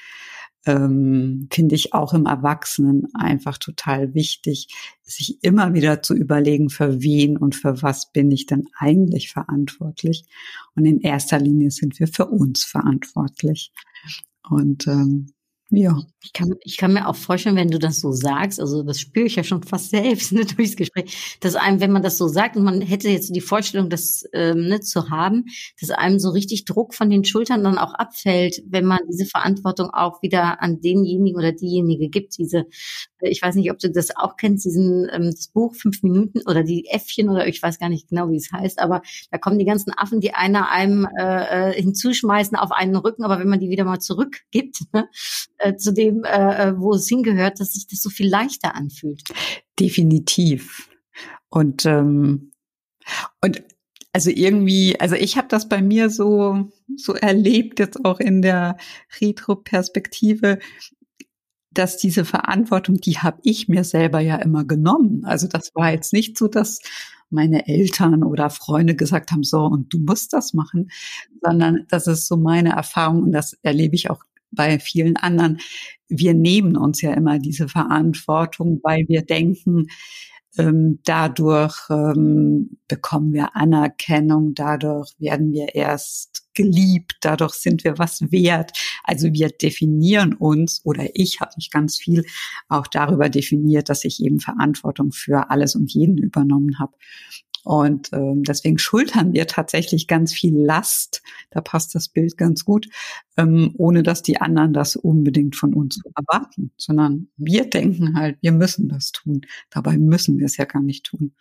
ähm, 0.65 1.47
finde 1.52 1.76
ich 1.76 1.93
auch 1.93 2.13
im 2.13 2.26
Erwachsenen 2.26 3.08
einfach 3.13 3.58
total 3.58 4.13
wichtig, 4.13 4.67
sich 5.04 5.43
immer 5.43 5.73
wieder 5.73 6.02
zu 6.02 6.15
überlegen, 6.15 6.69
für 6.69 7.02
wen 7.02 7.38
und 7.38 7.56
für 7.56 7.82
was 7.82 8.12
bin 8.12 8.32
ich 8.32 8.45
denn 8.45 8.67
eigentlich 8.78 9.32
verantwortlich. 9.32 10.26
Und 10.76 10.86
in 10.86 11.02
erster 11.02 11.39
Linie 11.39 11.71
sind 11.71 11.99
wir 11.99 12.08
für 12.08 12.28
uns 12.28 12.63
verantwortlich. 12.63 13.71
Und 14.49 14.88
ähm, 14.88 15.34
ja. 15.69 15.97
Ich 16.23 16.34
kann, 16.34 16.56
ich 16.63 16.78
kann 16.78 16.93
mir 16.93 17.08
auch 17.08 17.15
vorstellen, 17.15 17.56
wenn 17.56 17.71
du 17.71 17.80
das 17.80 17.99
so 17.99 18.12
sagst, 18.12 18.60
also 18.60 18.84
das 18.84 18.99
spüre 18.99 19.26
ich 19.26 19.36
ja 19.36 19.43
schon 19.43 19.63
fast 19.63 19.89
selbst 19.89 20.32
ne, 20.32 20.45
durchs 20.45 20.76
Gespräch, 20.76 21.38
dass 21.41 21.56
einem, 21.56 21.80
wenn 21.80 21.91
man 21.91 22.04
das 22.04 22.17
so 22.17 22.28
sagt 22.28 22.56
und 22.56 22.63
man 22.63 22.82
hätte 22.82 23.10
jetzt 23.10 23.36
die 23.36 23.41
Vorstellung, 23.41 23.89
das 23.89 24.23
ähm, 24.34 24.67
ne, 24.67 24.82
zu 24.82 25.10
haben, 25.10 25.45
dass 25.82 25.89
einem 25.89 26.19
so 26.19 26.30
richtig 26.30 26.65
Druck 26.65 26.93
von 26.93 27.10
den 27.10 27.26
Schultern 27.26 27.63
dann 27.63 27.78
auch 27.78 27.93
abfällt, 27.93 28.62
wenn 28.67 28.86
man 28.86 28.99
diese 29.10 29.26
Verantwortung 29.26 29.89
auch 29.89 30.21
wieder 30.21 30.62
an 30.62 30.80
denjenigen 30.80 31.38
oder 31.38 31.52
diejenige 31.52 32.10
gibt. 32.10 32.38
Diese, 32.38 32.65
äh, 33.19 33.30
ich 33.30 33.41
weiß 33.41 33.56
nicht, 33.56 33.71
ob 33.71 33.80
du 33.80 33.89
das 33.91 34.15
auch 34.15 34.38
kennst, 34.38 34.65
diesen 34.65 35.10
ähm, 35.12 35.26
das 35.26 35.47
Buch 35.47 35.76
fünf 35.76 36.04
Minuten 36.04 36.41
oder 36.45 36.63
die 36.63 36.86
Äffchen 36.86 37.30
oder 37.30 37.47
ich 37.47 37.62
weiß 37.62 37.80
gar 37.80 37.89
nicht 37.89 38.10
genau, 38.10 38.30
wie 38.30 38.38
es 38.38 38.52
heißt, 38.52 38.80
aber 38.80 39.02
da 39.32 39.38
kommen 39.39 39.60
die 39.60 39.65
ganzen 39.65 39.91
Affen, 39.97 40.21
die 40.21 40.34
einer 40.34 40.69
einem 40.69 41.07
äh, 41.18 41.72
äh 41.72 41.82
hinzuschmeißen 41.82 42.55
auf 42.57 42.72
einen 42.72 42.95
Rücken, 42.95 43.24
aber 43.24 43.39
wenn 43.39 43.49
man 43.49 43.59
die 43.59 43.70
wieder 43.70 43.86
mal 43.86 43.99
zurückgibt, 43.99 44.82
ne, 44.93 45.09
äh, 45.60 45.76
zu 45.76 45.93
dem, 45.93 46.24
äh, 46.24 46.70
äh, 46.70 46.80
wo 46.80 46.93
es 46.93 47.08
hingehört, 47.08 47.60
dass 47.60 47.74
sich 47.74 47.88
das 47.88 48.01
so 48.01 48.10
viel 48.10 48.30
leichter 48.30 48.76
anfühlt. 48.76 49.24
Definitiv. 49.80 50.89
Und 51.49 51.86
ähm, 51.86 52.51
Und 53.41 53.64
also 54.14 54.30
irgendwie, 54.30 54.99
also 54.99 55.16
ich 55.16 55.38
habe 55.38 55.47
das 55.49 55.70
bei 55.70 55.82
mir 55.82 56.10
so 56.10 56.70
so 56.95 57.14
erlebt 57.16 57.80
jetzt 57.80 58.06
auch 58.06 58.20
in 58.20 58.41
der 58.41 58.78
Retro-Perspektive, 59.22 60.60
dass 61.72 61.97
diese 61.97 62.24
Verantwortung, 62.26 62.97
die 62.97 63.18
habe 63.20 63.39
ich 63.43 63.68
mir 63.68 63.84
selber 63.84 64.20
ja 64.20 64.36
immer 64.38 64.64
genommen. 64.66 65.26
Also 65.26 65.47
das 65.47 65.72
war 65.76 65.91
jetzt 65.91 66.14
nicht 66.14 66.38
so, 66.38 66.47
dass 66.47 66.80
meine 67.32 67.68
Eltern 67.68 68.24
oder 68.24 68.49
Freunde 68.51 68.95
gesagt 68.95 69.32
haben, 69.32 69.43
so 69.43 69.66
und 69.66 69.91
du 69.93 69.99
musst 69.99 70.34
das 70.34 70.54
machen, 70.54 70.91
sondern 71.41 71.86
das 71.89 72.06
ist 72.08 72.28
so 72.28 72.38
meine 72.38 72.72
Erfahrung 72.74 73.24
und 73.24 73.32
das 73.32 73.54
erlebe 73.64 73.95
ich 73.95 74.10
auch 74.12 74.24
bei 74.56 74.80
vielen 74.80 75.18
anderen. 75.18 75.60
Wir 76.08 76.34
nehmen 76.34 76.78
uns 76.78 77.01
ja 77.01 77.14
immer 77.14 77.39
diese 77.39 77.68
Verantwortung, 77.68 78.80
weil 78.84 79.06
wir 79.08 79.24
denken, 79.24 79.88
ähm, 80.58 80.99
dadurch 81.04 81.76
ähm, 81.89 82.78
bekommen 82.88 83.34
wir 83.34 83.56
Anerkennung, 83.56 84.54
dadurch 84.54 85.12
werden 85.18 85.51
wir 85.51 85.74
erst 85.74 86.47
geliebt, 86.54 87.18
dadurch 87.22 87.54
sind 87.54 87.84
wir 87.84 87.97
was 87.97 88.22
wert. 88.32 88.72
Also 89.04 89.34
wir 89.34 89.49
definieren 89.49 90.34
uns 90.34 90.82
oder 90.84 91.08
ich 91.16 91.41
habe 91.41 91.54
mich 91.58 91.72
ganz 91.72 91.97
viel 91.97 92.24
auch 92.70 92.86
darüber 92.88 93.30
definiert, 93.30 93.89
dass 93.89 94.06
ich 94.06 94.22
eben 94.22 94.39
Verantwortung 94.39 95.12
für 95.12 95.49
alles 95.49 95.76
und 95.76 95.91
jeden 95.91 96.18
übernommen 96.18 96.78
habe. 96.80 96.93
Und 97.64 98.11
ähm, 98.11 98.43
deswegen 98.43 98.78
schultern 98.78 99.34
wir 99.34 99.47
tatsächlich 99.47 100.07
ganz 100.07 100.34
viel 100.34 100.55
Last. 100.55 101.22
Da 101.49 101.61
passt 101.61 101.95
das 101.95 102.09
Bild 102.09 102.38
ganz 102.38 102.66
gut, 102.66 102.89
ähm, 103.38 103.74
ohne 103.78 104.03
dass 104.03 104.22
die 104.22 104.41
anderen 104.41 104.74
das 104.74 104.95
unbedingt 104.95 105.55
von 105.55 105.74
uns 105.74 106.01
erwarten, 106.16 106.72
sondern 106.78 107.30
wir 107.38 107.70
denken 107.70 108.18
halt, 108.18 108.38
wir 108.41 108.51
müssen 108.51 108.89
das 108.89 109.11
tun. 109.11 109.41
Dabei 109.70 109.97
müssen 109.97 110.39
wir 110.39 110.45
es 110.45 110.57
ja 110.57 110.66
gar 110.66 110.82
nicht 110.82 111.05
tun. 111.05 111.34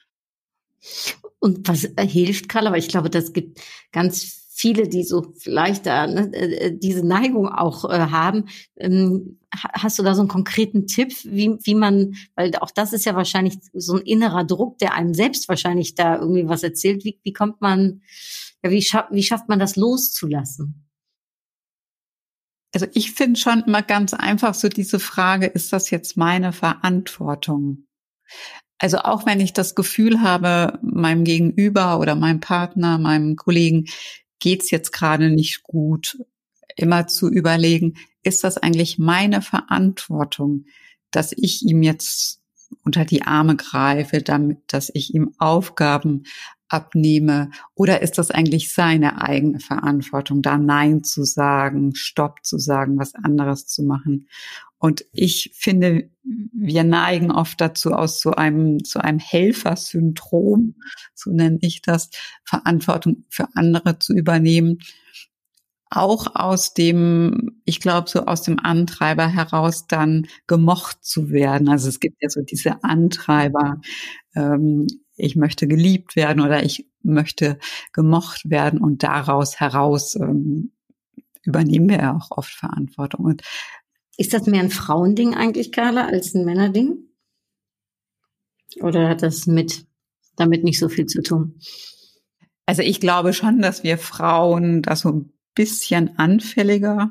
Und 1.39 1.67
was 1.69 1.89
hilft, 1.99 2.49
Karl? 2.49 2.69
Aber 2.69 2.79
ich 2.79 2.89
glaube, 2.89 3.11
das 3.11 3.33
gibt 3.33 3.61
ganz 3.91 4.42
viele, 4.63 4.89
die 4.89 5.03
so 5.03 5.33
vielleicht 5.37 5.87
da 5.87 6.07
ne, 6.07 6.31
äh, 6.33 6.55
äh, 6.55 6.79
diese 6.79 7.05
Neigung 7.05 7.49
auch 7.49 7.85
äh, 7.91 7.99
haben. 7.99 8.45
Ähm, 8.77 9.41
hast 9.51 9.99
du 9.99 10.05
da 10.05 10.15
so 10.15 10.21
einen 10.21 10.29
konkreten 10.29 10.87
Tipp, 10.87 11.13
wie, 11.25 11.59
wie 11.65 11.75
man, 11.75 12.15
weil 12.37 12.55
auch 12.61 12.71
das 12.71 12.93
ist 12.93 13.05
ja 13.05 13.17
wahrscheinlich 13.17 13.59
so 13.75 13.97
ein 13.97 14.03
innerer 14.03 14.45
Druck, 14.45 14.79
der 14.79 14.95
einem 14.95 15.15
selbst 15.15 15.49
wahrscheinlich 15.49 15.97
da 15.97 16.17
irgendwie 16.17 16.49
was 16.49 16.63
erzählt. 16.63 17.05
Wie, 17.05 17.19
wie 17.25 17.33
kommt 17.33 17.61
man, 17.61 18.03
ja, 18.63 18.71
wie, 18.71 18.83
scha 18.83 19.09
wie 19.11 19.25
schafft 19.25 19.49
man 19.49 19.59
das 19.59 19.75
loszulassen? 19.75 20.89
Also 22.73 22.87
ich 22.95 23.11
finde 23.13 23.39
schon 23.39 23.65
immer 23.67 23.83
ganz 23.83 24.15
einfach 24.15 24.55
so 24.55 24.69
diese 24.69 25.01
Frage, 25.01 25.47
ist 25.47 25.73
das 25.73 25.91
jetzt 25.91 26.17
meine 26.17 26.53
Verantwortung? 26.53 27.85
Also 28.79 28.99
auch 28.99 29.27
wenn 29.27 29.41
ich 29.41 29.53
das 29.53 29.75
Gefühl 29.75 30.23
habe, 30.23 30.79
meinem 30.83 31.25
Gegenüber 31.25 32.01
oder 32.01 32.15
meinem 32.15 32.41
Partner, 32.41 32.99
meinem 32.99 33.37
Kollegen, 33.37 33.87
geht's 34.43 34.73
jetzt 34.73 34.93
gerade 34.93 35.31
nicht 35.31 35.63
gut, 35.63 36.19
immer 36.77 37.07
zu 37.07 37.31
überlegen, 37.31 37.95
ist 38.25 38.43
das 38.43 38.59
eigentlich 38.59 38.99
meine 38.99 39.41
Verantwortung, 39.41 40.67
dass 41.13 41.33
ich 41.33 41.63
ihm 41.63 41.83
jetzt 41.83 42.41
unter 42.85 43.05
die 43.05 43.23
Arme 43.23 43.55
greife, 43.55 44.21
damit, 44.21 44.59
dass 44.67 44.91
ich 44.93 45.15
ihm 45.15 45.35
Aufgaben 45.39 46.25
abnehme? 46.69 47.51
Oder 47.75 48.03
ist 48.03 48.19
das 48.19 48.33
eigentlich 48.33 48.73
seine 48.73 49.23
eigene 49.23 49.61
Verantwortung, 49.61 50.43
da 50.43 50.59
Nein 50.59 51.05
zu 51.05 51.23
sagen, 51.23 51.95
Stopp 51.95 52.45
zu 52.45 52.59
sagen, 52.59 52.99
was 52.99 53.15
anderes 53.15 53.67
zu 53.67 53.85
machen? 53.85 54.27
Und 54.83 55.05
ich 55.13 55.53
finde, 55.55 56.11
wir 56.25 56.83
neigen 56.83 57.31
oft 57.31 57.61
dazu, 57.61 57.93
aus 57.93 58.21
so 58.21 58.33
einem, 58.33 58.81
so 58.81 58.99
einem 58.99 59.21
Helfersyndrom, 59.21 60.75
so 61.15 61.31
nenne 61.31 61.59
ich 61.61 61.83
das, 61.83 62.11
Verantwortung 62.43 63.25
für 63.29 63.47
andere 63.55 64.01
zu 64.01 64.13
übernehmen. 64.13 64.81
Auch 65.89 66.35
aus 66.35 66.75
dem, 66.75 67.61
ich 67.65 67.79
glaube, 67.79 68.11
so 68.11 68.27
aus 68.27 68.43
dem 68.43 68.59
Antreiber 68.59 69.29
heraus 69.29 69.87
dann 69.87 70.27
gemocht 70.49 71.05
zu 71.05 71.31
werden. 71.31 71.69
Also 71.69 71.89
es 71.89 72.01
gibt 72.01 72.17
ja 72.21 72.29
so 72.29 72.41
diese 72.43 72.83
Antreiber, 72.83 73.81
ähm, 74.35 74.89
ich 75.15 75.37
möchte 75.37 75.69
geliebt 75.69 76.17
werden 76.17 76.41
oder 76.43 76.65
ich 76.65 76.89
möchte 77.05 77.61
gemocht 77.93 78.51
werden 78.51 78.81
und 78.81 79.05
daraus 79.05 79.61
heraus 79.61 80.17
ähm, 80.17 80.73
übernehmen 81.45 81.89
wir 81.89 81.99
ja 81.99 82.17
auch 82.17 82.37
oft 82.37 82.53
Verantwortung. 82.53 83.25
Und 83.25 83.43
ist 84.17 84.35
das 84.35 84.47
mehr 84.47 84.61
ein 84.61 84.71
Frauending 84.71 85.35
eigentlich, 85.35 85.73
Carla, 85.73 86.07
als 86.07 86.35
ein 86.35 86.45
Männerding? 86.45 87.09
Oder 88.81 89.09
hat 89.09 89.23
das 89.23 89.47
mit 89.47 89.87
damit 90.37 90.65
nicht 90.65 90.79
so 90.79 90.89
viel 90.89 91.07
zu 91.07 91.23
tun? 91.23 91.59
Also 92.67 92.83
ich 92.83 93.01
glaube 93.01 93.33
schon, 93.33 93.61
dass 93.61 93.83
wir 93.83 93.99
Frauen 93.99 94.83
da 94.83 94.97
so 94.97 95.11
ein 95.11 95.33
bisschen 95.55 96.19
anfälliger, 96.19 97.11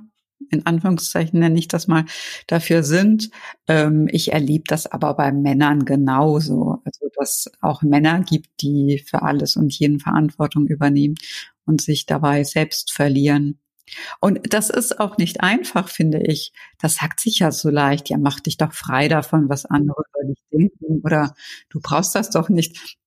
in 0.50 0.66
Anführungszeichen 0.66 1.40
nenne 1.40 1.60
ich 1.60 1.68
das 1.68 1.88
mal, 1.88 2.06
dafür 2.48 2.84
sind. 2.84 3.30
Ähm, 3.68 4.08
ich 4.12 4.34
erlebe 4.34 4.64
das 4.68 4.88
aber 4.88 5.14
bei 5.14 5.32
Männern 5.32 5.86
genauso. 5.86 6.80
Also 6.84 7.10
dass 7.16 7.52
auch 7.62 7.84
Männer 7.84 8.22
gibt, 8.22 8.50
die 8.62 9.04
für 9.06 9.22
alles 9.22 9.56
und 9.56 9.78
jeden 9.78 10.00
Verantwortung 10.00 10.68
übernehmen 10.68 11.16
und 11.66 11.82
sich 11.82 12.06
dabei 12.06 12.44
selbst 12.44 12.92
verlieren. 12.92 13.60
Und 14.20 14.54
das 14.54 14.70
ist 14.70 15.00
auch 15.00 15.18
nicht 15.18 15.42
einfach, 15.42 15.90
finde 15.90 16.22
ich. 16.24 16.54
Das 16.80 16.96
sagt 16.96 17.20
sich 17.20 17.40
ja 17.40 17.52
so 17.52 17.70
leicht. 17.70 18.10
Ja, 18.10 18.18
mach 18.18 18.40
dich 18.40 18.58
doch 18.58 18.74
frei 18.74 19.08
davon, 19.08 19.50
was 19.50 19.66
andere 19.66 20.04
über 20.14 20.30
dich 20.30 20.44
denken 20.52 21.02
oder 21.04 21.34
du 21.70 21.80
brauchst 21.82 22.16
das 22.16 22.30
doch 22.30 22.50
nicht. 22.50 22.98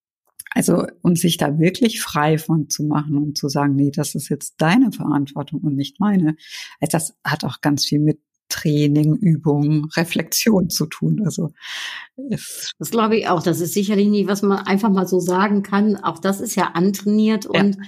Also, 0.50 0.86
um 1.02 1.16
sich 1.16 1.36
da 1.36 1.58
wirklich 1.58 2.00
frei 2.00 2.38
von 2.38 2.70
zu 2.70 2.84
machen 2.84 3.16
und 3.16 3.36
zu 3.36 3.48
sagen, 3.48 3.74
nee, 3.74 3.90
das 3.90 4.14
ist 4.14 4.28
jetzt 4.28 4.54
deine 4.58 4.92
Verantwortung 4.92 5.60
und 5.62 5.74
nicht 5.74 5.98
meine. 5.98 6.36
Also 6.80 6.92
das 6.92 7.16
hat 7.24 7.44
auch 7.44 7.60
ganz 7.60 7.84
viel 7.84 7.98
mit 7.98 8.20
Training, 8.48 9.16
Übung, 9.16 9.86
Reflexion 9.96 10.70
zu 10.70 10.86
tun. 10.86 11.22
Also 11.24 11.50
das 12.16 12.90
glaube 12.90 13.16
ich 13.16 13.28
auch. 13.28 13.42
Das 13.42 13.60
ist 13.60 13.74
sicherlich 13.74 14.08
nicht, 14.08 14.28
was 14.28 14.42
man 14.42 14.58
einfach 14.58 14.90
mal 14.90 15.08
so 15.08 15.18
sagen 15.18 15.62
kann. 15.62 15.96
Auch 15.96 16.20
das 16.20 16.40
ist 16.40 16.54
ja 16.54 16.72
antrainiert 16.74 17.48
ja. 17.52 17.60
und 17.60 17.78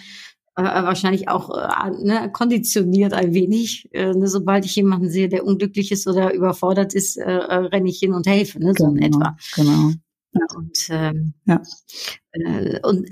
äh, 0.57 0.63
wahrscheinlich 0.63 1.29
auch 1.29 1.51
äh, 1.51 1.91
ne, 2.03 2.31
konditioniert 2.33 3.13
ein 3.13 3.35
wenig. 3.35 3.89
Äh, 3.93 4.15
ne, 4.15 4.27
sobald 4.27 4.65
ich 4.65 4.75
jemanden 4.77 5.11
sehe, 5.11 5.29
der 5.29 5.45
unglücklich 5.45 5.93
ist 5.93 6.07
oder 6.07 6.33
überfordert 6.33 6.95
ist, 6.95 7.17
äh, 7.17 7.25
äh, 7.25 7.55
renne 7.55 7.91
ich 7.91 7.99
hin 7.99 8.15
und 8.15 8.27
helfe, 8.27 8.59
ne, 8.59 8.73
so 8.77 8.87
in 8.87 8.97
genau, 8.97 9.19
etwa. 9.19 9.37
Genau. 9.55 9.93
Und, 10.55 10.89
ähm, 10.91 11.33
ja. 11.47 11.63
Äh, 12.33 12.81
und 12.83 13.09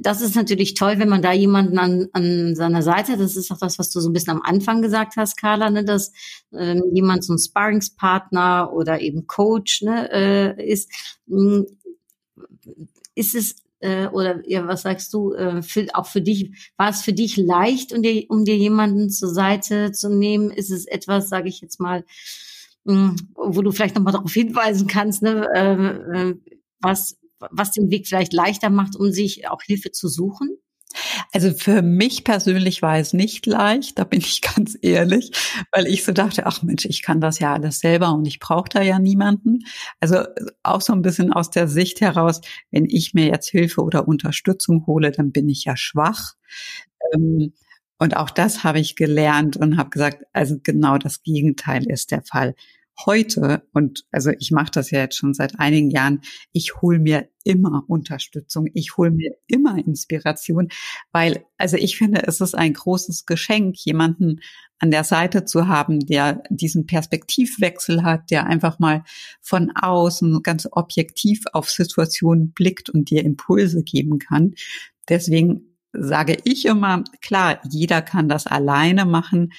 das 0.00 0.20
ist 0.22 0.34
natürlich 0.34 0.74
toll, 0.74 0.98
wenn 0.98 1.08
man 1.08 1.22
da 1.22 1.32
jemanden 1.32 1.78
an, 1.78 2.08
an 2.12 2.56
seiner 2.56 2.82
Seite 2.82 3.12
hat. 3.12 3.20
Das 3.20 3.36
ist 3.36 3.50
auch 3.52 3.58
das, 3.58 3.78
was 3.78 3.90
du 3.90 4.00
so 4.00 4.08
ein 4.08 4.12
bisschen 4.12 4.32
am 4.32 4.42
Anfang 4.42 4.82
gesagt 4.82 5.16
hast, 5.16 5.36
Carla, 5.36 5.70
ne, 5.70 5.84
dass 5.84 6.12
ähm, 6.52 6.82
jemand 6.92 7.24
so 7.24 7.34
ein 7.34 7.38
Sparringspartner 7.38 8.72
oder 8.72 9.00
eben 9.00 9.26
Coach 9.26 9.82
ne, 9.82 10.10
äh, 10.58 10.72
ist. 10.72 10.90
Hm, 11.28 11.66
ist 13.16 13.34
es 13.34 13.63
äh, 13.84 14.06
oder 14.06 14.40
ja, 14.48 14.66
was 14.66 14.82
sagst 14.82 15.12
du, 15.12 15.34
äh, 15.34 15.62
für, 15.62 15.86
auch 15.92 16.06
für 16.06 16.22
dich, 16.22 16.72
war 16.78 16.88
es 16.88 17.02
für 17.02 17.12
dich 17.12 17.36
leicht, 17.36 17.92
um 17.92 18.02
dir, 18.02 18.24
um 18.28 18.44
dir 18.44 18.56
jemanden 18.56 19.10
zur 19.10 19.28
Seite 19.28 19.92
zu 19.92 20.08
nehmen? 20.08 20.50
Ist 20.50 20.70
es 20.70 20.86
etwas, 20.86 21.28
sage 21.28 21.50
ich 21.50 21.60
jetzt 21.60 21.80
mal, 21.80 22.04
mh, 22.84 22.94
hm, 22.94 23.16
wo 23.34 23.60
du 23.60 23.72
vielleicht 23.72 23.94
nochmal 23.94 24.14
darauf 24.14 24.32
hinweisen 24.32 24.86
kannst, 24.86 25.22
ne, 25.22 25.48
äh, 25.54 26.30
äh, 26.30 26.34
was, 26.80 27.18
was 27.38 27.72
den 27.72 27.90
Weg 27.90 28.08
vielleicht 28.08 28.32
leichter 28.32 28.70
macht, 28.70 28.96
um 28.96 29.12
sich 29.12 29.48
auch 29.48 29.60
Hilfe 29.62 29.90
zu 29.90 30.08
suchen? 30.08 30.56
Also 31.32 31.52
für 31.52 31.82
mich 31.82 32.24
persönlich 32.24 32.82
war 32.82 32.98
es 32.98 33.12
nicht 33.12 33.46
leicht, 33.46 33.98
da 33.98 34.04
bin 34.04 34.20
ich 34.20 34.40
ganz 34.56 34.76
ehrlich, 34.82 35.32
weil 35.72 35.86
ich 35.86 36.04
so 36.04 36.12
dachte, 36.12 36.46
ach 36.46 36.62
Mensch, 36.62 36.84
ich 36.84 37.02
kann 37.02 37.20
das 37.20 37.38
ja 37.38 37.54
alles 37.54 37.80
selber 37.80 38.12
und 38.14 38.26
ich 38.26 38.38
brauche 38.40 38.68
da 38.68 38.82
ja 38.82 38.98
niemanden. 38.98 39.60
Also 40.00 40.24
auch 40.62 40.80
so 40.80 40.92
ein 40.92 41.02
bisschen 41.02 41.32
aus 41.32 41.50
der 41.50 41.68
Sicht 41.68 42.00
heraus, 42.00 42.40
wenn 42.70 42.86
ich 42.86 43.14
mir 43.14 43.26
jetzt 43.26 43.48
Hilfe 43.50 43.82
oder 43.82 44.08
Unterstützung 44.08 44.86
hole, 44.86 45.10
dann 45.12 45.32
bin 45.32 45.48
ich 45.48 45.64
ja 45.64 45.76
schwach. 45.76 46.34
Ähm, 47.14 47.52
und 47.98 48.16
auch 48.16 48.30
das 48.30 48.64
habe 48.64 48.80
ich 48.80 48.96
gelernt 48.96 49.56
und 49.56 49.76
habe 49.76 49.90
gesagt, 49.90 50.24
also 50.32 50.56
genau 50.62 50.98
das 50.98 51.22
Gegenteil 51.22 51.86
ist 51.90 52.10
der 52.10 52.22
Fall 52.22 52.54
heute, 53.06 53.66
und 53.72 54.04
also 54.10 54.30
ich 54.38 54.50
mache 54.50 54.70
das 54.72 54.90
ja 54.90 55.00
jetzt 55.00 55.16
schon 55.16 55.34
seit 55.34 55.58
einigen 55.58 55.90
Jahren, 55.90 56.20
ich 56.52 56.80
hole 56.80 56.98
mir 56.98 57.28
immer 57.42 57.84
Unterstützung, 57.88 58.68
ich 58.72 58.96
hole 58.96 59.10
mir 59.10 59.32
immer 59.46 59.76
Inspiration, 59.78 60.68
weil, 61.12 61.44
also 61.58 61.76
ich 61.76 61.96
finde, 61.96 62.26
es 62.26 62.40
ist 62.40 62.54
ein 62.54 62.72
großes 62.72 63.26
Geschenk, 63.26 63.76
jemanden 63.84 64.40
an 64.78 64.90
der 64.90 65.04
Seite 65.04 65.44
zu 65.44 65.68
haben, 65.68 66.00
der 66.00 66.42
diesen 66.50 66.86
Perspektivwechsel 66.86 68.02
hat, 68.02 68.30
der 68.30 68.46
einfach 68.46 68.78
mal 68.78 69.04
von 69.40 69.72
außen 69.74 70.42
ganz 70.42 70.68
objektiv 70.70 71.42
auf 71.52 71.70
Situationen 71.70 72.52
blickt 72.52 72.90
und 72.90 73.10
dir 73.10 73.24
Impulse 73.24 73.82
geben 73.82 74.18
kann. 74.18 74.54
Deswegen 75.08 75.76
sage 75.92 76.38
ich 76.44 76.66
immer, 76.66 77.04
klar, 77.20 77.60
jeder 77.70 78.02
kann 78.02 78.28
das 78.28 78.46
alleine 78.46 79.04
machen, 79.04 79.52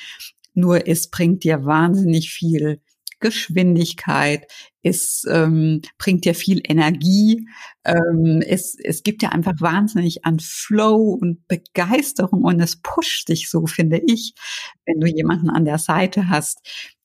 nur 0.54 0.88
es 0.88 1.10
bringt 1.10 1.44
dir 1.44 1.66
wahnsinnig 1.66 2.32
viel 2.32 2.82
Geschwindigkeit, 3.26 4.46
es 4.84 5.26
ähm, 5.28 5.82
bringt 5.98 6.26
dir 6.26 6.36
viel 6.36 6.62
Energie, 6.64 7.48
ähm, 7.84 8.44
es, 8.46 8.78
es 8.84 9.02
gibt 9.02 9.24
ja 9.24 9.30
einfach 9.30 9.54
wahnsinnig 9.60 10.26
an 10.26 10.40
Flow 10.40 11.18
und 11.20 11.48
Begeisterung 11.48 12.44
und 12.44 12.60
es 12.60 12.76
pusht 12.84 13.30
dich 13.30 13.50
so, 13.50 13.66
finde 13.66 14.00
ich, 14.06 14.36
wenn 14.86 15.00
du 15.00 15.08
jemanden 15.08 15.50
an 15.50 15.66
der 15.66 15.80
Seite 15.80 16.30
hast, 16.30 16.60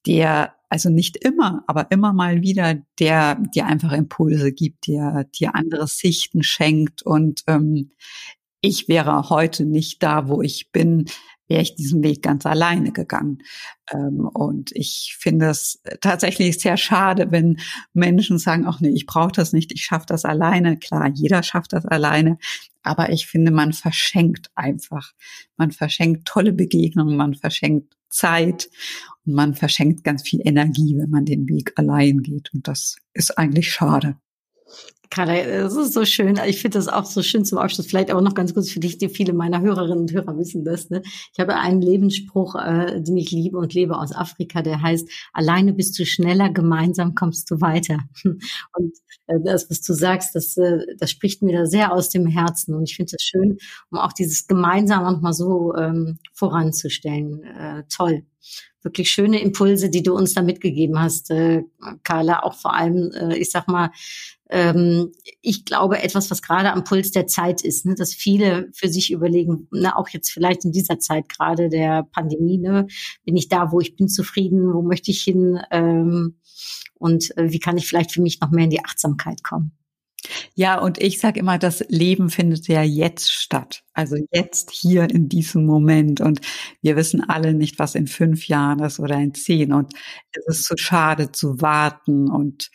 der 0.07 0.55
also 0.69 0.91
nicht 0.91 1.17
immer, 1.17 1.65
aber 1.67 1.91
immer 1.91 2.13
mal 2.13 2.43
wieder, 2.43 2.77
der 2.99 3.37
dir 3.55 3.65
einfach 3.65 3.93
Impulse 3.93 4.53
gibt, 4.53 4.87
der 4.87 5.25
dir 5.25 5.55
andere 5.55 5.87
Sichten 5.87 6.43
schenkt. 6.43 7.03
Und 7.03 7.43
ähm, 7.47 7.93
ich 8.61 8.89
wäre 8.89 9.31
heute 9.31 9.65
nicht 9.65 10.03
da, 10.03 10.29
wo 10.29 10.43
ich 10.43 10.71
bin, 10.71 11.07
wäre 11.51 11.63
ich 11.63 11.75
diesen 11.75 12.03
Weg 12.03 12.23
ganz 12.23 12.47
alleine 12.47 12.93
gegangen. 12.93 13.43
Ähm, 13.93 14.27
und 14.33 14.71
ich 14.73 15.17
finde 15.19 15.51
es 15.51 15.83
tatsächlich 16.01 16.59
sehr 16.61 16.77
schade, 16.77 17.33
wenn 17.33 17.59
Menschen 17.93 18.39
sagen, 18.39 18.65
ach 18.67 18.81
nee, 18.81 18.91
ich 18.91 19.05
brauche 19.05 19.33
das 19.33 19.53
nicht, 19.53 19.73
ich 19.73 19.83
schaffe 19.83 20.07
das 20.07 20.25
alleine. 20.25 20.79
Klar, 20.79 21.11
jeder 21.13 21.43
schafft 21.43 21.73
das 21.73 21.85
alleine. 21.85 22.39
Aber 22.83 23.11
ich 23.11 23.27
finde, 23.27 23.51
man 23.51 23.73
verschenkt 23.73 24.51
einfach. 24.55 25.13
Man 25.57 25.73
verschenkt 25.73 26.27
tolle 26.27 26.53
Begegnungen, 26.53 27.17
man 27.17 27.35
verschenkt 27.35 27.95
Zeit 28.09 28.71
und 29.27 29.35
man 29.35 29.55
verschenkt 29.55 30.05
ganz 30.05 30.27
viel 30.27 30.41
Energie, 30.45 30.97
wenn 30.97 31.11
man 31.11 31.25
den 31.25 31.49
Weg 31.49 31.73
allein 31.77 32.23
geht. 32.23 32.55
Und 32.55 32.69
das 32.69 32.97
ist 33.13 33.37
eigentlich 33.37 33.71
schade. 33.73 34.17
Carla, 35.11 35.35
es 35.35 35.75
ist 35.75 35.93
so 35.93 36.05
schön. 36.05 36.39
Ich 36.47 36.61
finde 36.63 36.79
das 36.79 36.87
auch 36.87 37.05
so 37.05 37.21
schön 37.23 37.45
zum 37.45 37.59
Abschluss. 37.59 37.89
Vielleicht 37.89 38.13
aber 38.13 38.21
noch 38.21 38.35
ganz 38.35 38.55
kurz 38.55 38.71
für 38.71 38.79
dich, 38.79 38.97
die 38.97 39.09
viele 39.09 39.33
meiner 39.33 39.61
Hörerinnen 39.61 40.03
und 40.03 40.13
Hörer 40.13 40.39
wissen 40.39 40.65
das. 40.65 40.89
Ne? 40.89 41.03
Ich 41.05 41.41
habe 41.41 41.57
einen 41.57 41.83
Lebensspruch, 41.83 42.55
äh, 42.55 43.01
den 43.03 43.17
ich 43.17 43.33
liebe 43.33 43.59
und 43.59 43.75
lebe 43.75 43.99
aus 43.99 44.15
Afrika, 44.15 44.63
der 44.63 44.81
heißt, 44.81 45.09
alleine 45.33 45.73
bist 45.73 45.99
du 45.99 46.07
schneller, 46.07 46.49
gemeinsam 46.51 47.17
kommst 47.17 47.51
du 47.51 47.61
weiter. 47.61 47.99
Und 48.25 48.95
äh, 49.27 49.41
das, 49.45 49.69
was 49.69 49.81
du 49.81 49.95
sagst, 49.95 50.37
das, 50.37 50.57
äh, 50.57 50.79
das 50.97 51.11
spricht 51.11 51.43
mir 51.43 51.59
da 51.59 51.67
sehr 51.67 51.93
aus 51.93 52.11
dem 52.11 52.29
Herzen. 52.29 52.75
Und 52.75 52.89
ich 52.89 52.95
finde 52.95 53.17
es 53.19 53.25
schön, 53.25 53.59
um 53.91 53.99
auch 53.99 54.13
dieses 54.13 54.47
Gemeinsam 54.47 55.03
nochmal 55.03 55.33
so 55.33 55.75
ähm, 55.75 56.19
voranzustellen. 56.35 57.43
Äh, 57.43 57.83
toll 57.89 58.23
wirklich 58.83 59.11
schöne 59.11 59.43
Impulse, 59.43 59.91
die 59.91 60.03
du 60.03 60.15
uns 60.15 60.33
da 60.33 60.41
mitgegeben 60.41 60.99
hast, 60.99 61.31
äh, 61.31 61.65
Carla. 62.03 62.43
Auch 62.43 62.55
vor 62.55 62.75
allem, 62.75 63.11
äh, 63.13 63.37
ich 63.37 63.51
sag 63.51 63.69
mal, 63.69 63.91
ähm, 64.51 65.13
ich 65.43 65.65
glaube, 65.65 66.03
etwas, 66.03 66.31
was 66.31 66.43
gerade 66.43 66.73
am 66.73 66.85
Puls 66.85 67.13
der 67.13 67.27
Zeit 67.27 67.63
ist, 67.63 67.87
ne, 67.87 67.95
dass 67.95 68.13
viele 68.15 68.69
für 68.73 68.89
sich 68.89 69.13
überlegen, 69.13 69.69
ne, 69.71 69.97
auch 69.97 70.09
jetzt 70.09 70.31
vielleicht 70.31 70.65
in 70.65 70.73
dieser 70.73 70.99
Zeit 70.99 71.29
gerade 71.29 71.69
der 71.69 72.03
Pandemie, 72.03 72.59
ne, 72.59 72.87
bin 73.25 73.37
ich 73.37 73.49
da, 73.49 73.73
wo 73.73 73.81
ich 73.81 73.97
bin 73.97 74.09
zufrieden, 74.09 74.73
wo 74.75 74.83
möchte 74.83 75.11
ich 75.11 75.23
hin 75.23 75.61
ähm, 75.71 76.37
und 76.99 77.37
äh, 77.37 77.53
wie 77.53 77.61
kann 77.61 77.79
ich 77.79 77.87
vielleicht 77.87 78.13
für 78.13 78.23
mich 78.23 78.41
noch 78.41 78.51
mehr 78.51 78.65
in 78.65 78.71
die 78.71 78.85
Achtsamkeit 78.85 79.43
kommen. 79.43 79.73
Ja, 80.55 80.79
und 80.79 80.99
ich 80.99 81.19
sage 81.19 81.41
immer, 81.41 81.59
das 81.59 81.85
Leben 81.89 82.29
findet 82.29 82.69
ja 82.69 82.83
jetzt 82.83 83.33
statt. 83.33 83.85
Also 83.95 84.17
jetzt 84.33 84.71
hier 84.71 85.09
in 85.09 85.29
diesem 85.29 85.65
Moment. 85.65 86.21
Und 86.21 86.41
wir 86.83 86.97
wissen 86.97 87.23
alle 87.29 87.55
nicht, 87.55 87.79
was 87.79 87.95
in 87.95 88.07
fünf 88.07 88.49
Jahren 88.49 88.81
ist 88.81 89.01
oder 89.01 89.17
in 89.17 89.35
zehn. 89.35 89.73
Und 89.73 89.95
es 90.33 90.59
ist 90.59 90.65
zu 90.65 90.77
schade 90.77 91.33
zu 91.33 91.61
warten 91.63 92.29
und 92.29 92.71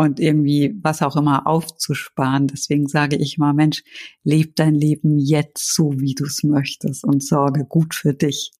und 0.00 0.18
irgendwie 0.18 0.74
was 0.82 1.02
auch 1.02 1.14
immer 1.14 1.46
aufzusparen. 1.46 2.46
Deswegen 2.46 2.88
sage 2.88 3.16
ich 3.16 3.36
immer, 3.36 3.52
Mensch, 3.52 3.82
leb 4.24 4.56
dein 4.56 4.74
Leben 4.74 5.18
jetzt 5.18 5.74
so, 5.74 5.92
wie 6.00 6.14
du 6.14 6.24
es 6.24 6.42
möchtest 6.42 7.04
und 7.04 7.22
sorge 7.22 7.66
gut 7.66 7.94
für 7.94 8.14
dich. 8.14 8.50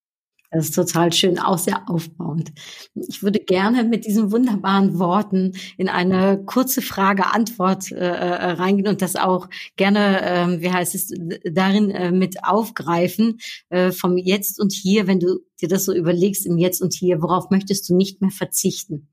Das 0.51 0.67
ist 0.67 0.75
total 0.75 1.15
schön, 1.15 1.39
auch 1.39 1.57
sehr 1.57 1.89
aufbauend. 1.89 2.53
Ich 2.95 3.23
würde 3.23 3.39
gerne 3.39 3.85
mit 3.85 4.05
diesen 4.05 4.33
wunderbaren 4.33 4.99
Worten 4.99 5.53
in 5.79 5.89
eine 5.89 6.45
kurze 6.45 6.83
Frage-Antwort 6.83 7.91
äh, 7.91 7.95
äh 7.95 8.51
reingehen 8.53 8.89
und 8.89 9.01
das 9.01 9.17
auch 9.17 9.49
gerne, 9.77 10.21
äh, 10.21 10.61
wie 10.61 10.71
heißt 10.71 10.95
es, 10.95 11.11
darin 11.51 11.91
äh, 11.91 12.13
mit 12.13 12.45
aufgreifen, 12.45 13.39
äh, 13.71 13.93
vom 13.93 14.19
Jetzt 14.19 14.61
und 14.61 14.73
Hier, 14.73 15.07
wenn 15.07 15.21
du 15.21 15.39
dir 15.63 15.69
das 15.69 15.87
so 15.87 15.95
überlegst, 15.95 16.45
im 16.45 16.59
Jetzt 16.59 16.83
und 16.83 16.93
Hier, 16.93 17.23
worauf 17.23 17.49
möchtest 17.49 17.89
du 17.89 17.97
nicht 17.97 18.21
mehr 18.21 18.31
verzichten? 18.31 19.09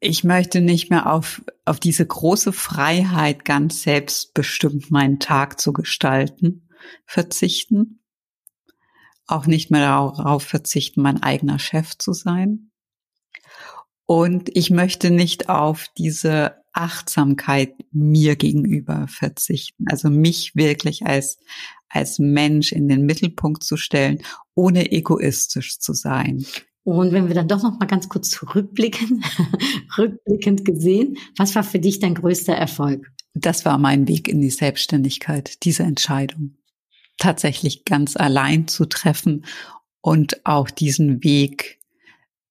Ich 0.00 0.24
möchte 0.24 0.60
nicht 0.60 0.90
mehr 0.90 1.12
auf, 1.12 1.42
auf 1.64 1.78
diese 1.78 2.06
große 2.06 2.52
Freiheit, 2.52 3.44
ganz 3.44 3.82
selbstbestimmt 3.82 4.90
meinen 4.90 5.20
Tag 5.20 5.60
zu 5.60 5.72
gestalten, 5.72 6.68
verzichten. 7.06 8.00
Auch 9.26 9.46
nicht 9.46 9.70
mehr 9.70 9.82
darauf 9.82 10.42
verzichten, 10.42 11.02
mein 11.02 11.22
eigener 11.22 11.58
Chef 11.58 11.96
zu 11.96 12.12
sein. 12.12 12.70
Und 14.06 14.50
ich 14.54 14.70
möchte 14.70 15.10
nicht 15.10 15.48
auf 15.48 15.86
diese 15.96 16.56
Achtsamkeit 16.72 17.74
mir 17.92 18.36
gegenüber 18.36 19.06
verzichten. 19.08 19.84
Also 19.88 20.10
mich 20.10 20.56
wirklich 20.56 21.06
als, 21.06 21.38
als 21.88 22.18
Mensch 22.18 22.72
in 22.72 22.88
den 22.88 23.06
Mittelpunkt 23.06 23.62
zu 23.62 23.76
stellen, 23.76 24.22
ohne 24.54 24.90
egoistisch 24.90 25.78
zu 25.78 25.92
sein. 25.92 26.44
Und 26.84 27.12
wenn 27.12 27.28
wir 27.28 27.34
dann 27.34 27.48
doch 27.48 27.62
noch 27.62 27.78
mal 27.78 27.86
ganz 27.86 28.08
kurz 28.08 28.30
zurückblicken, 28.30 29.24
rückblickend 29.98 30.64
gesehen, 30.64 31.16
was 31.36 31.54
war 31.54 31.62
für 31.62 31.78
dich 31.78 32.00
dein 32.00 32.14
größter 32.14 32.54
Erfolg? 32.54 33.12
Das 33.34 33.64
war 33.64 33.78
mein 33.78 34.08
Weg 34.08 34.28
in 34.28 34.40
die 34.40 34.50
Selbstständigkeit, 34.50 35.64
diese 35.64 35.84
Entscheidung. 35.84 36.58
Tatsächlich 37.18 37.84
ganz 37.84 38.16
allein 38.16 38.66
zu 38.66 38.84
treffen 38.84 39.44
und 40.00 40.44
auch 40.44 40.70
diesen 40.70 41.22
Weg 41.22 41.80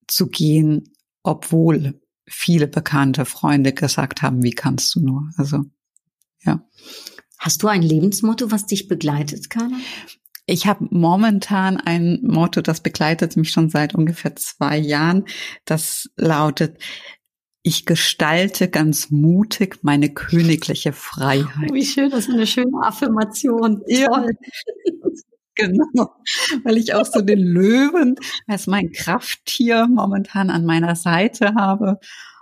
zu 0.08 0.28
gehen, 0.28 0.94
obwohl 1.24 2.02
viele 2.26 2.68
bekannte 2.68 3.26
Freunde 3.26 3.74
gesagt 3.74 4.22
haben, 4.22 4.44
wie 4.44 4.52
kannst 4.52 4.96
du 4.96 5.02
nur? 5.02 5.30
Also, 5.36 5.66
ja. 6.44 6.66
Hast 7.38 7.64
du 7.64 7.68
ein 7.68 7.82
Lebensmotto, 7.82 8.52
was 8.52 8.66
dich 8.66 8.88
begleitet, 8.88 9.50
Carla? 9.50 9.78
Ich 10.52 10.68
habe 10.68 10.86
momentan 10.90 11.78
ein 11.78 12.20
Motto, 12.24 12.62
das 12.62 12.82
begleitet 12.82 13.38
mich 13.38 13.52
schon 13.52 13.70
seit 13.70 13.96
ungefähr 13.96 14.36
zwei 14.36 14.78
Jahren. 14.78 15.24
Das 15.64 16.10
lautet, 16.18 16.78
ich 17.64 17.86
gestalte 17.86 18.68
ganz 18.70 19.12
mutig 19.12 19.80
meine 19.82 20.10
königliche 20.10 20.92
Freiheit. 20.92 21.70
Oh, 21.72 21.74
wie 21.74 21.86
schön, 21.86 22.10
das 22.10 22.28
ist 22.28 22.34
eine 22.34 22.46
schöne 22.46 22.82
Affirmation. 22.84 23.82
Ja. 23.88 24.08
Toll. 24.08 24.32
Genau, 25.54 26.10
weil 26.64 26.78
ich 26.78 26.94
auch 26.94 27.06
so 27.06 27.22
den 27.22 27.40
Löwen 27.40 28.16
als 28.48 28.68
mein 28.68 28.90
Krafttier 28.94 29.86
momentan 29.86 30.50
an 30.50 30.66
meiner 30.66 30.96
Seite 30.96 31.56
habe 31.56 32.00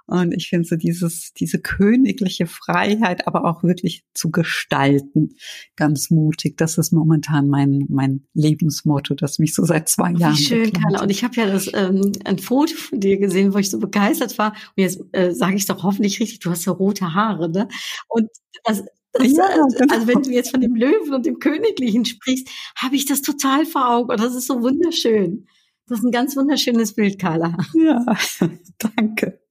und 0.09 0.33
ich 0.33 0.49
finde 0.49 0.67
so 0.67 0.75
dieses, 0.75 1.33
diese 1.33 1.59
königliche 1.59 2.47
Freiheit, 2.47 3.27
aber 3.27 3.45
auch 3.45 3.63
wirklich 3.63 4.03
zu 4.13 4.31
gestalten, 4.31 5.35
ganz 5.75 6.09
mutig. 6.09 6.57
Das 6.57 6.77
ist 6.77 6.91
momentan 6.91 7.47
mein, 7.47 7.85
mein 7.89 8.25
Lebensmotto, 8.33 9.13
das 9.13 9.39
mich 9.39 9.53
so 9.53 9.63
seit 9.63 9.87
zwei 9.87 10.11
Jahren. 10.13 10.35
Wie 10.35 10.43
schön, 10.43 10.73
Carla. 10.73 11.03
Und 11.03 11.09
ich 11.09 11.23
habe 11.23 11.35
ja 11.35 11.45
das, 11.45 11.69
ähm, 11.73 12.11
ein 12.25 12.39
Foto 12.39 12.73
von 12.75 12.99
dir 12.99 13.17
gesehen, 13.17 13.53
wo 13.53 13.59
ich 13.59 13.69
so 13.69 13.79
begeistert 13.79 14.37
war. 14.37 14.53
Und 14.75 14.83
jetzt 14.83 14.99
äh, 15.11 15.31
sage 15.31 15.55
ich 15.55 15.65
doch 15.65 15.83
hoffentlich 15.83 16.19
richtig, 16.19 16.39
du 16.39 16.49
hast 16.49 16.65
ja 16.65 16.71
rote 16.71 17.13
Haare, 17.13 17.49
ne? 17.49 17.67
Und 18.07 18.29
das, 18.63 18.83
das, 19.13 19.31
ja, 19.31 19.47
genau. 19.77 19.93
Also 19.93 20.07
wenn 20.07 20.21
du 20.21 20.31
jetzt 20.31 20.51
von 20.51 20.61
dem 20.61 20.75
Löwen 20.75 21.13
und 21.13 21.25
dem 21.25 21.39
Königlichen 21.39 22.05
sprichst, 22.05 22.49
habe 22.75 22.95
ich 22.95 23.05
das 23.05 23.21
total 23.21 23.65
vor 23.65 23.89
Augen 23.89 24.11
und 24.11 24.19
das 24.19 24.35
ist 24.35 24.47
so 24.47 24.61
wunderschön. 24.61 25.47
Das 25.89 25.99
ist 25.99 26.05
ein 26.05 26.11
ganz 26.11 26.37
wunderschönes 26.37 26.93
Bild, 26.93 27.17
Carla. 27.17 27.57
Ja, 27.73 28.05
danke. 28.95 29.41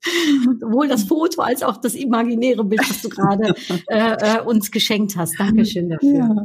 Sowohl 0.61 0.87
das 0.87 1.05
Foto 1.05 1.43
als 1.43 1.65
auch 1.65 1.79
das 1.79 1.95
imaginäre 1.95 2.65
Bild, 2.65 2.83
das 2.89 3.03
du 3.03 3.09
gerade 3.09 3.55
äh, 3.89 4.39
äh, 4.39 4.41
uns 4.43 4.71
geschenkt 4.71 5.17
hast. 5.17 5.39
Dankeschön 5.39 5.91
dafür. 5.91 6.15
Ja. 6.15 6.45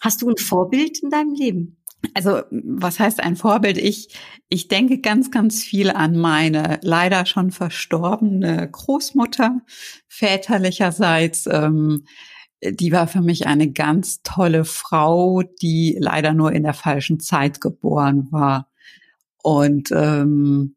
Hast 0.00 0.22
du 0.22 0.30
ein 0.30 0.36
Vorbild 0.36 1.02
in 1.02 1.10
deinem 1.10 1.34
Leben? 1.34 1.82
Also, 2.14 2.42
was 2.50 3.00
heißt 3.00 3.20
ein 3.20 3.34
Vorbild? 3.34 3.78
Ich, 3.78 4.14
ich 4.48 4.68
denke 4.68 5.00
ganz, 5.00 5.32
ganz 5.32 5.62
viel 5.62 5.90
an 5.90 6.16
meine 6.16 6.78
leider 6.82 7.26
schon 7.26 7.50
verstorbene 7.50 8.68
Großmutter 8.70 9.60
väterlicherseits. 10.06 11.48
Ähm, 11.50 12.04
die 12.62 12.92
war 12.92 13.08
für 13.08 13.22
mich 13.22 13.48
eine 13.48 13.72
ganz 13.72 14.22
tolle 14.22 14.64
Frau, 14.64 15.42
die 15.42 15.96
leider 15.98 16.32
nur 16.32 16.52
in 16.52 16.62
der 16.62 16.74
falschen 16.74 17.18
Zeit 17.18 17.60
geboren 17.60 18.28
war. 18.30 18.70
Und 19.46 19.92
ähm, 19.92 20.74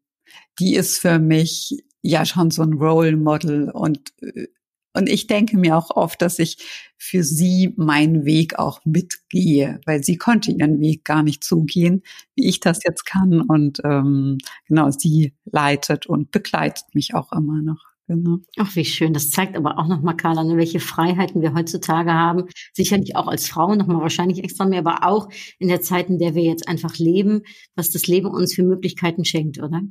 die 0.60 0.76
ist 0.76 1.00
für 1.00 1.18
mich 1.18 1.82
ja 2.02 2.24
schon 2.24 2.52
so 2.52 2.62
ein 2.62 2.74
Role 2.74 3.16
Model 3.16 3.68
und 3.68 4.12
äh, 4.22 4.46
und 4.92 5.08
ich 5.08 5.28
denke 5.28 5.56
mir 5.56 5.76
auch 5.76 5.90
oft, 5.90 6.20
dass 6.20 6.40
ich 6.40 6.58
für 6.98 7.22
sie 7.22 7.74
meinen 7.76 8.24
Weg 8.24 8.58
auch 8.58 8.80
mitgehe, 8.84 9.80
weil 9.86 10.02
sie 10.02 10.16
konnte 10.16 10.50
ihren 10.50 10.80
Weg 10.80 11.04
gar 11.04 11.22
nicht 11.22 11.44
so 11.44 11.62
gehen, 11.62 12.02
wie 12.34 12.48
ich 12.48 12.58
das 12.58 12.80
jetzt 12.84 13.06
kann. 13.06 13.40
Und 13.40 13.80
ähm, 13.84 14.38
genau, 14.66 14.90
sie 14.90 15.32
leitet 15.44 16.06
und 16.06 16.32
begleitet 16.32 16.86
mich 16.92 17.14
auch 17.14 17.30
immer 17.32 17.62
noch. 17.62 17.89
Genau. 18.10 18.38
Ach, 18.58 18.74
wie 18.74 18.84
schön. 18.84 19.14
Das 19.14 19.30
zeigt 19.30 19.56
aber 19.56 19.78
auch 19.78 19.86
nochmal, 19.86 20.16
Carla, 20.16 20.42
ne, 20.42 20.56
welche 20.56 20.80
Freiheiten 20.80 21.42
wir 21.42 21.54
heutzutage 21.54 22.12
haben. 22.12 22.46
Sicherlich 22.72 23.14
auch 23.14 23.28
als 23.28 23.48
Frauen 23.48 23.78
nochmal 23.78 24.00
wahrscheinlich 24.00 24.42
extra 24.42 24.66
mehr, 24.66 24.80
aber 24.80 25.06
auch 25.06 25.28
in 25.60 25.68
der 25.68 25.80
Zeit, 25.80 26.08
in 26.08 26.18
der 26.18 26.34
wir 26.34 26.42
jetzt 26.42 26.66
einfach 26.66 26.96
leben, 26.98 27.42
was 27.76 27.92
das 27.92 28.08
Leben 28.08 28.26
uns 28.26 28.52
für 28.52 28.64
Möglichkeiten 28.64 29.24
schenkt, 29.24 29.62
oder? 29.62 29.82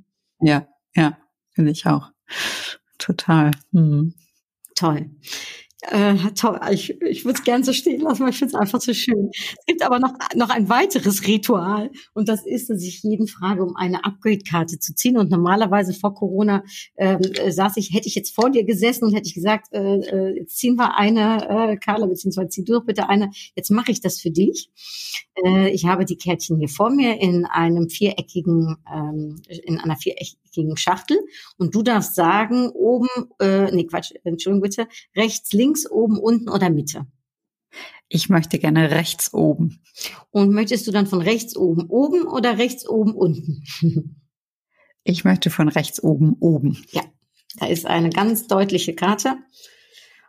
Ja, 0.41 0.67
ja, 0.93 1.17
finde 1.51 1.71
ich 1.71 1.85
auch. 1.85 2.11
Total. 2.97 3.51
Hm. 3.71 4.13
Toll. 4.75 5.11
Äh, 5.81 6.15
toll, 6.35 6.59
ich, 6.71 7.01
ich 7.01 7.23
würde 7.23 7.39
es 7.39 7.45
gern 7.45 7.63
so 7.63 7.71
stehen 7.71 8.01
lassen, 8.01 8.23
weil 8.23 8.31
ich 8.31 8.37
finde 8.37 8.53
es 8.53 8.59
einfach 8.59 8.81
so 8.81 8.93
schön. 8.93 9.29
Es 9.33 9.65
gibt 9.65 9.81
aber 9.81 9.99
noch, 9.99 10.13
noch 10.35 10.49
ein 10.49 10.67
weiteres 10.67 11.25
Ritual 11.25 11.89
und 12.13 12.27
das 12.27 12.45
ist, 12.45 12.69
dass 12.69 12.83
ich 12.83 13.01
jeden 13.01 13.27
frage, 13.27 13.63
um 13.63 13.77
eine 13.77 14.03
Upgrade-Karte 14.03 14.79
zu 14.79 14.93
ziehen. 14.93 15.17
Und 15.17 15.31
normalerweise 15.31 15.93
vor 15.93 16.13
Corona 16.13 16.63
ähm, 16.97 17.21
äh, 17.21 17.51
saß 17.51 17.77
ich, 17.77 17.93
hätte 17.93 18.09
ich 18.09 18.15
jetzt 18.15 18.35
vor 18.35 18.49
dir 18.49 18.65
gesessen 18.65 19.05
und 19.05 19.13
hätte 19.13 19.27
ich 19.27 19.33
gesagt, 19.33 19.67
äh, 19.71 19.99
äh, 19.99 20.45
ziehen 20.47 20.75
wir 20.75 20.97
eine, 20.97 21.47
äh, 21.47 21.77
Carla, 21.77 22.07
beziehungsweise 22.07 22.49
zieh 22.49 22.65
durch 22.65 22.85
bitte 22.85 23.07
eine, 23.07 23.31
jetzt 23.55 23.71
mache 23.71 23.91
ich 23.91 24.01
das 24.01 24.19
für 24.19 24.31
dich. 24.31 24.69
Äh, 25.45 25.69
ich 25.69 25.85
habe 25.85 26.05
die 26.05 26.17
Kärtchen 26.17 26.57
hier 26.57 26.69
vor 26.69 26.89
mir 26.89 27.19
in 27.21 27.45
einem 27.45 27.89
viereckigen, 27.89 28.77
ähm, 28.93 29.41
in 29.47 29.79
einer 29.79 29.95
viereckigen 29.95 30.77
Schachtel 30.77 31.19
und 31.57 31.73
du 31.73 31.83
darfst 31.83 32.15
sagen, 32.15 32.69
oben, 32.69 33.07
äh, 33.39 33.71
nee 33.71 33.85
Quatsch, 33.85 34.11
Entschuldigung 34.23 34.61
bitte, 34.61 34.87
rechts, 35.15 35.53
links, 35.53 35.69
links, 35.69 35.89
oben, 35.89 36.17
unten 36.17 36.49
oder 36.49 36.69
Mitte? 36.69 37.05
Ich 38.07 38.29
möchte 38.29 38.57
gerne 38.57 38.91
rechts 38.91 39.33
oben. 39.33 39.81
Und 40.31 40.51
möchtest 40.51 40.87
du 40.87 40.91
dann 40.91 41.05
von 41.05 41.21
rechts 41.21 41.55
oben 41.55 41.85
oben 41.87 42.23
oder 42.23 42.57
rechts 42.57 42.87
oben 42.87 43.13
unten? 43.13 43.63
ich 45.03 45.23
möchte 45.23 45.49
von 45.49 45.69
rechts 45.69 46.01
oben 46.01 46.35
oben. 46.39 46.83
Ja, 46.91 47.03
da 47.57 47.67
ist 47.67 47.85
eine 47.85 48.09
ganz 48.09 48.47
deutliche 48.47 48.95
Karte 48.95 49.37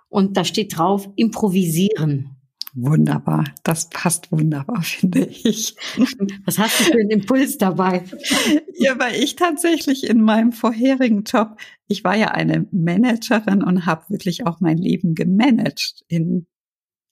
und 0.08 0.36
da 0.36 0.44
steht 0.44 0.76
drauf 0.76 1.08
improvisieren. 1.16 2.36
Wunderbar, 2.75 3.45
das 3.64 3.91
passt 3.91 4.31
wunderbar, 4.31 4.83
finde 4.83 5.27
ich. 5.27 5.77
Was 6.45 6.59
hast 6.59 6.81
du 6.81 6.85
für 6.85 6.99
einen 6.99 7.11
Impuls 7.11 7.59
dabei? 7.59 8.05
Ja, 8.79 8.99
weil 8.99 9.14
ich 9.14 9.37
tatsächlich 9.37 10.09
in 10.09 10.21
meinem 10.21 10.53
vorherigen 10.53 11.25
Job, 11.25 11.57
ich 11.89 12.05
war 12.05 12.16
ja 12.16 12.29
eine 12.29 12.66
Managerin 12.71 13.62
und 13.62 13.87
habe 13.87 14.05
wirklich 14.09 14.47
auch 14.47 14.61
mein 14.61 14.79
Leben 14.79 15.14
gemanagt 15.14 16.05
in 16.09 16.47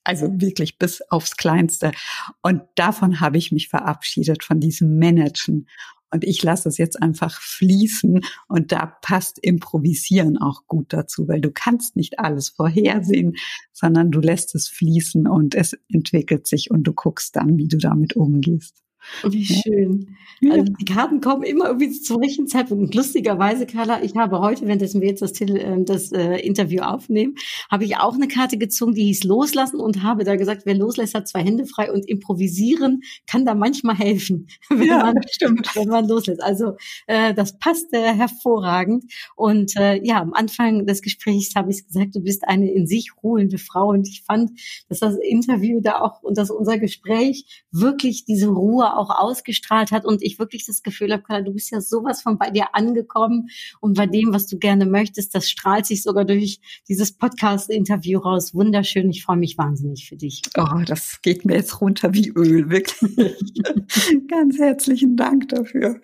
also 0.08 0.40
wirklich 0.40 0.78
bis 0.78 1.02
aufs 1.10 1.36
Kleinste. 1.36 1.92
Und 2.40 2.62
davon 2.76 3.20
habe 3.20 3.36
ich 3.36 3.52
mich 3.52 3.68
verabschiedet, 3.68 4.42
von 4.42 4.58
diesem 4.58 4.98
Managen. 4.98 5.68
Und 6.10 6.24
ich 6.24 6.42
lasse 6.42 6.68
es 6.68 6.78
jetzt 6.78 7.00
einfach 7.02 7.40
fließen 7.40 8.20
und 8.48 8.72
da 8.72 8.86
passt 8.86 9.38
Improvisieren 9.38 10.38
auch 10.38 10.66
gut 10.66 10.92
dazu, 10.92 11.28
weil 11.28 11.40
du 11.40 11.50
kannst 11.50 11.96
nicht 11.96 12.18
alles 12.18 12.48
vorhersehen, 12.48 13.36
sondern 13.72 14.10
du 14.10 14.20
lässt 14.20 14.54
es 14.54 14.68
fließen 14.68 15.26
und 15.26 15.54
es 15.54 15.76
entwickelt 15.92 16.46
sich 16.46 16.70
und 16.70 16.84
du 16.84 16.92
guckst 16.92 17.36
dann, 17.36 17.58
wie 17.58 17.68
du 17.68 17.78
damit 17.78 18.16
umgehst. 18.16 18.82
Wie 19.24 19.44
schön. 19.44 20.16
Ja. 20.40 20.52
Also 20.52 20.72
die 20.72 20.84
Karten 20.84 21.20
kommen 21.20 21.42
immer 21.42 21.66
irgendwie 21.66 21.90
zum 21.90 22.18
rechten 22.22 22.46
Zeitpunkt. 22.46 22.84
Und 22.84 22.94
lustigerweise, 22.94 23.66
Carla, 23.66 24.02
ich 24.02 24.14
habe 24.14 24.38
heute, 24.38 24.66
währenddessen 24.66 25.00
wir 25.00 25.08
jetzt 25.08 25.22
das, 25.22 25.32
ähm, 25.40 25.84
das 25.84 26.12
äh, 26.12 26.36
Interview 26.36 26.82
aufnehmen, 26.82 27.34
habe 27.70 27.84
ich 27.84 27.96
auch 27.96 28.14
eine 28.14 28.28
Karte 28.28 28.56
gezogen, 28.56 28.94
die 28.94 29.04
hieß 29.04 29.24
Loslassen 29.24 29.80
und 29.80 30.02
habe 30.02 30.24
da 30.24 30.36
gesagt, 30.36 30.62
wer 30.64 30.76
loslässt, 30.76 31.14
hat 31.14 31.28
zwei 31.28 31.42
Hände 31.42 31.66
frei 31.66 31.92
und 31.92 32.08
improvisieren 32.08 33.02
kann 33.26 33.44
da 33.44 33.54
manchmal 33.54 33.96
helfen, 33.96 34.46
wenn, 34.68 34.86
ja, 34.86 34.98
man, 34.98 35.16
stimmt. 35.28 35.68
wenn 35.74 35.88
man 35.88 36.06
loslässt. 36.06 36.42
Also 36.42 36.76
äh, 37.06 37.34
das 37.34 37.58
passt 37.58 37.92
äh, 37.92 38.14
hervorragend. 38.14 39.04
Und 39.34 39.76
äh, 39.76 40.00
ja, 40.04 40.20
am 40.20 40.34
Anfang 40.34 40.86
des 40.86 41.02
Gesprächs 41.02 41.54
habe 41.56 41.70
ich 41.72 41.84
gesagt, 41.84 42.14
du 42.14 42.20
bist 42.20 42.46
eine 42.46 42.70
in 42.70 42.86
sich 42.86 43.10
ruhende 43.22 43.58
Frau. 43.58 43.88
Und 43.88 44.06
ich 44.08 44.22
fand, 44.22 44.52
dass 44.88 45.00
das 45.00 45.16
Interview 45.16 45.80
da 45.80 46.00
auch 46.00 46.22
und 46.22 46.38
dass 46.38 46.50
unser 46.50 46.78
Gespräch 46.78 47.64
wirklich 47.72 48.24
diese 48.24 48.48
Ruhe 48.48 48.96
auch 48.98 49.10
ausgestrahlt 49.10 49.92
hat 49.92 50.04
und 50.04 50.22
ich 50.22 50.38
wirklich 50.38 50.66
das 50.66 50.82
Gefühl 50.82 51.12
habe, 51.12 51.44
du 51.44 51.52
bist 51.52 51.70
ja 51.70 51.80
sowas 51.80 52.22
von 52.22 52.38
bei 52.38 52.50
dir 52.50 52.74
angekommen 52.74 53.48
und 53.80 53.96
bei 53.96 54.06
dem, 54.06 54.32
was 54.32 54.46
du 54.46 54.58
gerne 54.58 54.86
möchtest, 54.86 55.34
das 55.34 55.48
strahlt 55.48 55.86
sich 55.86 56.02
sogar 56.02 56.24
durch 56.24 56.60
dieses 56.88 57.12
Podcast-Interview 57.12 58.18
raus. 58.18 58.54
Wunderschön. 58.54 59.10
Ich 59.10 59.24
freue 59.24 59.36
mich 59.36 59.56
wahnsinnig 59.58 60.08
für 60.08 60.16
dich. 60.16 60.42
Oh, 60.56 60.82
das 60.86 61.20
geht 61.22 61.44
mir 61.44 61.54
jetzt 61.54 61.80
runter 61.80 62.12
wie 62.14 62.28
Öl, 62.30 62.70
wirklich. 62.70 63.16
Ganz 64.28 64.58
herzlichen 64.58 65.16
Dank 65.16 65.48
dafür. 65.48 66.00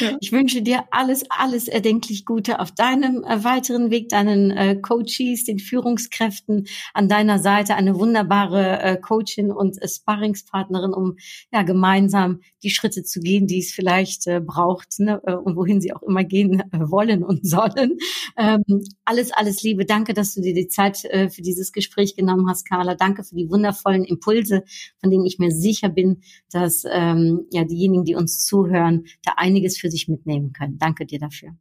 Ja. 0.00 0.16
Ich 0.20 0.32
wünsche 0.32 0.62
dir 0.62 0.84
alles, 0.90 1.24
alles 1.30 1.68
erdenklich 1.68 2.24
Gute 2.24 2.60
auf 2.60 2.72
deinem 2.72 3.24
äh, 3.24 3.44
weiteren 3.44 3.90
Weg, 3.90 4.08
deinen 4.08 4.50
äh, 4.50 4.76
Coaches, 4.76 5.44
den 5.44 5.58
Führungskräften 5.58 6.66
an 6.94 7.08
deiner 7.08 7.38
Seite, 7.38 7.74
eine 7.74 7.98
wunderbare 7.98 8.80
äh, 8.80 8.96
Coachin 8.96 9.50
und 9.50 9.80
äh, 9.80 9.88
Sparringspartnerin, 9.88 10.92
um 10.92 11.16
ja 11.52 11.62
gemeinsam 11.62 12.35
die 12.62 12.70
Schritte 12.70 13.02
zu 13.02 13.20
gehen, 13.20 13.46
die 13.46 13.58
es 13.58 13.72
vielleicht 13.72 14.26
äh, 14.26 14.40
braucht 14.40 14.98
ne, 14.98 15.20
äh, 15.24 15.34
und 15.34 15.56
wohin 15.56 15.80
sie 15.80 15.92
auch 15.92 16.02
immer 16.02 16.24
gehen 16.24 16.60
äh, 16.72 16.90
wollen 16.90 17.22
und 17.22 17.46
sollen. 17.46 17.98
Ähm, 18.36 18.62
alles, 19.04 19.32
alles 19.32 19.62
Liebe. 19.62 19.84
Danke, 19.84 20.14
dass 20.14 20.34
du 20.34 20.40
dir 20.40 20.54
die 20.54 20.68
Zeit 20.68 21.04
äh, 21.04 21.28
für 21.28 21.42
dieses 21.42 21.72
Gespräch 21.72 22.16
genommen 22.16 22.48
hast, 22.48 22.68
Carla. 22.68 22.94
Danke 22.94 23.24
für 23.24 23.34
die 23.34 23.48
wundervollen 23.50 24.04
Impulse, 24.04 24.64
von 25.00 25.10
denen 25.10 25.26
ich 25.26 25.38
mir 25.38 25.50
sicher 25.50 25.88
bin, 25.88 26.22
dass 26.50 26.84
ähm, 26.90 27.46
ja 27.52 27.64
diejenigen, 27.64 28.04
die 28.04 28.14
uns 28.14 28.44
zuhören, 28.44 29.04
da 29.24 29.32
einiges 29.36 29.78
für 29.78 29.90
sich 29.90 30.08
mitnehmen 30.08 30.52
können. 30.52 30.78
Danke 30.78 31.06
dir 31.06 31.18
dafür. 31.18 31.56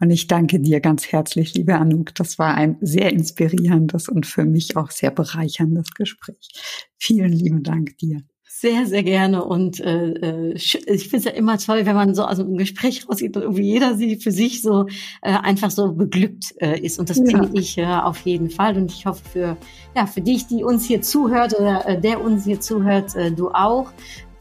Und 0.00 0.10
ich 0.10 0.26
danke 0.26 0.60
dir 0.60 0.80
ganz 0.80 1.06
herzlich, 1.06 1.54
liebe 1.54 1.76
Anouk. 1.76 2.14
Das 2.14 2.38
war 2.38 2.54
ein 2.54 2.76
sehr 2.80 3.12
inspirierendes 3.12 4.08
und 4.08 4.26
für 4.26 4.44
mich 4.44 4.76
auch 4.76 4.90
sehr 4.90 5.10
bereicherndes 5.10 5.94
Gespräch. 5.94 6.50
Vielen 6.98 7.32
lieben 7.32 7.62
Dank 7.62 7.96
dir. 7.98 8.22
Sehr, 8.62 8.86
sehr 8.86 9.02
gerne. 9.02 9.44
Und 9.44 9.80
äh, 9.80 10.12
äh 10.12 10.52
ich 10.54 10.78
finde 11.08 11.16
es 11.16 11.24
ja 11.24 11.32
immer 11.32 11.58
toll, 11.58 11.84
wenn 11.84 11.96
man 11.96 12.14
so 12.14 12.22
aus 12.22 12.38
einem 12.38 12.56
Gespräch 12.56 13.08
rausgeht 13.08 13.36
und 13.36 13.42
irgendwie 13.42 13.64
jeder 13.64 13.96
sie 13.96 14.14
für 14.14 14.30
sich 14.30 14.62
so 14.62 14.86
äh, 15.20 15.32
einfach 15.32 15.72
so 15.72 15.92
beglückt 15.92 16.54
äh, 16.60 16.78
ist. 16.78 17.00
Und 17.00 17.10
das 17.10 17.16
ja. 17.16 17.24
bin 17.24 17.56
ich 17.56 17.76
äh, 17.76 17.86
auf 17.86 18.20
jeden 18.20 18.50
Fall. 18.50 18.76
Und 18.76 18.92
ich 18.92 19.04
hoffe 19.04 19.22
für, 19.28 19.56
ja, 19.96 20.06
für 20.06 20.20
dich, 20.20 20.46
die 20.46 20.62
uns 20.62 20.84
hier 20.84 21.02
zuhört 21.02 21.58
oder 21.58 21.88
äh, 21.88 22.00
der 22.00 22.22
uns 22.22 22.44
hier 22.44 22.60
zuhört, 22.60 23.16
äh, 23.16 23.32
du 23.32 23.48
auch. 23.48 23.90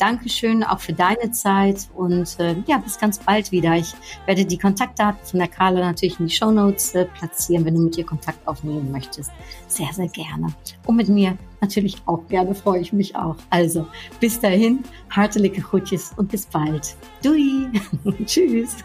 Dankeschön 0.01 0.63
auch 0.63 0.79
für 0.79 0.93
deine 0.93 1.29
Zeit 1.29 1.87
und 1.93 2.39
äh, 2.39 2.55
ja, 2.65 2.77
bis 2.77 2.97
ganz 2.97 3.19
bald 3.19 3.51
wieder. 3.51 3.75
Ich 3.75 3.93
werde 4.25 4.45
die 4.45 4.57
Kontaktdaten 4.57 5.23
von 5.23 5.37
der 5.37 5.47
Carla 5.47 5.79
natürlich 5.79 6.19
in 6.19 6.25
die 6.25 6.33
Show 6.33 6.49
Notes 6.49 6.95
äh, 6.95 7.05
platzieren, 7.05 7.65
wenn 7.65 7.75
du 7.75 7.81
mit 7.81 7.95
ihr 7.99 8.05
Kontakt 8.05 8.47
aufnehmen 8.47 8.91
möchtest. 8.91 9.29
Sehr, 9.67 9.93
sehr 9.93 10.07
gerne. 10.07 10.47
Und 10.87 10.95
mit 10.95 11.07
mir 11.07 11.37
natürlich 11.61 11.97
auch 12.07 12.27
gerne, 12.29 12.55
freue 12.55 12.81
ich 12.81 12.91
mich 12.91 13.15
auch. 13.15 13.35
Also, 13.51 13.85
bis 14.19 14.39
dahin, 14.39 14.83
hartelijke 15.11 15.61
groetjes 15.61 16.13
und 16.17 16.31
bis 16.31 16.47
bald. 16.47 16.95
Doei. 17.21 17.69
Tschüss. 18.25 18.77